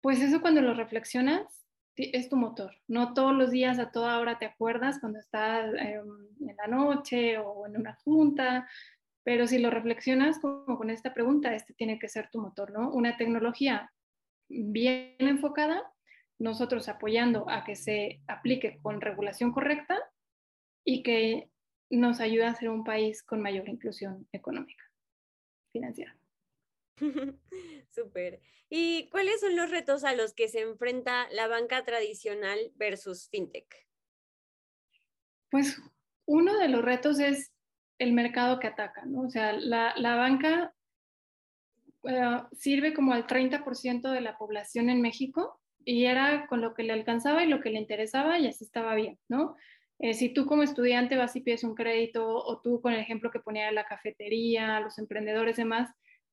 pues 0.00 0.20
eso 0.20 0.40
cuando 0.40 0.60
lo 0.60 0.74
reflexionas 0.74 1.64
es 1.94 2.28
tu 2.28 2.36
motor. 2.36 2.74
No 2.88 3.14
todos 3.14 3.32
los 3.32 3.52
días 3.52 3.78
a 3.78 3.92
toda 3.92 4.18
hora 4.18 4.40
te 4.40 4.46
acuerdas 4.46 4.98
cuando 4.98 5.20
estás 5.20 5.72
em, 5.78 6.48
en 6.48 6.56
la 6.56 6.66
noche 6.66 7.38
o 7.38 7.64
en 7.64 7.76
una 7.76 7.94
junta, 8.04 8.68
pero 9.22 9.46
si 9.46 9.60
lo 9.60 9.70
reflexionas 9.70 10.40
como 10.40 10.76
con 10.76 10.90
esta 10.90 11.14
pregunta, 11.14 11.54
este 11.54 11.74
tiene 11.74 12.00
que 12.00 12.08
ser 12.08 12.28
tu 12.32 12.40
motor, 12.40 12.72
¿no? 12.72 12.90
Una 12.90 13.16
tecnología 13.16 13.92
bien 14.48 15.14
enfocada, 15.20 15.80
nosotros 16.40 16.88
apoyando 16.88 17.48
a 17.48 17.62
que 17.62 17.76
se 17.76 18.20
aplique 18.26 18.80
con 18.82 19.00
regulación 19.00 19.52
correcta 19.52 19.96
y 20.84 21.04
que 21.04 21.51
nos 21.96 22.20
ayuda 22.20 22.48
a 22.48 22.54
ser 22.54 22.70
un 22.70 22.84
país 22.84 23.22
con 23.22 23.42
mayor 23.42 23.68
inclusión 23.68 24.26
económica, 24.32 24.84
financiera. 25.72 26.16
Súper. 27.90 28.40
¿Y 28.70 29.08
cuáles 29.10 29.40
son 29.40 29.54
los 29.56 29.70
retos 29.70 30.04
a 30.04 30.14
los 30.14 30.32
que 30.32 30.48
se 30.48 30.60
enfrenta 30.60 31.28
la 31.30 31.46
banca 31.46 31.84
tradicional 31.84 32.58
versus 32.76 33.28
fintech? 33.28 33.66
Pues 35.50 35.78
uno 36.24 36.56
de 36.56 36.68
los 36.68 36.82
retos 36.82 37.20
es 37.20 37.52
el 37.98 38.14
mercado 38.14 38.58
que 38.58 38.68
ataca, 38.68 39.04
¿no? 39.04 39.22
O 39.22 39.30
sea, 39.30 39.52
la, 39.52 39.92
la 39.96 40.16
banca 40.16 40.74
uh, 42.04 42.46
sirve 42.52 42.94
como 42.94 43.12
al 43.12 43.26
30% 43.26 44.10
de 44.10 44.20
la 44.22 44.38
población 44.38 44.88
en 44.88 45.02
México 45.02 45.60
y 45.84 46.06
era 46.06 46.46
con 46.46 46.60
lo 46.60 46.74
que 46.74 46.84
le 46.84 46.92
alcanzaba 46.92 47.44
y 47.44 47.48
lo 47.48 47.60
que 47.60 47.70
le 47.70 47.78
interesaba 47.78 48.38
y 48.38 48.46
así 48.46 48.64
estaba 48.64 48.94
bien, 48.94 49.18
¿no? 49.28 49.56
Eh, 50.02 50.14
si 50.14 50.30
tú 50.30 50.46
como 50.46 50.64
estudiante 50.64 51.16
vas 51.16 51.36
y 51.36 51.42
pides 51.42 51.62
un 51.62 51.76
crédito 51.76 52.26
o 52.26 52.60
tú 52.60 52.80
con 52.80 52.92
el 52.92 52.98
ejemplo 52.98 53.30
que 53.30 53.38
ponía 53.38 53.66
de 53.66 53.72
la 53.72 53.86
cafetería, 53.86 54.80
los 54.80 54.98
emprendedores 54.98 55.58
y 55.58 55.62
demás, 55.62 55.90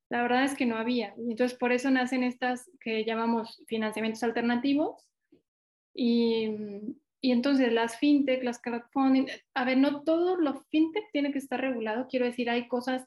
la 0.10 0.24
verdad 0.24 0.44
es 0.44 0.56
que 0.56 0.66
no 0.66 0.76
había. 0.76 1.14
Entonces 1.18 1.56
por 1.56 1.72
eso 1.72 1.92
nacen 1.92 2.24
estas 2.24 2.70
que 2.82 3.06
llamamos 3.06 3.64
financiamientos 3.68 4.24
alternativos. 4.24 5.08
Y, 5.94 6.50
y 7.22 7.32
entonces 7.32 7.72
las 7.72 7.98
fintech, 8.00 8.44
las 8.44 8.60
crowdfunding, 8.60 9.28
a 9.54 9.66
ver, 9.66 9.78
no 9.78 10.02
todo 10.04 10.38
lo 10.38 10.62
fintech 10.72 11.12
tiene 11.12 11.32
que 11.32 11.38
estar 11.38 11.62
regulado, 11.62 12.08
quiero 12.10 12.26
decir, 12.26 12.50
hay 12.50 12.68
cosas 12.68 13.06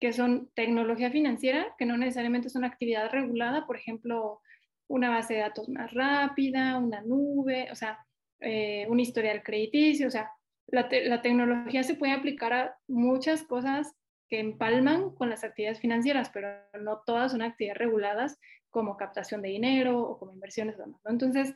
que 0.00 0.14
son 0.14 0.50
tecnología 0.54 1.10
financiera, 1.10 1.74
que 1.78 1.84
no 1.84 1.98
necesariamente 1.98 2.48
son 2.48 2.64
actividad 2.64 3.10
regulada, 3.10 3.66
por 3.66 3.76
ejemplo, 3.76 4.40
una 4.88 5.10
base 5.10 5.34
de 5.34 5.40
datos 5.40 5.68
más 5.68 5.92
rápida, 5.92 6.78
una 6.78 7.02
nube, 7.02 7.68
o 7.70 7.74
sea, 7.74 7.98
eh, 8.40 8.86
un 8.88 9.00
historial 9.00 9.42
crediticio, 9.42 10.08
o 10.08 10.10
sea, 10.10 10.30
la, 10.66 10.88
tecnología 11.22 11.82
se 11.82 11.94
puede 11.94 12.12
aplicar 12.12 12.52
a 12.52 12.78
muchas 12.86 13.42
cosas 13.42 13.92
que 14.28 14.38
empalman 14.38 15.10
con 15.14 15.28
las 15.28 15.42
actividades 15.42 15.80
financieras, 15.80 16.30
pero 16.30 16.48
no 16.80 17.02
todas 17.04 17.32
son 17.32 17.42
actividades 17.42 17.78
reguladas 17.78 18.38
como 18.70 18.96
captación 18.96 19.42
de 19.42 19.48
dinero 19.48 20.00
o 20.00 20.18
como 20.18 20.32
inversiones. 20.32 20.76
Entonces, 21.04 21.54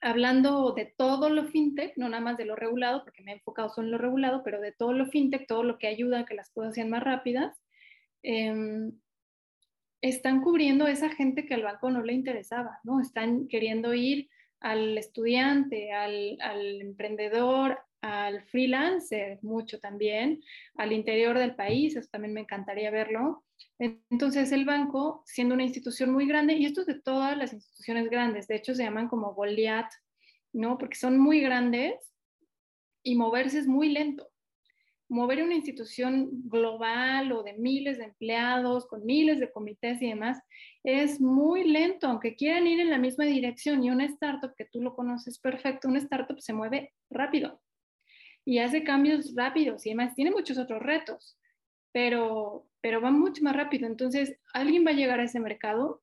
hablando 0.00 0.72
de 0.72 0.92
todo 0.96 1.30
lo 1.30 1.44
fintech, 1.44 1.96
no 1.96 2.08
nada 2.08 2.22
más 2.22 2.36
de 2.36 2.46
lo 2.46 2.56
regulado, 2.56 3.04
porque 3.04 3.22
me 3.22 3.30
he 3.30 3.34
enfocado 3.34 3.68
solo 3.68 3.86
en 3.86 3.92
lo 3.92 3.98
regulado, 3.98 4.42
pero 4.42 4.60
de 4.60 4.72
todo 4.72 4.92
lo 4.92 5.06
fintech, 5.06 5.46
todo 5.46 5.62
lo 5.62 5.78
que 5.78 5.86
ayuda 5.86 6.20
a 6.20 6.24
que 6.26 6.34
las 6.34 6.50
cosas 6.50 6.74
sean 6.74 6.90
más 6.90 7.04
rápidas, 7.04 7.56
eh, 8.24 8.90
están 10.02 10.42
cubriendo 10.42 10.86
a 10.86 10.90
esa 10.90 11.10
gente 11.10 11.46
que 11.46 11.54
al 11.54 11.62
banco 11.62 11.90
no 11.90 12.02
le 12.02 12.12
interesaba, 12.12 12.80
¿no? 12.84 13.00
Están 13.00 13.48
queriendo 13.48 13.94
ir 13.94 14.28
al 14.60 14.96
estudiante, 14.98 15.92
al, 15.92 16.38
emprendedor, 16.80 17.78
al 18.00 18.42
freelancer, 18.44 19.38
mucho 19.42 19.80
también, 19.80 20.42
al 20.76 20.92
interior 20.92 21.38
del 21.38 21.54
país, 21.54 21.96
eso 21.96 22.08
también 22.10 22.34
me 22.34 22.40
encantaría 22.40 22.90
verlo. 22.90 23.44
Entonces 23.78 24.52
el 24.52 24.64
banco, 24.64 25.22
siendo 25.26 25.54
una 25.54 25.64
institución 25.64 26.12
muy 26.12 26.26
grande, 26.26 26.54
y 26.54 26.66
esto 26.66 26.82
es 26.82 26.86
de 26.86 27.00
todas 27.00 27.36
las 27.36 27.52
instituciones 27.52 28.08
grandes, 28.10 28.46
de 28.46 28.56
hecho 28.56 28.74
se 28.74 28.84
llaman 28.84 29.08
como 29.08 29.34
Goliath, 29.34 29.92
¿no? 30.52 30.78
Porque 30.78 30.96
son 30.96 31.18
muy 31.18 31.40
grandes 31.40 31.94
y 33.02 33.16
moverse 33.16 33.58
es 33.58 33.66
muy 33.66 33.90
lento 33.90 34.30
mover 35.10 35.42
una 35.42 35.56
institución 35.56 36.30
global 36.48 37.32
o 37.32 37.42
de 37.42 37.52
miles 37.54 37.98
de 37.98 38.04
empleados, 38.04 38.86
con 38.86 39.04
miles 39.04 39.40
de 39.40 39.50
comités 39.50 40.00
y 40.00 40.08
demás, 40.08 40.38
es 40.84 41.20
muy 41.20 41.64
lento, 41.64 42.06
aunque 42.06 42.36
quieran 42.36 42.66
ir 42.66 42.80
en 42.80 42.90
la 42.90 42.98
misma 42.98 43.24
dirección. 43.24 43.82
Y 43.84 43.90
una 43.90 44.06
startup, 44.06 44.54
que 44.56 44.64
tú 44.64 44.80
lo 44.80 44.94
conoces 44.94 45.38
perfecto, 45.38 45.88
una 45.88 45.98
startup 45.98 46.40
se 46.40 46.52
mueve 46.52 46.94
rápido 47.10 47.60
y 48.44 48.58
hace 48.58 48.84
cambios 48.84 49.34
rápidos 49.34 49.84
y 49.84 49.90
además 49.90 50.14
tiene 50.14 50.30
muchos 50.30 50.58
otros 50.58 50.82
retos, 50.82 51.36
pero, 51.92 52.66
pero 52.80 53.00
va 53.00 53.10
mucho 53.10 53.42
más 53.42 53.54
rápido. 53.54 53.86
Entonces, 53.86 54.38
alguien 54.54 54.86
va 54.86 54.90
a 54.90 54.94
llegar 54.94 55.20
a 55.20 55.24
ese 55.24 55.40
mercado 55.40 56.02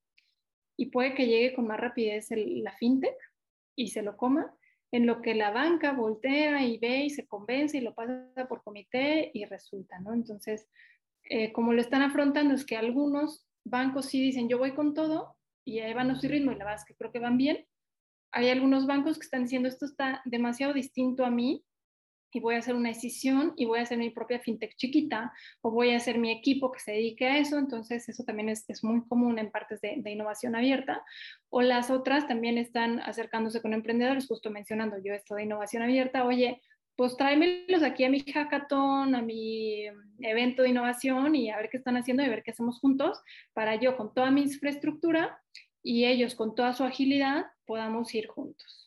y 0.78 0.88
puede 0.88 1.14
que 1.14 1.28
llegue 1.28 1.54
con 1.54 1.68
más 1.68 1.80
rapidez 1.80 2.28
la 2.30 2.72
fintech 2.74 3.18
y 3.76 3.88
se 3.88 4.02
lo 4.02 4.18
coma, 4.18 4.54
en 4.92 5.06
lo 5.06 5.22
que 5.22 5.36
la 5.36 5.52
banca 5.52 5.92
voltea 5.92 6.64
y 6.66 6.78
ve 6.78 7.06
y 7.06 7.10
se 7.10 7.28
convence 7.28 7.78
y 7.78 7.82
lo 7.82 7.94
pasa 7.94 8.48
por 8.48 8.64
comité 8.64 9.32
y 9.34 9.46
resulta, 9.46 10.00
¿no? 10.00 10.14
Entonces, 10.14 10.68
eh, 11.24 11.52
como 11.52 11.74
lo 11.74 11.82
están 11.82 12.02
afrontando 12.02 12.54
es 12.54 12.66
que 12.66 12.78
algunos 12.78 13.46
bancos 13.66 14.06
sí 14.06 14.22
dicen 14.22 14.48
yo 14.48 14.58
voy 14.58 14.74
con 14.74 14.94
todo 14.94 15.36
y 15.66 15.80
ahí 15.80 15.94
van 15.94 16.12
a 16.12 16.16
su 16.16 16.28
ritmo 16.28 16.52
y 16.52 16.56
la 16.56 16.64
verdad 16.64 16.80
es 16.82 16.86
que 16.86 16.96
creo 16.96 17.12
que 17.12 17.20
van 17.20 17.38
bien. 17.38 17.66
Hay 18.32 18.50
algunos 18.50 18.88
bancos 18.88 19.18
que 19.18 19.26
están 19.26 19.44
diciendo 19.44 19.68
esto 19.68 19.86
está 19.86 20.22
demasiado 20.26 20.74
distinto 20.74 21.26
a 21.26 21.30
mí 21.30 21.66
y 22.32 22.40
voy 22.40 22.56
a 22.56 22.60
hacer 22.60 22.76
una 22.76 22.90
decisión 22.90 23.54
y 23.56 23.66
voy 23.66 23.80
a 23.80 23.84
hacer 23.84 23.98
mi 23.98 24.10
propia 24.10 24.40
fintech 24.40 24.76
chiquita 24.76 25.32
o 25.62 25.72
voy 25.72 25.92
a 25.92 25.98
hacer 25.98 26.18
mi 26.18 26.32
equipo 26.32 26.72
que 26.72 26.80
se 26.80 26.92
dedique 26.92 27.26
a 27.26 27.38
eso. 27.38 27.58
Entonces, 27.58 28.08
eso 28.10 28.24
también 28.24 28.50
es, 28.50 28.70
es 28.70 28.84
muy 28.84 29.06
común 29.08 29.40
en 29.40 29.52
partes 29.52 29.82
de, 29.82 30.02
innovación 30.06 30.56
abierta. 30.56 31.04
O 31.50 31.62
las 31.62 31.90
otras 31.90 32.28
también 32.28 32.58
están 32.58 33.00
acercándose 33.00 33.62
con 33.62 33.74
emprendedores, 33.74 34.28
justo 34.28 34.52
mencionando 34.52 34.98
yo 35.04 35.14
esto 35.14 35.36
de 35.36 35.44
innovación 35.44 35.84
abierta. 35.84 36.26
Oye, 36.26 36.62
pues 36.96 37.16
tráemelos 37.16 37.84
aquí 37.84 38.04
a 38.04 38.10
mi 38.10 38.22
hackathon, 38.22 39.16
a 39.16 39.22
mi 39.22 39.86
evento 40.20 40.64
de 40.64 40.70
innovación 40.70 41.36
y 41.36 41.52
a 41.52 41.58
ver 41.58 41.70
qué 41.70 41.78
están 41.78 41.96
haciendo 41.96 42.24
y 42.24 42.30
ver 42.30 42.44
qué 42.44 42.52
hacemos 42.52 42.80
juntos 42.80 43.22
para 43.54 43.76
yo 43.76 43.96
con 43.96 44.14
toda 44.14 44.32
mi 44.32 44.42
infraestructura 44.42 45.40
y 45.84 46.06
ellos 46.06 46.36
con 46.36 46.56
toda 46.56 46.74
su 46.74 46.84
agilidad 46.84 47.46
podamos 47.66 48.14
ir 48.16 48.28
juntos. 48.28 48.87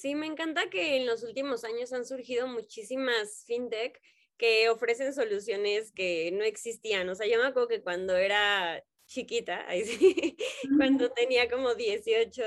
Sí, 0.00 0.14
me 0.14 0.24
encanta 0.26 0.70
que 0.70 0.96
en 0.96 1.04
los 1.06 1.22
últimos 1.24 1.62
años 1.62 1.92
han 1.92 2.06
surgido 2.06 2.46
muchísimas 2.46 3.44
fintech 3.46 4.00
que 4.38 4.70
ofrecen 4.70 5.12
soluciones 5.12 5.92
que 5.92 6.30
no 6.32 6.42
existían. 6.42 7.06
O 7.10 7.14
sea, 7.14 7.26
yo 7.26 7.38
me 7.38 7.46
acuerdo 7.46 7.68
que 7.68 7.82
cuando 7.82 8.16
era 8.16 8.82
chiquita, 9.04 9.62
ahí 9.68 9.84
sí, 9.84 10.38
cuando 10.78 11.10
tenía 11.10 11.50
como 11.50 11.74
18, 11.74 12.42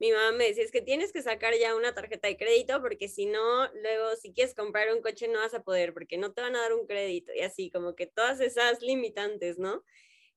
mi 0.00 0.10
mamá 0.10 0.32
me 0.32 0.48
decía, 0.48 0.64
es 0.64 0.72
que 0.72 0.82
tienes 0.82 1.12
que 1.12 1.22
sacar 1.22 1.54
ya 1.56 1.76
una 1.76 1.94
tarjeta 1.94 2.26
de 2.26 2.36
crédito 2.36 2.82
porque 2.82 3.06
si 3.08 3.26
no, 3.26 3.68
luego 3.74 4.16
si 4.16 4.32
quieres 4.32 4.56
comprar 4.56 4.92
un 4.92 5.00
coche 5.00 5.28
no 5.28 5.38
vas 5.38 5.54
a 5.54 5.62
poder 5.62 5.94
porque 5.94 6.18
no 6.18 6.32
te 6.32 6.42
van 6.42 6.56
a 6.56 6.62
dar 6.62 6.72
un 6.74 6.88
crédito 6.88 7.32
y 7.32 7.42
así, 7.42 7.70
como 7.70 7.94
que 7.94 8.06
todas 8.08 8.40
esas 8.40 8.82
limitantes, 8.82 9.58
¿no? 9.60 9.84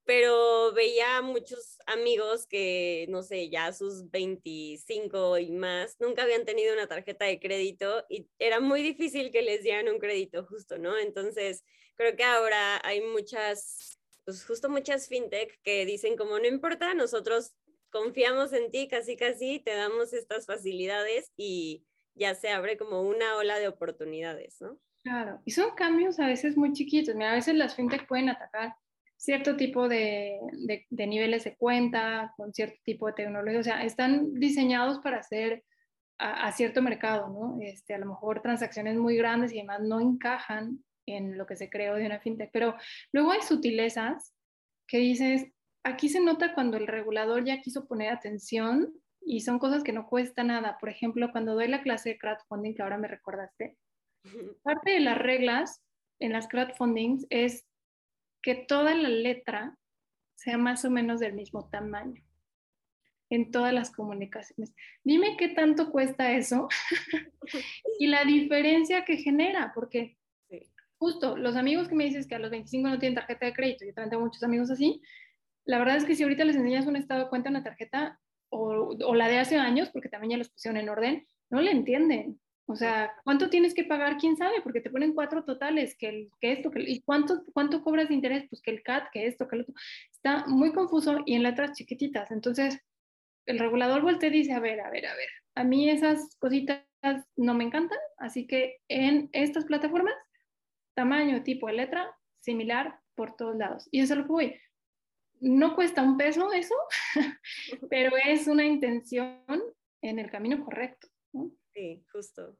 Pero 0.09 0.73
veía 0.73 1.21
muchos 1.21 1.77
amigos 1.85 2.47
que, 2.47 3.05
no 3.09 3.21
sé, 3.21 3.47
ya 3.51 3.71
sus 3.71 4.09
25 4.09 5.37
y 5.37 5.51
más, 5.51 5.97
nunca 5.99 6.23
habían 6.23 6.45
tenido 6.45 6.73
una 6.73 6.87
tarjeta 6.87 7.25
de 7.25 7.39
crédito 7.39 8.03
y 8.09 8.27
era 8.39 8.59
muy 8.59 8.81
difícil 8.81 9.29
que 9.29 9.43
les 9.43 9.61
dieran 9.61 9.87
un 9.87 9.99
crédito 9.99 10.47
justo, 10.47 10.79
¿no? 10.79 10.97
Entonces, 10.97 11.63
creo 11.95 12.15
que 12.15 12.23
ahora 12.23 12.81
hay 12.83 13.01
muchas 13.01 13.99
pues 14.25 14.43
justo 14.47 14.67
muchas 14.67 15.07
fintech 15.09 15.61
que 15.61 15.85
dicen 15.85 16.17
como 16.17 16.39
no 16.39 16.47
importa, 16.47 16.95
nosotros 16.95 17.53
confiamos 17.91 18.51
en 18.53 18.71
ti, 18.71 18.87
casi 18.87 19.15
casi 19.15 19.59
te 19.59 19.75
damos 19.75 20.13
estas 20.13 20.47
facilidades 20.47 21.31
y 21.37 21.85
ya 22.15 22.33
se 22.33 22.49
abre 22.49 22.77
como 22.77 23.03
una 23.03 23.37
ola 23.37 23.59
de 23.59 23.67
oportunidades, 23.67 24.59
¿no? 24.59 24.79
Claro, 25.03 25.39
y 25.45 25.51
son 25.51 25.75
cambios 25.75 26.19
a 26.19 26.25
veces 26.25 26.57
muy 26.57 26.73
chiquitos. 26.73 27.13
Mira, 27.13 27.33
a 27.33 27.35
veces 27.35 27.53
las 27.53 27.75
fintech 27.75 28.07
pueden 28.07 28.29
atacar 28.29 28.73
cierto 29.19 29.57
tipo 29.57 29.89
de, 29.89 30.39
de, 30.89 31.07
niveles 31.07 31.43
de 31.43 31.57
cuenta, 31.57 32.33
con 32.37 32.53
cierto 32.53 32.77
tipo 32.85 33.05
de 33.07 33.13
tecnología, 33.13 33.59
o 33.59 33.63
sea, 33.63 33.83
están 33.83 34.33
diseñados 34.33 34.99
para 34.99 35.17
hacer 35.17 35.63
a, 36.17 36.51
cierto 36.53 36.81
mercado, 36.81 37.29
¿no? 37.29 37.57
Este, 37.61 37.93
a 37.93 37.97
lo 37.97 38.05
mejor 38.05 38.41
transacciones 38.41 38.97
muy 38.97 39.17
grandes 39.17 39.53
y 39.53 39.57
demás 39.57 39.81
no 39.81 39.99
encajan 39.99 40.83
en 41.05 41.37
lo 41.37 41.45
que 41.45 41.55
se 41.55 41.69
creó 41.69 41.95
de 41.95 42.05
una 42.05 42.19
fintech, 42.19 42.49
pero 42.51 42.75
luego 43.11 43.31
hay 43.31 43.41
sutilezas 43.41 44.33
que 44.87 44.97
dices, 44.97 45.47
aquí 45.83 46.09
se 46.09 46.21
nota 46.21 46.53
cuando 46.53 46.77
el 46.77 46.87
regulador 46.87 47.43
ya 47.43 47.61
quiso 47.61 47.87
poner 47.87 48.11
atención 48.11 48.93
y 49.21 49.41
son 49.41 49.59
cosas 49.59 49.83
que 49.83 49.93
no 49.93 50.07
cuesta 50.07 50.43
nada. 50.43 50.77
Por 50.79 50.89
ejemplo, 50.89 51.31
cuando 51.31 51.55
doy 51.55 51.67
la 51.67 51.81
clase 51.81 52.09
de 52.09 52.17
crowdfunding, 52.17 52.73
que 52.73 52.83
ahora 52.83 52.97
me 52.97 53.07
recordaste, 53.07 53.77
parte 54.63 54.91
de 54.91 54.99
las 54.99 55.17
reglas 55.17 55.81
en 56.19 56.33
las 56.33 56.47
crowdfundings 56.47 57.25
es 57.29 57.68
que 58.41 58.55
toda 58.55 58.95
la 58.95 59.09
letra 59.09 59.77
sea 60.35 60.57
más 60.57 60.85
o 60.85 60.89
menos 60.89 61.19
del 61.19 61.33
mismo 61.33 61.69
tamaño 61.69 62.23
en 63.29 63.51
todas 63.51 63.73
las 63.73 63.91
comunicaciones. 63.91 64.73
Dime 65.03 65.37
qué 65.37 65.49
tanto 65.49 65.91
cuesta 65.91 66.31
eso 66.31 66.67
y 67.99 68.07
la 68.07 68.23
diferencia 68.25 69.05
que 69.05 69.17
genera, 69.17 69.71
porque 69.75 70.17
justo 70.97 71.37
los 71.37 71.55
amigos 71.55 71.87
que 71.87 71.95
me 71.95 72.05
dices 72.05 72.27
que 72.27 72.35
a 72.35 72.39
los 72.39 72.51
25 72.51 72.89
no 72.89 72.99
tienen 72.99 73.15
tarjeta 73.15 73.45
de 73.45 73.53
crédito, 73.53 73.85
yo 73.85 73.93
también 73.93 74.09
tengo 74.09 74.25
muchos 74.25 74.43
amigos 74.43 74.69
así, 74.69 75.01
la 75.65 75.77
verdad 75.77 75.97
es 75.97 76.05
que 76.05 76.15
si 76.15 76.23
ahorita 76.23 76.45
les 76.45 76.55
enseñas 76.55 76.87
un 76.87 76.95
estado 76.95 77.23
de 77.23 77.29
cuenta, 77.29 77.49
una 77.49 77.63
tarjeta 77.63 78.19
o, 78.49 78.95
o 79.05 79.15
la 79.15 79.27
de 79.27 79.37
hace 79.37 79.57
años, 79.57 79.89
porque 79.91 80.09
también 80.09 80.31
ya 80.31 80.37
los 80.37 80.49
pusieron 80.49 80.77
en 80.77 80.89
orden, 80.89 81.27
no 81.49 81.61
le 81.61 81.71
entienden. 81.71 82.39
O 82.69 82.75
sea, 82.75 83.11
¿cuánto 83.23 83.49
tienes 83.49 83.73
que 83.73 83.83
pagar? 83.83 84.17
¿Quién 84.17 84.37
sabe? 84.37 84.61
Porque 84.61 84.79
te 84.79 84.91
ponen 84.91 85.15
cuatro 85.15 85.43
totales, 85.43 85.97
que, 85.97 86.07
el, 86.07 86.31
que 86.39 86.51
esto, 86.51 86.69
que, 86.69 86.81
¿y 86.81 87.01
cuánto, 87.01 87.43
cuánto 87.51 87.81
cobras 87.81 88.09
de 88.09 88.13
interés? 88.13 88.45
Pues 88.47 88.61
que 88.61 88.69
el 88.69 88.83
CAT, 88.83 89.09
que 89.11 89.25
esto, 89.25 89.47
que 89.47 89.55
el 89.55 89.61
otro. 89.63 89.73
Está 90.11 90.45
muy 90.45 90.71
confuso 90.71 91.17
y 91.25 91.33
en 91.33 91.41
letras 91.41 91.71
chiquititas. 91.73 92.29
Entonces, 92.29 92.79
el 93.47 93.57
regulador 93.57 94.03
voltea 94.03 94.29
y 94.29 94.33
dice, 94.33 94.53
a 94.53 94.59
ver, 94.59 94.81
a 94.81 94.91
ver, 94.91 95.07
a 95.07 95.15
ver, 95.15 95.29
a 95.55 95.63
mí 95.63 95.89
esas 95.89 96.35
cositas 96.37 96.85
no 97.35 97.55
me 97.55 97.63
encantan, 97.63 97.97
así 98.19 98.45
que 98.45 98.77
en 98.87 99.31
estas 99.31 99.65
plataformas, 99.65 100.13
tamaño, 100.93 101.41
tipo 101.41 101.65
de 101.65 101.73
letra, 101.73 102.15
similar 102.37 102.99
por 103.15 103.35
todos 103.35 103.55
lados. 103.57 103.89
Y 103.89 104.01
eso 104.01 104.13
es 104.13 104.19
lo 104.19 104.25
que 104.25 104.31
voy. 104.31 104.55
No 105.39 105.73
cuesta 105.73 106.03
un 106.03 106.17
peso 106.17 106.53
eso, 106.53 106.75
pero 107.89 108.15
es 108.27 108.45
una 108.45 108.63
intención 108.63 109.41
en 110.03 110.19
el 110.19 110.29
camino 110.29 110.63
correcto. 110.63 111.07
¿no? 111.33 111.49
Sí, 111.79 112.03
justo. 112.11 112.57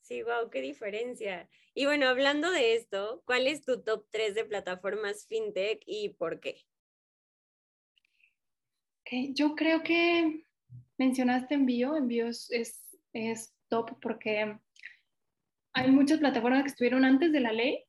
Sí, 0.00 0.24
wow, 0.24 0.50
qué 0.50 0.60
diferencia. 0.60 1.48
Y 1.72 1.86
bueno, 1.86 2.08
hablando 2.08 2.50
de 2.50 2.74
esto, 2.74 3.22
¿cuál 3.24 3.46
es 3.46 3.64
tu 3.64 3.80
top 3.80 4.06
3 4.10 4.34
de 4.34 4.44
plataformas 4.44 5.24
fintech 5.28 5.80
y 5.86 6.08
por 6.08 6.40
qué? 6.40 6.56
yo 9.34 9.54
creo 9.54 9.82
que 9.82 10.44
mencionaste 10.98 11.54
envío, 11.54 11.96
envío 11.96 12.26
es, 12.26 12.50
es, 13.12 13.54
top 13.68 14.00
porque 14.00 14.58
hay 15.72 15.90
muchas 15.92 16.18
plataformas 16.18 16.62
que 16.62 16.70
estuvieron 16.70 17.04
antes 17.04 17.30
de 17.30 17.40
la 17.40 17.52
ley 17.52 17.84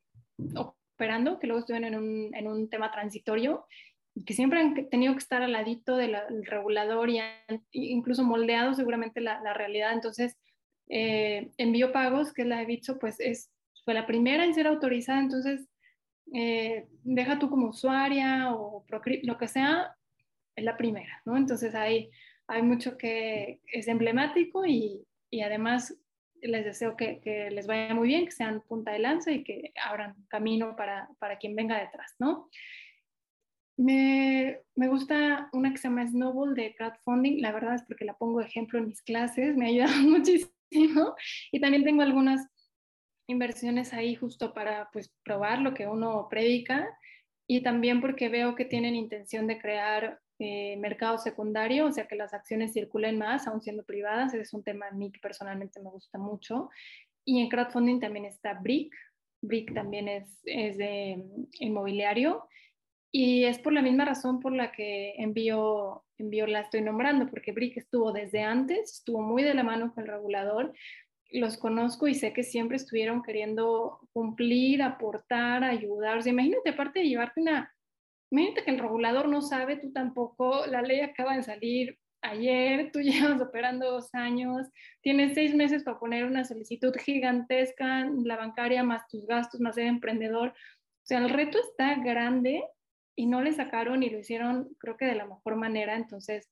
operando, 0.56 1.40
que 1.40 1.48
luego 1.48 1.62
estuvieron 1.62 1.94
en 1.94 2.00
un, 2.00 2.36
en 2.36 2.48
un 2.48 2.70
tema 2.70 2.92
transitorio 2.92 3.66
que 4.26 4.34
siempre 4.34 4.60
han 4.60 4.90
tenido 4.90 5.14
que 5.14 5.20
estar 5.20 5.42
al 5.42 5.54
ladito 5.54 5.96
del 5.96 6.16
regulador 6.46 7.10
y 7.10 7.22
incluso 7.72 8.24
moldeado 8.24 8.74
seguramente 8.74 9.22
la, 9.22 9.42
la 9.42 9.54
realidad. 9.54 9.94
Entonces, 9.94 10.38
eh, 10.94 11.52
envío 11.58 11.94
pagos, 11.94 12.34
que 12.34 12.42
es 12.42 12.48
la 12.50 12.60
de 12.60 12.66
Bitso, 12.66 13.00
pues 13.00 13.18
es, 13.22 13.50
fue 13.86 13.94
la 13.94 14.06
primera 14.06 14.44
en 14.44 14.54
ser 14.54 14.68
autorizada, 14.68 15.22
entonces 15.22 15.66
eh, 16.34 16.86
deja 17.04 17.40
tú 17.40 17.50
como 17.50 17.70
usuaria 17.70 18.54
o 18.54 18.86
lo 19.24 19.38
que 19.38 19.48
sea, 19.48 19.96
es 20.54 20.66
la 20.66 20.76
primera, 20.76 21.22
¿no? 21.24 21.38
Entonces 21.38 21.76
hay, 21.76 22.12
hay 22.46 22.62
mucho 22.62 22.98
que 22.98 23.62
es 23.72 23.88
emblemático 23.88 24.66
y, 24.66 25.08
y 25.30 25.42
además 25.42 25.98
les 26.42 26.66
deseo 26.66 26.98
que, 26.98 27.22
les 27.52 27.68
vaya 27.68 27.94
muy 27.94 28.10
bien, 28.10 28.26
que 28.26 28.32
sean 28.32 28.62
punta 28.68 28.92
de 28.92 29.00
lanza 29.00 29.32
y 29.32 29.46
que 29.46 29.72
abran 29.82 30.16
camino 30.28 30.76
para, 30.76 31.08
para 31.20 31.38
quien 31.38 31.56
venga 31.56 31.80
detrás, 31.80 32.16
¿no? 32.20 32.50
Me, 33.78 34.60
me, 34.76 34.90
gusta 34.90 35.50
una 35.54 35.72
que 35.72 35.78
se 35.78 35.88
llama 35.88 36.06
Snowball 36.06 36.54
de 36.54 36.76
crowdfunding, 36.76 37.42
la 37.42 37.54
verdad 37.54 37.76
es 37.76 37.84
porque 37.84 38.04
la 38.04 38.18
pongo 38.18 38.40
de 38.40 38.48
ejemplo 38.48 38.78
en 38.78 38.88
mis 38.88 39.02
clases, 39.02 39.56
me 39.56 39.66
ha 39.66 39.70
ayudado 39.70 39.94
muchísimo 40.02 40.52
y 41.52 41.60
también 41.60 41.84
tengo 41.84 42.02
algunas 42.02 42.48
inversiones 43.28 43.94
ahí 43.94 44.16
justo 44.16 44.54
para 44.54 44.90
pues 44.92 45.14
probar 45.24 45.60
lo 45.60 45.74
que 45.74 45.88
uno 45.88 46.28
predica. 46.30 46.88
Y 47.48 47.62
también 47.62 48.00
porque 48.02 48.30
veo 48.30 48.56
que 48.56 48.66
tienen 48.66 48.96
intención 48.96 49.46
de 49.48 49.60
crear 49.60 50.20
eh, 50.40 50.78
mercado 50.78 51.18
secundario, 51.18 51.86
o 51.86 51.92
sea 51.92 52.08
que 52.08 52.16
las 52.16 52.34
acciones 52.34 52.74
circulen 52.74 53.18
más, 53.18 53.46
aún 53.48 53.62
siendo 53.62 53.84
privadas, 53.84 54.34
es 54.34 54.54
un 54.54 54.64
tema 54.64 54.88
a 54.88 54.92
mí 54.92 55.12
que 55.12 55.20
personalmente 55.20 55.82
me 55.82 55.90
gusta 55.90 56.18
mucho. 56.18 56.70
Y 57.26 57.42
en 57.42 57.50
crowdfunding 57.50 58.00
también 58.00 58.26
está 58.26 58.54
Brick, 58.54 58.94
Brick 59.42 59.74
también 59.74 60.08
es, 60.08 60.42
es 60.46 60.78
de 60.78 61.18
mm, 61.18 61.44
inmobiliario. 61.60 62.48
Y 63.12 63.44
es 63.44 63.60
por 63.60 63.74
la 63.74 63.82
misma 63.82 64.06
razón 64.06 64.40
por 64.40 64.54
la 64.54 64.72
que 64.72 65.14
envío, 65.18 66.06
envío 66.22 66.48
la 66.48 66.62
estoy 66.62 66.82
nombrando, 66.82 67.30
porque 67.30 67.52
Brick 67.52 67.78
estuvo 67.78 68.12
desde 68.12 68.42
antes, 68.42 68.94
estuvo 69.00 69.22
muy 69.22 69.44
de 69.44 69.54
la 69.54 69.64
mano 69.64 69.94
con 69.94 70.04
el 70.04 70.10
regulador, 70.10 70.74
los 71.32 71.58
conozco 71.58 72.08
y 72.08 72.16
sé 72.16 72.34
que 72.34 72.44
siempre 72.44 72.78
estuvieron 72.78 73.24
queriendo 73.24 74.00
cumplir, 74.14 74.82
aportar, 74.82 75.64
ayudar. 75.64 76.18
O 76.18 76.22
sea, 76.22 76.34
imagínate, 76.34 76.72
aparte 76.72 77.00
de 77.00 77.08
llevarte 77.08 77.42
una, 77.42 77.74
imagínate 78.32 78.64
que 78.64 78.72
el 78.72 78.80
regulador 78.80 79.28
no 79.28 79.42
sabe, 79.42 79.78
tú 79.78 79.92
tampoco, 79.92 80.66
la 80.66 80.82
ley 80.82 81.02
acaba 81.02 81.36
de 81.36 81.44
salir 81.44 81.98
ayer, 82.22 82.92
tú 82.92 83.00
llevas 83.02 83.42
operando 83.42 83.92
dos 83.92 84.14
años, 84.14 84.68
tienes 85.02 85.34
seis 85.34 85.56
meses 85.56 85.84
para 85.84 86.00
poner 86.00 86.26
una 86.26 86.44
solicitud 86.44 86.94
gigantesca, 86.98 88.10
la 88.24 88.38
bancaria 88.38 88.84
más 88.84 89.08
tus 89.08 89.26
gastos, 89.26 89.62
más 89.62 89.78
el 89.78 89.88
emprendedor. 89.88 90.50
O 90.50 91.06
sea, 91.06 91.20
el 91.20 91.30
reto 91.30 91.58
está 91.60 91.96
grande 91.96 92.64
y 93.16 93.26
no 93.26 93.42
le 93.42 93.54
sacaron 93.54 94.04
y 94.04 94.10
lo 94.10 94.20
hicieron 94.20 94.76
creo 94.80 94.98
que 94.98 95.06
de 95.06 95.16
la 95.16 95.26
mejor 95.26 95.56
manera. 95.56 95.96
Entonces, 95.96 96.50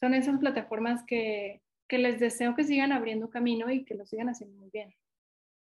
son 0.00 0.14
esas 0.14 0.38
plataformas 0.38 1.04
que, 1.06 1.62
que 1.88 1.98
les 1.98 2.20
deseo 2.20 2.54
que 2.54 2.64
sigan 2.64 2.92
abriendo 2.92 3.30
camino 3.30 3.70
y 3.70 3.84
que 3.84 3.94
lo 3.94 4.06
sigan 4.06 4.28
haciendo 4.28 4.56
muy 4.58 4.70
bien. 4.70 4.94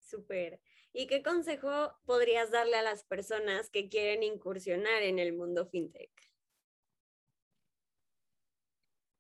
Súper. 0.01 0.61
¿Y 0.93 1.07
qué 1.07 1.23
consejo 1.23 1.93
podrías 2.05 2.51
darle 2.51 2.77
a 2.77 2.83
las 2.83 3.05
personas 3.05 3.71
que 3.71 3.89
quieren 3.89 4.23
incursionar 4.23 5.03
en 5.03 5.19
el 5.19 5.33
mundo 5.33 5.67
fintech? 5.67 6.11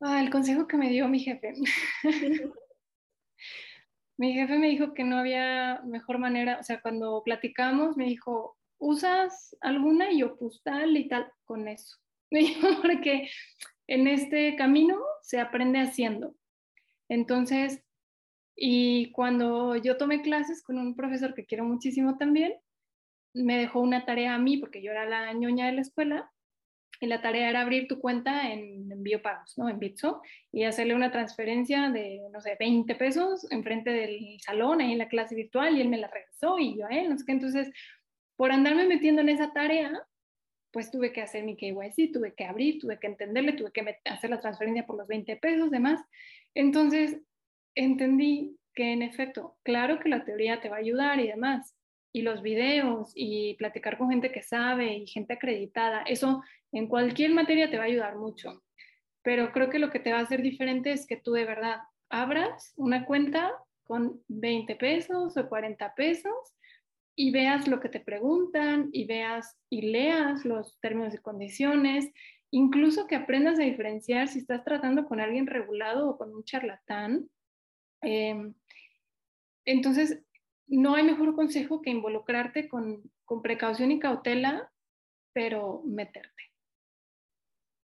Ah, 0.00 0.20
el 0.20 0.30
consejo 0.30 0.66
que 0.66 0.76
me 0.76 0.90
dio 0.90 1.08
mi 1.08 1.20
jefe. 1.20 1.54
mi 4.18 4.34
jefe 4.34 4.58
me 4.58 4.68
dijo 4.68 4.94
que 4.94 5.04
no 5.04 5.16
había 5.16 5.80
mejor 5.84 6.18
manera, 6.18 6.58
o 6.60 6.62
sea, 6.62 6.82
cuando 6.82 7.22
platicamos 7.24 7.96
me 7.96 8.04
dijo, 8.04 8.58
¿usas 8.82 9.56
alguna? 9.60 10.10
Y 10.12 10.18
yo, 10.18 10.36
pues 10.36 10.60
tal 10.62 10.96
y 10.96 11.08
tal, 11.08 11.30
con 11.44 11.68
eso. 11.68 11.96
Porque 12.82 13.30
en 13.86 14.08
este 14.08 14.56
camino 14.56 14.98
se 15.22 15.40
aprende 15.40 15.78
haciendo. 15.78 16.34
Entonces, 17.08 17.82
y 18.56 19.12
cuando 19.12 19.76
yo 19.76 19.96
tomé 19.96 20.22
clases 20.22 20.62
con 20.62 20.78
un 20.78 20.94
profesor 20.94 21.34
que 21.34 21.46
quiero 21.46 21.64
muchísimo 21.64 22.18
también, 22.18 22.54
me 23.34 23.56
dejó 23.56 23.80
una 23.80 24.04
tarea 24.04 24.34
a 24.34 24.38
mí, 24.38 24.58
porque 24.58 24.82
yo 24.82 24.90
era 24.90 25.06
la 25.06 25.32
ñoña 25.32 25.66
de 25.66 25.72
la 25.72 25.80
escuela, 25.80 26.30
y 27.00 27.06
la 27.06 27.20
tarea 27.20 27.50
era 27.50 27.62
abrir 27.62 27.88
tu 27.88 27.98
cuenta 27.98 28.52
en, 28.52 28.90
envío 28.92 29.22
pagos, 29.22 29.58
¿no? 29.58 29.68
En 29.68 29.78
Bitso, 29.78 30.22
y 30.52 30.64
hacerle 30.64 30.94
una 30.94 31.10
transferencia 31.10 31.90
de, 31.90 32.20
no 32.30 32.40
sé, 32.40 32.56
20 32.58 32.94
pesos 32.94 33.50
enfrente 33.50 33.90
del 33.90 34.38
salón, 34.40 34.80
ahí 34.80 34.92
en 34.92 34.98
la 34.98 35.08
clase 35.08 35.34
virtual, 35.34 35.76
y 35.76 35.80
él 35.80 35.88
me 35.88 35.98
la 35.98 36.08
regresó, 36.08 36.58
y 36.58 36.78
yo 36.78 36.86
a 36.86 36.90
él, 36.90 37.10
no 37.10 37.18
sé 37.18 37.24
qué. 37.26 37.32
Entonces, 37.32 37.70
por 38.42 38.50
andarme 38.50 38.88
metiendo 38.88 39.20
en 39.22 39.28
esa 39.28 39.52
tarea, 39.52 40.04
pues 40.72 40.90
tuve 40.90 41.12
que 41.12 41.22
hacer 41.22 41.44
mi 41.44 41.54
KYC, 41.54 42.12
tuve 42.12 42.34
que 42.34 42.44
abrir, 42.44 42.80
tuve 42.80 42.98
que 42.98 43.06
entenderle, 43.06 43.52
tuve 43.52 43.70
que 43.70 44.00
hacer 44.04 44.30
la 44.30 44.40
transferencia 44.40 44.84
por 44.84 44.96
los 44.96 45.06
20 45.06 45.36
pesos, 45.36 45.70
demás. 45.70 46.00
Entonces, 46.52 47.20
entendí 47.76 48.58
que 48.74 48.94
en 48.94 49.02
efecto, 49.02 49.58
claro 49.62 50.00
que 50.00 50.08
la 50.08 50.24
teoría 50.24 50.60
te 50.60 50.68
va 50.68 50.74
a 50.74 50.80
ayudar 50.80 51.20
y 51.20 51.28
demás, 51.28 51.76
y 52.12 52.22
los 52.22 52.42
videos 52.42 53.12
y 53.14 53.54
platicar 53.58 53.96
con 53.96 54.10
gente 54.10 54.32
que 54.32 54.42
sabe 54.42 54.92
y 54.92 55.06
gente 55.06 55.34
acreditada, 55.34 56.02
eso 56.02 56.42
en 56.72 56.88
cualquier 56.88 57.30
materia 57.30 57.70
te 57.70 57.76
va 57.76 57.84
a 57.84 57.86
ayudar 57.86 58.16
mucho. 58.16 58.64
Pero 59.22 59.52
creo 59.52 59.70
que 59.70 59.78
lo 59.78 59.90
que 59.90 60.00
te 60.00 60.12
va 60.12 60.18
a 60.18 60.22
hacer 60.22 60.42
diferente 60.42 60.90
es 60.90 61.06
que 61.06 61.16
tú 61.16 61.30
de 61.30 61.44
verdad 61.44 61.76
abras 62.08 62.72
una 62.74 63.04
cuenta 63.04 63.52
con 63.84 64.20
20 64.26 64.74
pesos 64.74 65.36
o 65.36 65.48
40 65.48 65.94
pesos 65.94 66.34
y 67.14 67.30
veas 67.30 67.68
lo 67.68 67.80
que 67.80 67.88
te 67.88 68.00
preguntan 68.00 68.88
y 68.92 69.06
veas 69.06 69.56
y 69.68 69.82
leas 69.82 70.44
los 70.44 70.78
términos 70.80 71.14
y 71.14 71.18
condiciones, 71.18 72.10
incluso 72.50 73.06
que 73.06 73.16
aprendas 73.16 73.58
a 73.58 73.64
diferenciar 73.64 74.28
si 74.28 74.38
estás 74.38 74.64
tratando 74.64 75.04
con 75.06 75.20
alguien 75.20 75.46
regulado 75.46 76.08
o 76.08 76.18
con 76.18 76.34
un 76.34 76.44
charlatán. 76.44 77.28
Em, 78.00 78.54
entonces, 79.64 80.22
no 80.66 80.94
hay 80.94 81.04
mejor 81.04 81.34
consejo 81.34 81.82
que 81.82 81.90
involucrarte 81.90 82.68
con, 82.68 83.02
con 83.24 83.42
precaución 83.42 83.92
y 83.92 83.98
cautela, 83.98 84.70
pero 85.32 85.82
meterte. 85.84 86.52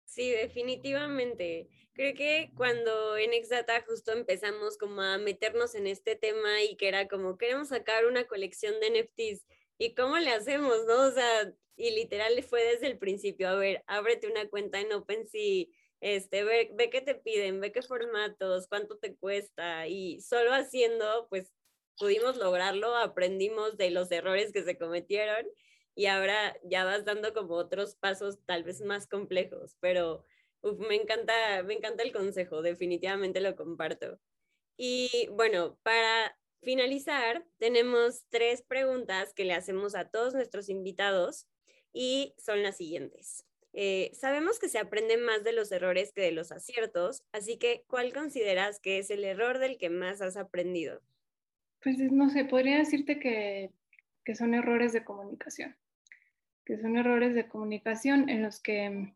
Sí, 0.05 0.31
definitivamente. 0.31 1.69
Creo 1.97 2.13
que 2.13 2.51
cuando 2.55 3.17
en 3.17 3.33
Exdata 3.33 3.83
justo 3.87 4.11
empezamos 4.11 4.77
como 4.77 5.01
a 5.01 5.17
meternos 5.17 5.73
en 5.73 5.87
este 5.87 6.15
tema 6.15 6.61
y 6.61 6.75
que 6.75 6.89
era 6.89 7.07
como 7.07 7.39
queremos 7.39 7.69
sacar 7.69 8.05
una 8.05 8.25
colección 8.27 8.79
de 8.79 8.91
NFTs 8.91 9.47
y 9.79 9.95
cómo 9.95 10.19
le 10.19 10.29
hacemos, 10.29 10.85
¿no? 10.85 11.07
O 11.07 11.11
sea, 11.11 11.51
y 11.75 11.89
literal 11.89 12.43
fue 12.43 12.63
desde 12.63 12.85
el 12.85 12.99
principio, 12.99 13.49
a 13.49 13.55
ver, 13.55 13.83
ábrete 13.87 14.27
una 14.27 14.47
cuenta 14.47 14.79
en 14.79 14.93
OpenSea, 14.93 15.65
este, 15.99 16.43
ve, 16.43 16.69
ve 16.75 16.91
qué 16.91 17.01
te 17.01 17.15
piden, 17.15 17.59
ve 17.61 17.71
qué 17.71 17.81
formatos, 17.81 18.67
cuánto 18.67 18.99
te 18.99 19.15
cuesta 19.15 19.87
y 19.87 20.21
solo 20.21 20.53
haciendo, 20.53 21.25
pues 21.31 21.51
pudimos 21.97 22.37
lograrlo, 22.37 22.95
aprendimos 22.95 23.75
de 23.75 23.89
los 23.89 24.11
errores 24.11 24.51
que 24.53 24.61
se 24.61 24.77
cometieron 24.77 25.47
y 25.95 26.05
ahora 26.05 26.55
ya 26.63 26.85
vas 26.85 27.05
dando 27.05 27.33
como 27.33 27.55
otros 27.55 27.95
pasos 27.95 28.37
tal 28.45 28.63
vez 28.63 28.81
más 28.81 29.07
complejos, 29.07 29.77
pero 29.79 30.23
me 30.73 30.95
encanta, 30.95 31.63
me 31.63 31.73
encanta 31.73 32.03
el 32.03 32.11
consejo, 32.11 32.61
definitivamente 32.61 33.41
lo 33.41 33.55
comparto. 33.55 34.19
Y 34.77 35.29
bueno, 35.31 35.77
para 35.83 36.37
finalizar, 36.61 37.45
tenemos 37.57 38.25
tres 38.29 38.61
preguntas 38.61 39.33
que 39.33 39.45
le 39.45 39.53
hacemos 39.53 39.95
a 39.95 40.09
todos 40.09 40.33
nuestros 40.33 40.69
invitados 40.69 41.47
y 41.93 42.33
son 42.37 42.63
las 42.63 42.77
siguientes. 42.77 43.45
Eh, 43.73 44.11
sabemos 44.13 44.59
que 44.59 44.69
se 44.69 44.79
aprende 44.79 45.17
más 45.17 45.43
de 45.43 45.53
los 45.53 45.71
errores 45.71 46.11
que 46.11 46.21
de 46.21 46.31
los 46.31 46.51
aciertos, 46.51 47.23
así 47.31 47.57
que 47.57 47.83
¿cuál 47.87 48.11
consideras 48.13 48.79
que 48.79 48.97
es 48.97 49.09
el 49.09 49.23
error 49.23 49.59
del 49.59 49.77
que 49.77 49.89
más 49.89 50.21
has 50.21 50.37
aprendido? 50.37 51.01
Pues 51.81 51.99
no 51.99 52.29
sé, 52.29 52.45
podría 52.45 52.77
decirte 52.77 53.19
que, 53.19 53.71
que 54.25 54.35
son 54.35 54.53
errores 54.53 54.93
de 54.93 55.03
comunicación, 55.03 55.75
que 56.65 56.79
son 56.79 56.97
errores 56.97 57.35
de 57.35 57.47
comunicación 57.47 58.29
en 58.29 58.41
los 58.41 58.59
que 58.59 59.13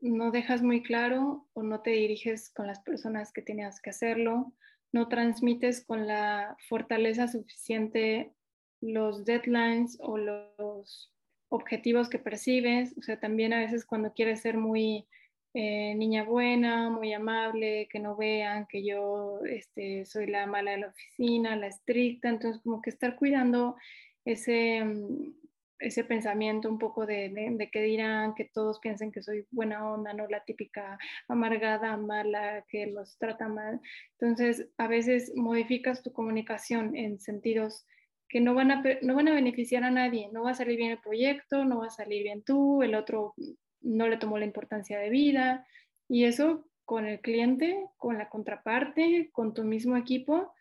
no 0.00 0.30
dejas 0.30 0.62
muy 0.62 0.82
claro 0.82 1.46
o 1.52 1.62
no 1.62 1.80
te 1.80 1.90
diriges 1.90 2.50
con 2.50 2.66
las 2.66 2.80
personas 2.80 3.32
que 3.32 3.42
tenías 3.42 3.80
que 3.80 3.90
hacerlo, 3.90 4.52
no 4.92 5.08
transmites 5.08 5.84
con 5.84 6.06
la 6.06 6.56
fortaleza 6.68 7.28
suficiente 7.28 8.32
los 8.80 9.24
deadlines 9.24 9.96
o 10.00 10.18
los 10.18 11.12
objetivos 11.48 12.08
que 12.08 12.18
percibes, 12.18 12.94
o 12.98 13.02
sea, 13.02 13.18
también 13.18 13.52
a 13.52 13.60
veces 13.60 13.86
cuando 13.86 14.12
quieres 14.12 14.40
ser 14.40 14.56
muy 14.58 15.06
eh, 15.54 15.94
niña 15.94 16.24
buena, 16.24 16.90
muy 16.90 17.12
amable, 17.12 17.88
que 17.90 18.00
no 18.00 18.16
vean 18.16 18.66
que 18.66 18.84
yo 18.84 19.40
este, 19.48 20.04
soy 20.04 20.26
la 20.26 20.46
mala 20.46 20.72
de 20.72 20.78
la 20.78 20.88
oficina, 20.88 21.56
la 21.56 21.68
estricta, 21.68 22.28
entonces 22.28 22.60
como 22.62 22.82
que 22.82 22.90
estar 22.90 23.16
cuidando 23.16 23.76
ese, 24.24 24.84
mm, 24.84 25.32
ese 25.78 26.04
pensamiento 26.04 26.68
un 26.68 26.78
poco 26.78 27.06
de, 27.06 27.28
de, 27.30 27.70
que 27.70 27.82
dirán, 27.82 28.34
que 28.34 28.44
todos 28.44 28.78
piensen 28.80 29.12
que 29.12 29.22
soy 29.22 29.46
buena 29.50 29.90
onda, 29.90 30.12
no 30.12 30.26
la 30.28 30.44
típica 30.44 30.98
amargada, 31.28 31.96
mala, 31.96 32.64
que 32.68 32.86
los 32.86 33.18
trata 33.18 33.48
mal. 33.48 33.80
Entonces, 34.18 34.68
a 34.78 34.86
veces 34.86 35.32
modificas 35.34 36.02
tu 36.02 36.12
comunicación 36.12 36.96
en 36.96 37.20
sentidos 37.20 37.86
que 38.28 38.40
no 38.40 38.54
van, 38.54 38.70
a, 38.70 38.82
no 39.02 39.14
van 39.14 39.28
a 39.28 39.34
beneficiar 39.34 39.84
a 39.84 39.90
nadie, 39.90 40.28
no 40.32 40.44
va 40.44 40.52
a 40.52 40.54
salir 40.54 40.76
bien 40.76 40.92
el 40.92 40.98
proyecto, 40.98 41.64
no 41.64 41.78
va 41.78 41.86
a 41.86 41.90
salir 41.90 42.22
bien 42.22 42.42
tú, 42.42 42.82
el 42.82 42.94
otro 42.94 43.34
no 43.80 44.08
le 44.08 44.16
tomó 44.16 44.38
la 44.38 44.44
importancia 44.44 44.98
de 44.98 45.10
vida 45.10 45.66
y 46.08 46.24
eso 46.24 46.66
con 46.84 47.06
el 47.06 47.20
cliente, 47.20 47.86
con 47.96 48.18
la 48.18 48.28
contraparte, 48.28 49.30
con 49.32 49.54
tu 49.54 49.64
mismo 49.64 49.96
equipo 49.96 50.52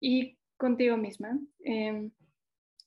y 0.00 0.38
contigo 0.56 0.96
misma. 0.96 1.38
Em, 1.60 2.10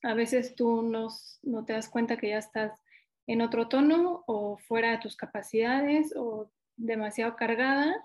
a 0.03 0.13
veces 0.13 0.55
tú 0.55 0.81
no, 0.81 1.09
no 1.43 1.65
te 1.65 1.73
das 1.73 1.89
cuenta 1.89 2.17
que 2.17 2.29
ya 2.29 2.37
estás 2.37 2.79
en 3.27 3.41
otro 3.41 3.67
tono 3.67 4.23
o 4.27 4.57
fuera 4.57 4.91
de 4.91 4.97
tus 4.99 5.15
capacidades 5.15 6.13
o 6.15 6.49
demasiado 6.77 7.35
cargada, 7.35 7.95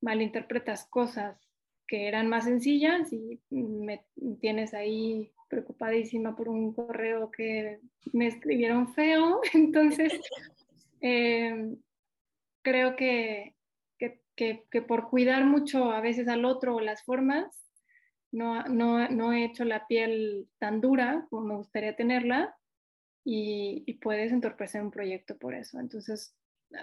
malinterpretas 0.00 0.86
cosas 0.86 1.38
que 1.86 2.08
eran 2.08 2.28
más 2.28 2.44
sencillas 2.44 3.12
y 3.12 3.40
me 3.50 4.04
tienes 4.40 4.74
ahí 4.74 5.30
preocupadísima 5.48 6.34
por 6.34 6.48
un 6.48 6.72
correo 6.72 7.30
que 7.30 7.80
me 8.12 8.26
escribieron 8.26 8.92
feo. 8.94 9.40
Entonces, 9.54 10.12
Em, 11.06 11.76
creo 12.62 12.96
que, 12.96 13.54
que, 13.98 14.64
que, 14.70 14.80
por 14.80 15.10
cuidar 15.10 15.44
mucho 15.44 15.90
a 15.90 16.00
veces 16.00 16.28
al 16.28 16.46
otro 16.46 16.76
o 16.76 16.80
las 16.80 17.02
formas, 17.04 17.63
no, 18.34 18.64
no, 18.64 19.08
no, 19.08 19.32
he 19.32 19.44
hecho 19.44 19.64
la 19.64 19.86
piel 19.86 20.48
tan 20.58 20.80
dura 20.80 21.26
como 21.30 21.46
me 21.46 21.56
gustaría 21.56 21.94
tenerla 21.94 22.56
y, 23.24 23.94
puedes 24.02 24.32
entorpecer 24.32 24.82
un 24.82 24.90
proyecto 24.90 25.38
por 25.38 25.54
eso. 25.54 25.78
Entonces, 25.78 26.36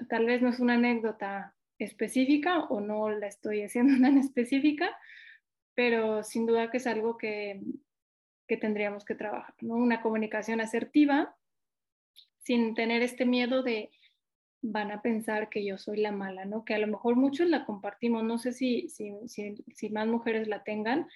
tal 0.08 0.26
vez 0.26 0.42
no 0.42 0.50
es 0.50 0.60
una 0.60 0.76
anécdota 0.76 1.54
específica 1.78 2.62
o 2.62 2.80
no 2.80 3.10
la 3.10 3.28
estoy 3.28 3.62
haciendo 3.66 4.02
tan 4.02 4.18
específica, 4.18 4.90
pero 5.76 6.24
sin 6.24 6.46
duda 6.46 6.72
que 6.72 6.78
es 6.78 6.88
algo 6.88 7.18
que, 7.18 7.62
que 8.48 8.56
tendríamos 8.56 9.04
que 9.04 9.16
trabajar, 9.16 9.56
¿no? 9.62 9.76
Una 9.76 10.02
comunicación 10.02 10.62
asertiva 10.62 11.36
sin 12.40 12.76
tener 12.76 13.02
este 13.02 13.26
miedo 13.26 13.62
de 13.62 13.92
van 14.62 14.92
a 14.92 15.02
pensar 15.02 15.50
que 15.50 15.66
yo 15.66 15.78
soy 15.78 15.98
la 15.98 16.12
mala, 16.12 16.46
¿no? 16.46 16.64
Que 16.64 16.76
a 16.76 16.80
lo 16.80 16.88
mejor 16.88 17.16
muchos 17.16 17.48
la 17.48 17.66
compartimos, 17.66 18.24
no 18.24 18.38
sé 18.38 18.54
si, 18.54 18.90
si, 18.90 19.12
si, 19.28 19.90
más 19.90 20.08
mujeres 20.08 20.48
la 20.48 20.64
tengan. 20.64 21.08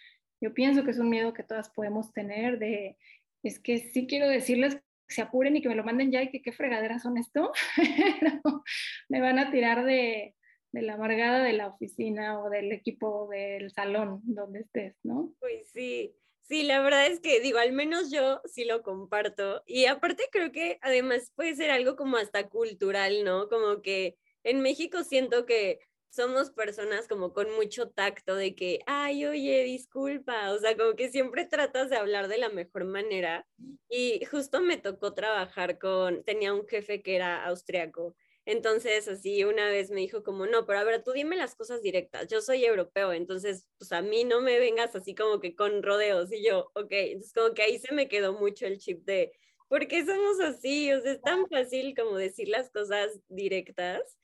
Yo 0.41 0.53
pienso 0.53 0.83
que 0.83 0.91
es 0.91 0.99
un 0.99 1.09
miedo 1.09 1.33
que 1.33 1.43
todas 1.43 1.69
podemos 1.69 2.11
tener 2.13 2.59
de, 2.59 2.97
es 3.43 3.59
que 3.59 3.77
sí 3.77 4.07
quiero 4.07 4.27
decirles 4.27 4.75
que 4.75 5.15
se 5.15 5.21
apuren 5.21 5.55
y 5.55 5.61
que 5.61 5.69
me 5.69 5.75
lo 5.75 5.83
manden 5.83 6.11
ya 6.11 6.23
y 6.23 6.29
que 6.29 6.41
qué 6.41 6.51
fregaderas 6.51 7.03
son 7.03 7.17
esto, 7.17 7.51
me 9.09 9.21
van 9.21 9.39
a 9.39 9.51
tirar 9.51 9.85
de, 9.85 10.35
de 10.71 10.81
la 10.81 10.95
amargada 10.95 11.43
de 11.43 11.53
la 11.53 11.67
oficina 11.67 12.39
o 12.39 12.49
del 12.49 12.71
equipo 12.71 13.27
del 13.29 13.71
salón 13.71 14.21
donde 14.23 14.61
estés, 14.61 14.95
¿no? 15.03 15.33
Pues 15.39 15.69
sí, 15.71 16.15
Sí, 16.47 16.61
la 16.61 16.79
verdad 16.79 17.07
es 17.07 17.19
que 17.19 17.39
digo, 17.39 17.57
al 17.57 17.71
menos 17.71 18.11
yo 18.11 18.39
sí 18.45 18.65
lo 18.65 18.83
comparto. 18.83 19.63
Y 19.65 19.85
aparte 19.85 20.29
creo 20.31 20.51
que 20.51 20.77
además 20.81 21.31
puede 21.35 21.55
ser 21.55 21.71
algo 21.71 21.95
como 21.95 22.17
hasta 22.17 22.49
cultural, 22.49 23.23
¿no? 23.23 23.49
Como 23.49 23.81
que 23.81 24.15
en 24.43 24.61
México 24.61 25.03
siento 25.03 25.47
que 25.47 25.79
somos 26.15 26.51
personas 26.51 27.07
como 27.07 27.33
con 27.33 27.53
mucho 27.55 27.89
tacto 27.89 28.35
de 28.35 28.55
que, 28.55 28.79
ay, 28.87 29.25
oye, 29.25 29.63
disculpa, 29.63 30.51
o 30.51 30.59
sea, 30.59 30.77
como 30.77 30.95
que 30.95 31.09
siempre 31.09 31.45
tratas 31.45 31.89
de 31.89 31.97
hablar 31.97 32.27
de 32.27 32.37
la 32.37 32.49
mejor 32.49 32.85
manera. 32.85 33.47
Y 33.89 34.23
justo 34.25 34.61
me 34.61 34.77
tocó 34.77 35.13
trabajar 35.13 35.77
con, 35.79 36.23
tenía 36.23 36.53
un 36.53 36.67
jefe 36.67 37.01
que 37.01 37.15
era 37.15 37.45
austriaco 37.45 38.15
entonces, 38.45 39.07
así 39.07 39.43
una 39.43 39.69
vez 39.69 39.89
me 39.89 40.01
dijo 40.01 40.23
como, 40.23 40.45
no, 40.45 40.67
pero 40.67 40.79
a 40.79 40.83
ver, 40.83 41.03
tú 41.03 41.11
dime 41.13 41.35
las 41.35 41.55
cosas 41.55 41.81
directas, 41.81 42.27
yo 42.27 42.41
soy 42.41 42.63
europeo, 42.63 43.11
entonces, 43.11 43.67
pues 43.79 43.91
a 43.91 44.03
mí 44.03 44.23
no 44.23 44.39
me 44.41 44.59
vengas 44.59 44.95
así 44.95 45.15
como 45.15 45.39
que 45.39 45.55
con 45.55 45.81
rodeos. 45.81 46.31
Y 46.31 46.43
yo, 46.45 46.69
ok, 46.75 46.91
entonces 46.91 47.33
como 47.33 47.53
que 47.55 47.63
ahí 47.63 47.79
se 47.79 47.93
me 47.93 48.07
quedó 48.07 48.33
mucho 48.33 48.67
el 48.67 48.77
chip 48.77 49.03
de, 49.03 49.31
¿por 49.67 49.87
qué 49.87 50.05
somos 50.05 50.39
así? 50.41 50.93
O 50.93 51.01
sea, 51.01 51.13
es 51.13 51.21
tan 51.21 51.47
fácil 51.47 51.95
como 51.95 52.17
decir 52.17 52.47
las 52.47 52.69
cosas 52.69 53.19
directas, 53.29 54.15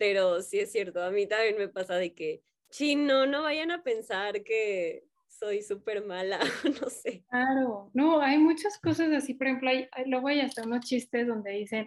pero 0.00 0.40
sí 0.40 0.58
es 0.58 0.72
cierto, 0.72 1.02
a 1.02 1.10
mí 1.10 1.26
también 1.26 1.58
me 1.58 1.68
pasa 1.68 1.96
de 1.96 2.14
que, 2.14 2.42
chino, 2.70 3.26
no 3.26 3.42
vayan 3.42 3.70
a 3.70 3.82
pensar 3.82 4.42
que 4.42 5.04
soy 5.28 5.62
súper 5.62 6.06
mala, 6.06 6.40
no 6.82 6.88
sé. 6.88 7.22
Claro, 7.28 7.90
no, 7.92 8.22
hay 8.22 8.38
muchas 8.38 8.78
cosas 8.78 9.12
así, 9.12 9.34
por 9.34 9.48
ejemplo, 9.48 9.68
hay, 9.68 9.88
luego 10.06 10.28
hay 10.28 10.40
hasta 10.40 10.62
unos 10.62 10.86
chistes 10.86 11.26
donde 11.26 11.50
dicen, 11.50 11.86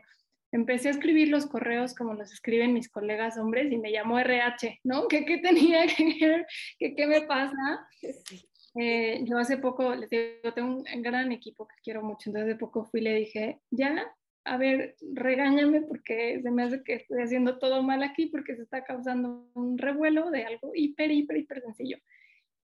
empecé 0.52 0.90
a 0.90 0.92
escribir 0.92 1.30
los 1.30 1.48
correos 1.48 1.96
como 1.96 2.14
los 2.14 2.32
escriben 2.32 2.72
mis 2.72 2.88
colegas 2.88 3.40
hombres 3.40 3.72
y 3.72 3.80
me 3.80 3.92
llamó 3.92 4.20
RH, 4.20 4.82
¿no? 4.84 5.08
¿Qué, 5.08 5.26
qué 5.26 5.40
tenía 5.40 5.88
que 5.98 6.28
ver? 6.28 6.46
¿Qué, 6.78 6.94
¿Qué, 6.96 7.08
me 7.08 7.22
pasa? 7.24 7.88
Eh, 8.76 9.22
yo 9.26 9.38
hace 9.38 9.58
poco, 9.58 9.94
les 9.94 10.10
digo, 10.10 10.52
tengo 10.56 10.78
un 10.78 11.02
gran 11.04 11.32
equipo 11.32 11.68
que 11.68 11.76
quiero 11.84 12.02
mucho, 12.02 12.32
entonces 12.32 12.54
hace 12.54 12.60
poco 12.60 12.86
fui 12.86 13.02
y 13.02 13.04
le 13.04 13.14
dije, 13.14 13.60
ya, 13.70 14.12
a 14.46 14.58
ver, 14.58 14.96
regáñame 15.14 15.82
porque 15.82 16.42
se 16.42 16.52
me 16.52 16.64
hace 16.64 16.84
que 16.84 16.96
estoy 16.96 17.22
haciendo 17.22 17.60
todo 17.60 17.82
mal 17.82 18.04
aquí 18.04 18.28
porque 18.28 18.56
se 18.56 18.64
está 18.64 18.84
causando 18.84 19.50
un 19.54 19.78
revuelo 19.78 20.32
de 20.32 20.44
algo 20.44 20.72
hiper, 20.74 21.12
hiper, 21.12 21.38
hiper 21.38 21.62
sencillo. 21.62 21.98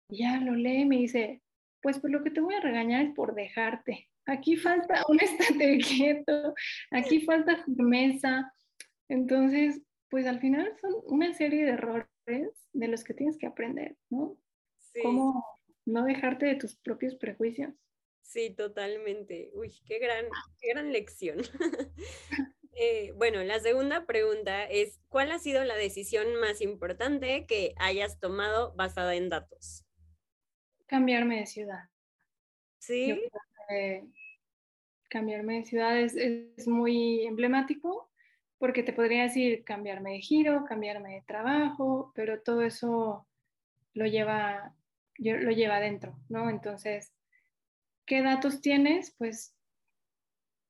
Y 0.09 0.20
ya 0.20 0.39
lo 0.39 0.55
lee 0.55 0.82
y 0.82 0.86
me 0.86 0.97
dice, 0.97 1.41
pues, 1.82 1.99
pues 1.99 2.11
lo 2.11 2.24
que 2.24 2.32
te 2.32 2.41
voy 2.41 2.55
a 2.55 2.61
regañar 2.61 3.05
es 3.05 3.13
por 3.13 3.36
dejarte 3.36 4.09
aquí 4.30 4.55
falta 4.55 5.03
un 5.09 5.20
estate 5.20 5.78
quieto, 5.80 6.53
aquí 6.91 7.22
falta 7.22 7.63
firmeza. 7.63 8.53
Entonces, 9.07 9.82
pues 10.09 10.26
al 10.28 10.39
final 10.39 10.72
son 10.80 10.93
una 11.05 11.34
serie 11.34 11.65
de 11.65 11.72
errores 11.72 12.07
de 12.74 12.88
los 12.88 13.03
que 13.03 13.13
tienes 13.13 13.38
que 13.38 13.47
aprender, 13.47 13.97
¿no? 14.09 14.38
Sí. 14.93 15.01
Cómo 15.03 15.43
no 15.86 16.03
dejarte 16.03 16.45
de 16.45 16.55
tus 16.55 16.76
propios 16.76 17.15
prejuicios. 17.15 17.74
Sí, 18.30 18.51
totalmente. 18.51 19.49
Uy, 19.55 19.73
qué 19.88 19.97
gran, 19.97 20.25
qué 20.59 20.69
gran 20.69 20.93
lección. 20.93 21.39
Eh, 22.82 23.11
bueno, 23.17 23.43
la 23.43 23.59
segunda 23.59 24.05
pregunta 24.05 24.63
es, 24.63 25.01
¿cuál 25.09 25.34
ha 25.34 25.39
sido 25.39 25.65
la 25.65 25.75
decisión 25.75 26.36
más 26.39 26.61
importante 26.61 27.45
que 27.45 27.73
hayas 27.77 28.21
tomado 28.21 28.73
basada 28.73 29.15
en 29.15 29.27
datos? 29.27 29.86
Cambiarme 30.86 31.41
de 31.41 31.45
ciudad. 31.45 31.89
Sí. 32.77 33.21
cambiarme 35.09 35.55
de 35.55 35.65
ciudad 35.65 35.99
es, 35.99 36.15
es, 36.15 36.69
muy 36.69 37.25
emblemático 37.25 38.09
porque 38.59 38.82
te 38.82 38.93
podría 38.93 39.23
decir 39.23 39.65
cambiarme 39.65 40.13
de 40.13 40.21
giro, 40.21 40.63
cambiarme 40.63 41.15
de 41.15 41.23
trabajo, 41.23 42.13
pero 42.15 42.41
todo 42.41 42.61
eso 42.61 43.27
lo 43.93 44.05
lleva, 44.05 44.73
lo 45.17 45.51
lleva 45.51 45.77
adentro, 45.77 46.17
¿no? 46.30 46.49
Entonces, 46.49 47.11
¿qué 48.10 48.24
datos 48.24 48.60
tienes? 48.60 49.16
Pues 49.18 49.55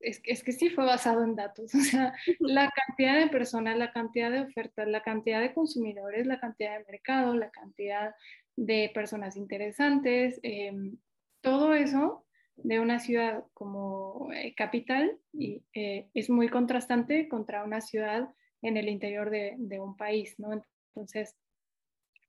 es, 0.01 0.21
es, 0.25 0.43
que 0.43 0.51
sí 0.51 0.69
fue 0.69 0.85
basado 0.85 1.23
en 1.23 1.35
datos, 1.35 1.73
o 1.75 1.79
sea, 1.79 2.13
la 2.39 2.69
cantidad 2.69 3.17
de 3.17 3.27
personas, 3.27 3.77
la 3.77 3.91
cantidad 3.91 4.29
de 4.29 4.41
ofertas, 4.41 4.87
la 4.87 5.01
cantidad 5.01 5.41
de 5.41 5.53
consumidores, 5.53 6.27
la 6.27 6.39
cantidad 6.39 6.77
de 6.77 6.85
mercado, 6.85 7.33
la 7.33 7.49
cantidad 7.49 8.13
de 8.55 8.91
personas 8.93 9.37
interesantes, 9.37 10.39
em, 10.43 10.97
todo 11.41 11.73
eso 11.73 12.25
de 12.57 12.81
una 12.81 12.99
ciudad 12.99 13.45
como 13.53 14.29
eh, 14.33 14.53
capital 14.53 15.17
y, 15.31 15.63
eh, 15.73 16.09
es 16.13 16.29
muy 16.29 16.49
contrastante 16.49 17.29
contra 17.29 17.63
una 17.63 17.79
ciudad 17.79 18.29
en 18.61 18.75
el 18.75 18.89
interior 18.89 19.29
de, 19.29 19.55
de, 19.57 19.79
un 19.79 19.95
país, 19.95 20.37
¿no? 20.37 20.61
Entonces, 20.93 21.37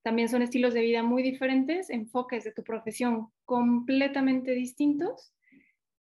también 0.03 0.29
son 0.29 0.43
estilos 0.43 0.73
de 0.73 0.83
vida 0.83 1.03
muy 1.03 1.25
diferentes, 1.25 1.91
enfoques 1.91 2.45
de 2.45 2.53
tu 2.53 2.63
profesión 2.63 3.33
completamente 3.51 4.53
distintos 4.53 5.35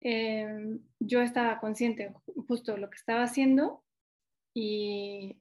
Em, 0.00 0.80
yo 1.00 1.20
estaba 1.22 1.58
consciente 1.58 2.14
justo 2.46 2.72
de 2.72 2.78
lo 2.78 2.90
que 2.90 2.96
estaba 2.96 3.24
haciendo 3.24 3.84
y, 4.54 5.40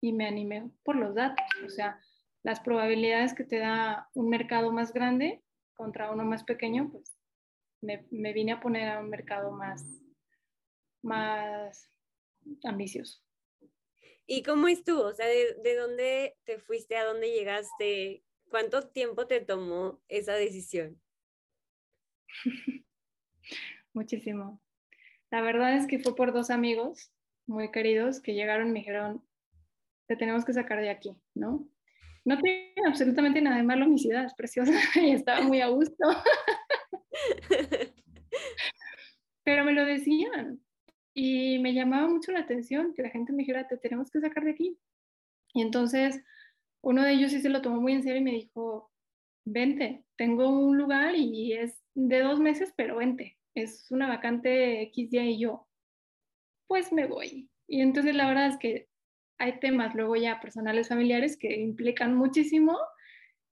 y 0.00 0.12
me 0.12 0.26
animé 0.26 0.70
por 0.82 0.96
los 0.96 1.14
datos. 1.14 1.44
O 1.64 1.68
sea, 1.68 2.00
las 2.42 2.60
probabilidades 2.60 3.34
que 3.34 3.44
te 3.44 3.58
da 3.58 4.08
un 4.14 4.28
mercado 4.28 4.72
más 4.72 4.92
grande 4.92 5.42
contra 5.74 6.10
uno 6.10 6.24
más 6.24 6.44
pequeño, 6.44 6.90
pues 6.90 7.16
me, 7.80 8.06
me 8.10 8.32
vine 8.32 8.52
a 8.52 8.60
poner 8.60 8.88
a 8.88 9.00
un 9.00 9.10
mercado 9.10 9.52
más, 9.52 9.84
más 11.02 11.88
ambicioso. 12.64 13.22
¿Y 14.26 14.42
cómo 14.42 14.68
estuvo? 14.68 15.02
O 15.02 15.14
sea, 15.14 15.26
¿de, 15.26 15.56
¿de, 15.62 15.76
dónde 15.76 16.36
te 16.44 16.58
fuiste? 16.58 16.96
¿A 16.96 17.04
dónde 17.04 17.30
llegaste? 17.30 18.24
¿Cuánto 18.52 18.86
tiempo 18.86 19.26
te 19.26 19.40
tomó 19.40 19.98
esa 20.08 20.34
decisión? 20.34 21.00
muchísimo. 23.94 24.60
La 25.30 25.40
verdad 25.40 25.74
es 25.74 25.86
que 25.86 25.98
fue 25.98 26.14
por 26.14 26.34
dos 26.34 26.50
amigos 26.50 27.10
muy 27.46 27.70
queridos 27.70 28.20
que 28.20 28.34
llegaron 28.34 28.68
y 28.68 28.72
me 28.72 28.80
dijeron, 28.80 29.26
te 30.06 30.16
tenemos 30.16 30.44
que 30.44 30.52
sacar 30.52 30.82
de 30.82 30.90
aquí, 30.90 31.16
¿no? 31.34 31.66
No 32.26 32.38
tiene 32.42 32.74
absolutamente 32.86 33.40
nada 33.40 33.56
de 33.56 33.62
malo 33.62 33.88
mi 33.88 33.98
ciudad, 33.98 34.26
es 34.26 34.34
preciosa 34.34 34.72
y 35.00 35.12
estaba 35.12 35.40
muy 35.40 35.62
a 35.62 35.68
gusto. 35.68 36.04
Pero 39.44 39.64
me 39.64 39.72
lo 39.72 39.86
decían 39.86 40.60
y 41.14 41.58
me 41.58 41.72
llamaba 41.72 42.06
mucho 42.06 42.32
la 42.32 42.40
atención 42.40 42.92
que 42.92 43.02
la 43.02 43.08
gente 43.08 43.32
me 43.32 43.44
dijera, 43.44 43.66
te 43.66 43.78
tenemos 43.78 44.10
que 44.10 44.20
sacar 44.20 44.44
de 44.44 44.50
aquí. 44.50 44.78
Y 45.54 45.62
entonces 45.62 46.22
uno 46.82 47.02
de 47.02 47.12
ellos 47.12 47.32
sí 47.32 47.40
se 47.40 47.48
lo 47.48 47.62
tomó 47.62 47.80
muy 47.80 47.92
en 47.92 48.02
serio 48.02 48.20
y 48.20 48.24
me 48.24 48.32
dijo, 48.32 48.90
vente, 49.44 50.04
tengo 50.16 50.48
un 50.48 50.76
lugar 50.76 51.14
y 51.16 51.54
es 51.54 51.82
de 51.94 52.20
dos 52.20 52.40
meses, 52.40 52.72
pero 52.76 52.96
vente 52.96 53.38
es 53.54 53.90
una 53.90 54.08
vacante 54.08 54.82
X 54.82 55.10
día 55.10 55.24
y 55.24 55.38
yo, 55.38 55.66
pues 56.66 56.92
me 56.92 57.06
voy. 57.06 57.50
Y 57.66 57.80
entonces 57.80 58.14
la 58.14 58.26
verdad 58.28 58.48
es 58.48 58.56
que 58.58 58.88
hay 59.38 59.58
temas 59.60 59.94
luego 59.94 60.16
ya 60.16 60.40
personales 60.40 60.88
familiares 60.88 61.36
que 61.36 61.60
implican 61.60 62.14
muchísimo. 62.14 62.78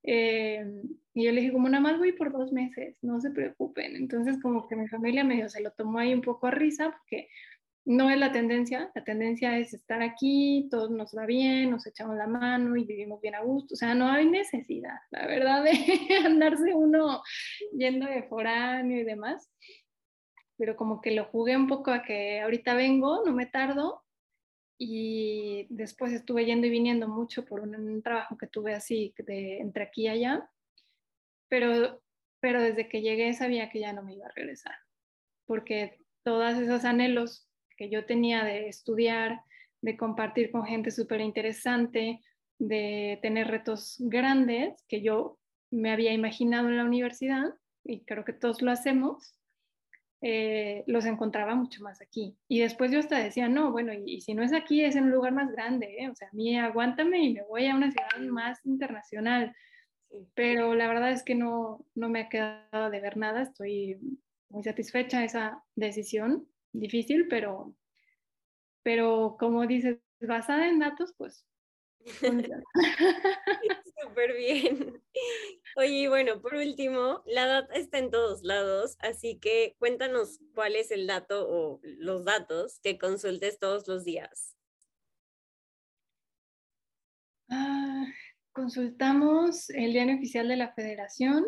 Eh, 0.02 0.64
y 1.12 1.24
yo 1.24 1.32
le 1.32 1.40
dije, 1.40 1.52
como 1.52 1.68
nada 1.68 1.82
más 1.82 1.98
voy 1.98 2.12
por 2.12 2.32
dos 2.32 2.52
meses, 2.52 2.96
no 3.02 3.20
se 3.20 3.30
preocupen. 3.30 3.96
Entonces 3.96 4.40
como 4.40 4.68
que 4.68 4.76
mi 4.76 4.88
familia 4.88 5.24
medio 5.24 5.48
se 5.48 5.62
lo 5.62 5.72
tomó 5.72 5.98
ahí 5.98 6.14
un 6.14 6.22
poco 6.22 6.46
a 6.46 6.50
risa 6.50 6.90
porque 6.90 7.28
no 7.84 8.10
es 8.10 8.18
la 8.18 8.30
tendencia, 8.32 8.90
la 8.94 9.04
tendencia 9.04 9.58
es 9.58 9.74
estar 9.74 10.02
aquí, 10.02 10.68
todo 10.70 10.90
nos 10.90 11.16
va 11.16 11.26
bien, 11.26 11.70
nos 11.70 11.86
echamos 11.86 12.16
la 12.16 12.26
mano 12.26 12.76
y 12.76 12.84
vivimos 12.84 13.20
bien 13.20 13.34
a 13.34 13.42
gusto. 13.42 13.74
O 13.74 13.76
sea, 13.76 13.94
no 13.94 14.08
hay 14.08 14.26
necesidad, 14.26 14.98
la 15.10 15.26
verdad, 15.26 15.64
de 15.64 15.70
andarse 16.24 16.74
uno 16.74 17.22
yendo 17.76 18.06
de 18.06 18.22
foráneo 18.24 19.00
y 19.00 19.04
demás 19.04 19.50
pero 20.60 20.76
como 20.76 21.00
que 21.00 21.12
lo 21.12 21.24
jugué 21.24 21.56
un 21.56 21.66
poco 21.66 21.90
a 21.90 22.02
que 22.02 22.42
ahorita 22.42 22.74
vengo, 22.74 23.24
no 23.24 23.32
me 23.32 23.46
tardo, 23.46 24.04
y 24.78 25.66
después 25.70 26.12
estuve 26.12 26.44
yendo 26.44 26.66
y 26.66 26.70
viniendo 26.70 27.08
mucho 27.08 27.46
por 27.46 27.60
un, 27.60 28.02
trabajo 28.02 28.36
que 28.36 28.46
tuve 28.46 28.74
así 28.74 29.14
de 29.16 29.58
entre 29.60 29.84
aquí 29.84 30.02
y 30.02 30.08
allá, 30.08 30.50
pero, 31.48 32.02
pero 32.40 32.62
desde 32.62 32.90
que 32.90 33.00
llegué 33.00 33.32
sabía 33.32 33.70
que 33.70 33.80
ya 33.80 33.94
no 33.94 34.02
me 34.02 34.14
iba 34.14 34.26
a 34.26 34.32
regresar, 34.36 34.74
porque 35.46 35.98
todos 36.22 36.54
esos 36.58 36.84
anhelos 36.84 37.49
que 37.80 37.88
yo 37.88 38.04
tenía 38.04 38.44
de 38.44 38.68
estudiar, 38.68 39.40
de 39.80 39.96
compartir 39.96 40.50
con 40.50 40.66
gente 40.66 40.90
súper 40.90 41.22
interesante, 41.22 42.20
de 42.58 43.18
tener 43.22 43.48
retos 43.48 43.96
grandes 44.00 44.84
que 44.86 45.00
yo 45.00 45.38
me 45.70 45.90
había 45.90 46.12
imaginado 46.12 46.68
en 46.68 46.76
la 46.76 46.84
universidad, 46.84 47.54
y 47.82 48.04
creo 48.04 48.26
que 48.26 48.34
todos 48.34 48.60
lo 48.60 48.70
hacemos, 48.70 49.34
eh, 50.20 50.84
los 50.88 51.06
encontraba 51.06 51.54
mucho 51.54 51.82
más 51.82 52.02
aquí. 52.02 52.36
Y 52.48 52.60
después 52.60 52.92
yo 52.92 52.98
hasta 52.98 53.18
decía, 53.18 53.48
no, 53.48 53.72
bueno, 53.72 53.94
y, 53.94 54.20
si 54.20 54.34
no 54.34 54.42
es 54.42 54.52
aquí, 54.52 54.84
es 54.84 54.94
en 54.94 55.04
un 55.04 55.12
lugar 55.12 55.32
más 55.32 55.50
grande, 55.50 55.96
¿eh? 56.00 56.10
o 56.10 56.14
sea, 56.14 56.28
a 56.28 56.36
mí 56.36 56.58
aguántame 56.58 57.24
y 57.24 57.32
me 57.32 57.44
voy 57.44 57.66
a 57.66 57.76
una 57.76 57.90
ciudad 57.90 58.30
más 58.30 58.58
internacional. 58.66 59.56
Pero 60.34 60.74
la 60.74 60.86
verdad 60.86 61.12
es 61.12 61.22
que 61.22 61.34
no, 61.34 61.86
no 61.94 62.10
me 62.10 62.20
ha 62.20 62.28
quedado 62.28 62.90
de 62.90 63.00
ver 63.00 63.16
nada, 63.16 63.40
estoy 63.40 63.96
muy 64.50 64.64
satisfecha 64.64 65.20
de 65.20 65.26
esa 65.26 65.64
decisión, 65.76 66.46
difícil, 66.72 67.28
pero, 67.28 67.74
pero 68.82 69.36
como 69.38 69.66
dices, 69.66 69.98
basada 70.20 70.68
en 70.68 70.78
datos, 70.78 71.14
pues 71.16 71.46
Súper 74.00 74.36
bien. 74.36 75.02
Oye, 75.76 76.08
bueno, 76.08 76.40
por 76.40 76.54
último, 76.54 77.22
la 77.26 77.46
data 77.46 77.74
está 77.74 77.98
en 77.98 78.10
todos 78.10 78.42
lados, 78.42 78.96
así 79.00 79.38
que 79.38 79.76
cuéntanos 79.78 80.40
cuál 80.54 80.76
es 80.76 80.90
el 80.90 81.06
dato 81.06 81.46
o 81.48 81.80
los 81.82 82.24
datos 82.24 82.80
que 82.82 82.98
consultes 82.98 83.58
todos 83.58 83.86
los 83.86 84.04
días. 84.04 84.56
Ah, 87.50 88.06
consultamos 88.52 89.70
el 89.70 89.92
diario 89.92 90.16
oficial 90.16 90.48
de 90.48 90.56
la 90.56 90.72
federación, 90.72 91.44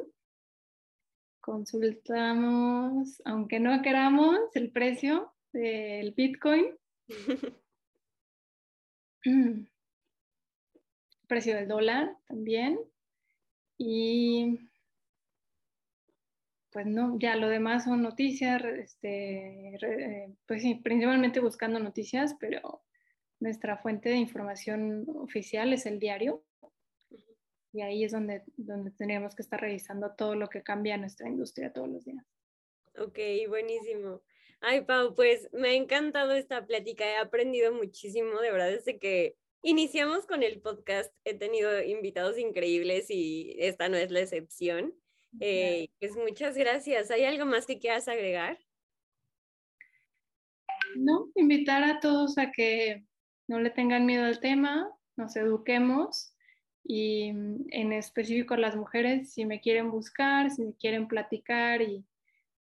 consultamos, 1.42 3.20
aunque 3.26 3.60
no 3.60 3.82
queramos, 3.82 4.38
el 4.54 4.72
precio 4.72 5.34
del 5.52 6.12
Bitcoin. 6.12 6.74
precio 11.28 11.54
del 11.54 11.68
dólar 11.68 12.16
también. 12.26 12.78
Y 13.76 14.70
pues 16.72 16.86
no, 16.86 17.18
ya 17.18 17.36
lo 17.36 17.48
demás 17.48 17.84
son 17.84 18.02
noticias, 18.02 18.64
este, 18.64 19.78
pues 20.46 20.62
sí, 20.62 20.76
principalmente 20.76 21.40
buscando 21.40 21.78
noticias, 21.78 22.34
pero 22.40 22.82
nuestra 23.40 23.76
fuente 23.76 24.08
de 24.08 24.16
información 24.16 25.04
oficial 25.16 25.72
es 25.72 25.84
el 25.84 25.98
diario. 25.98 26.42
Y 27.72 27.80
ahí 27.80 28.04
es 28.04 28.12
donde, 28.12 28.42
donde 28.56 28.90
tendríamos 28.90 29.34
que 29.34 29.42
estar 29.42 29.60
revisando 29.60 30.12
todo 30.16 30.34
lo 30.34 30.48
que 30.48 30.62
cambia 30.62 30.96
nuestra 30.96 31.28
industria 31.28 31.72
todos 31.72 31.88
los 31.88 32.04
días. 32.04 32.24
Ok, 32.98 33.18
buenísimo. 33.48 34.22
Ay, 34.60 34.82
Pau, 34.82 35.14
pues 35.14 35.48
me 35.52 35.70
ha 35.70 35.74
encantado 35.74 36.32
esta 36.32 36.66
plática, 36.66 37.04
he 37.04 37.16
aprendido 37.16 37.72
muchísimo, 37.72 38.40
de 38.40 38.52
verdad, 38.52 38.70
desde 38.70 38.98
que 38.98 39.36
Iniciamos 39.64 40.26
con 40.26 40.42
el 40.42 40.60
podcast, 40.60 41.14
he 41.24 41.34
tenido 41.34 41.80
invitados 41.84 42.36
increíbles 42.36 43.06
y 43.10 43.54
esta 43.58 43.88
no 43.88 43.96
es 43.96 44.10
la 44.10 44.18
excepción. 44.18 44.92
Eh, 45.38 45.88
pues 46.00 46.16
muchas 46.16 46.56
gracias. 46.56 47.12
¿Hay 47.12 47.24
algo 47.24 47.46
más 47.46 47.64
que 47.64 47.78
quieras 47.78 48.08
agregar? 48.08 48.58
No, 50.96 51.30
invitar 51.36 51.84
a 51.84 52.00
todos 52.00 52.38
a 52.38 52.50
que 52.50 53.06
no 53.46 53.60
le 53.60 53.70
tengan 53.70 54.04
miedo 54.04 54.24
al 54.24 54.40
tema, 54.40 54.90
nos 55.16 55.36
eduquemos 55.36 56.31
y 56.84 57.28
en 57.28 57.92
específico 57.92 58.56
las 58.56 58.76
mujeres, 58.76 59.32
si 59.32 59.44
me 59.44 59.60
quieren 59.60 59.90
buscar, 59.90 60.50
si 60.50 60.64
me 60.64 60.74
quieren 60.74 61.08
platicar 61.08 61.82
y, 61.82 62.04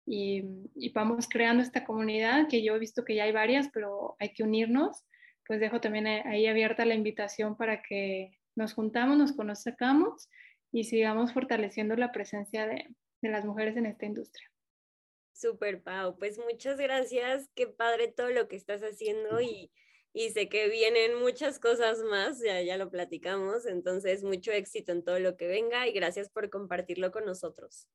y, 0.06 0.44
y 0.76 0.90
vamos 0.90 1.28
creando 1.28 1.64
esta 1.64 1.84
comunidad, 1.84 2.48
que 2.48 2.64
yo 2.64 2.76
he 2.76 2.80
visto 2.80 3.04
que 3.04 3.16
ya 3.16 3.26
hay 3.26 3.32
varias, 3.32 3.70
pero 3.74 4.16
hay 4.20 4.34
que 4.34 4.44
unirnos 4.44 5.06
pues 5.46 5.60
dejo 5.60 5.80
también 5.80 6.08
ahí 6.08 6.48
abierta 6.48 6.86
la 6.86 6.96
invitación 6.96 7.56
para 7.56 7.82
que 7.82 8.40
nos 8.56 8.74
juntamos, 8.74 9.18
nos 9.18 9.34
conozcamos 9.34 10.30
y 10.72 10.86
sigamos 10.86 11.34
fortaleciendo 11.34 11.96
la 11.96 12.12
presencia 12.12 12.68
de, 12.68 12.88
de 13.22 13.30
las 13.30 13.46
mujeres 13.46 13.78
en 13.78 13.86
esta 13.86 14.06
industria. 14.06 14.50
Super, 15.34 15.84
Pau. 15.84 16.18
Pues 16.18 16.40
muchas 16.40 16.78
gracias. 16.78 17.50
Qué 17.56 17.68
padre 17.68 18.08
todo 18.08 18.30
lo 18.30 18.48
que 18.48 18.56
estás 18.56 18.82
haciendo 18.82 19.42
y, 19.42 19.72
y 20.16 20.30
sé 20.30 20.48
que 20.48 20.70
vienen 20.70 21.20
muchas 21.20 21.60
cosas 21.60 22.02
más, 22.10 22.40
ya, 22.42 22.62
ya 22.62 22.78
lo 22.78 22.90
platicamos. 22.90 23.66
Entonces, 23.66 24.24
mucho 24.24 24.50
éxito 24.52 24.94
en 24.94 25.04
todo 25.04 25.20
lo 25.20 25.36
que 25.36 25.46
venga 25.46 25.88
y 25.90 25.92
gracias 25.92 26.30
por 26.30 26.50
compartirlo 26.50 27.12
con 27.12 27.26
nosotros. 27.26 27.90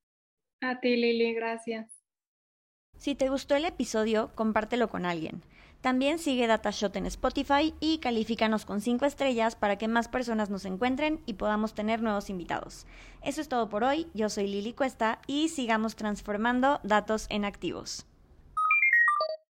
A 0.61 0.81
ti, 0.81 0.97
Lili, 0.97 1.33
gracias. 1.33 1.91
Si 2.99 3.15
te 3.15 3.31
gustó 3.31 3.57
el 3.57 3.65
episodio, 3.65 4.33
compártelo 4.35 4.91
con 4.91 5.07
alguien. 5.07 5.43
También 5.81 6.19
sigue 6.19 6.47
Datashot 6.47 6.95
en 6.97 7.07
Spotify 7.07 7.75
y 7.81 7.99
califícanos 8.01 8.67
con 8.67 8.83
5 8.83 9.07
estrellas 9.07 9.57
para 9.57 9.79
que 9.79 9.89
más 9.89 10.09
personas 10.09 10.51
nos 10.51 10.67
encuentren 10.67 11.23
y 11.25 11.35
podamos 11.35 11.75
tener 11.75 12.03
nuevos 12.03 12.29
invitados. 12.29 12.87
Eso 13.23 13.41
es 13.41 13.49
todo 13.49 13.71
por 13.71 13.83
hoy. 13.83 14.09
Yo 14.13 14.29
soy 14.29 14.47
Lili 14.47 14.75
Cuesta 14.75 15.23
y 15.27 15.49
sigamos 15.49 15.97
transformando 15.97 16.81
datos 16.83 17.27
en 17.31 17.47
activos. 17.47 18.10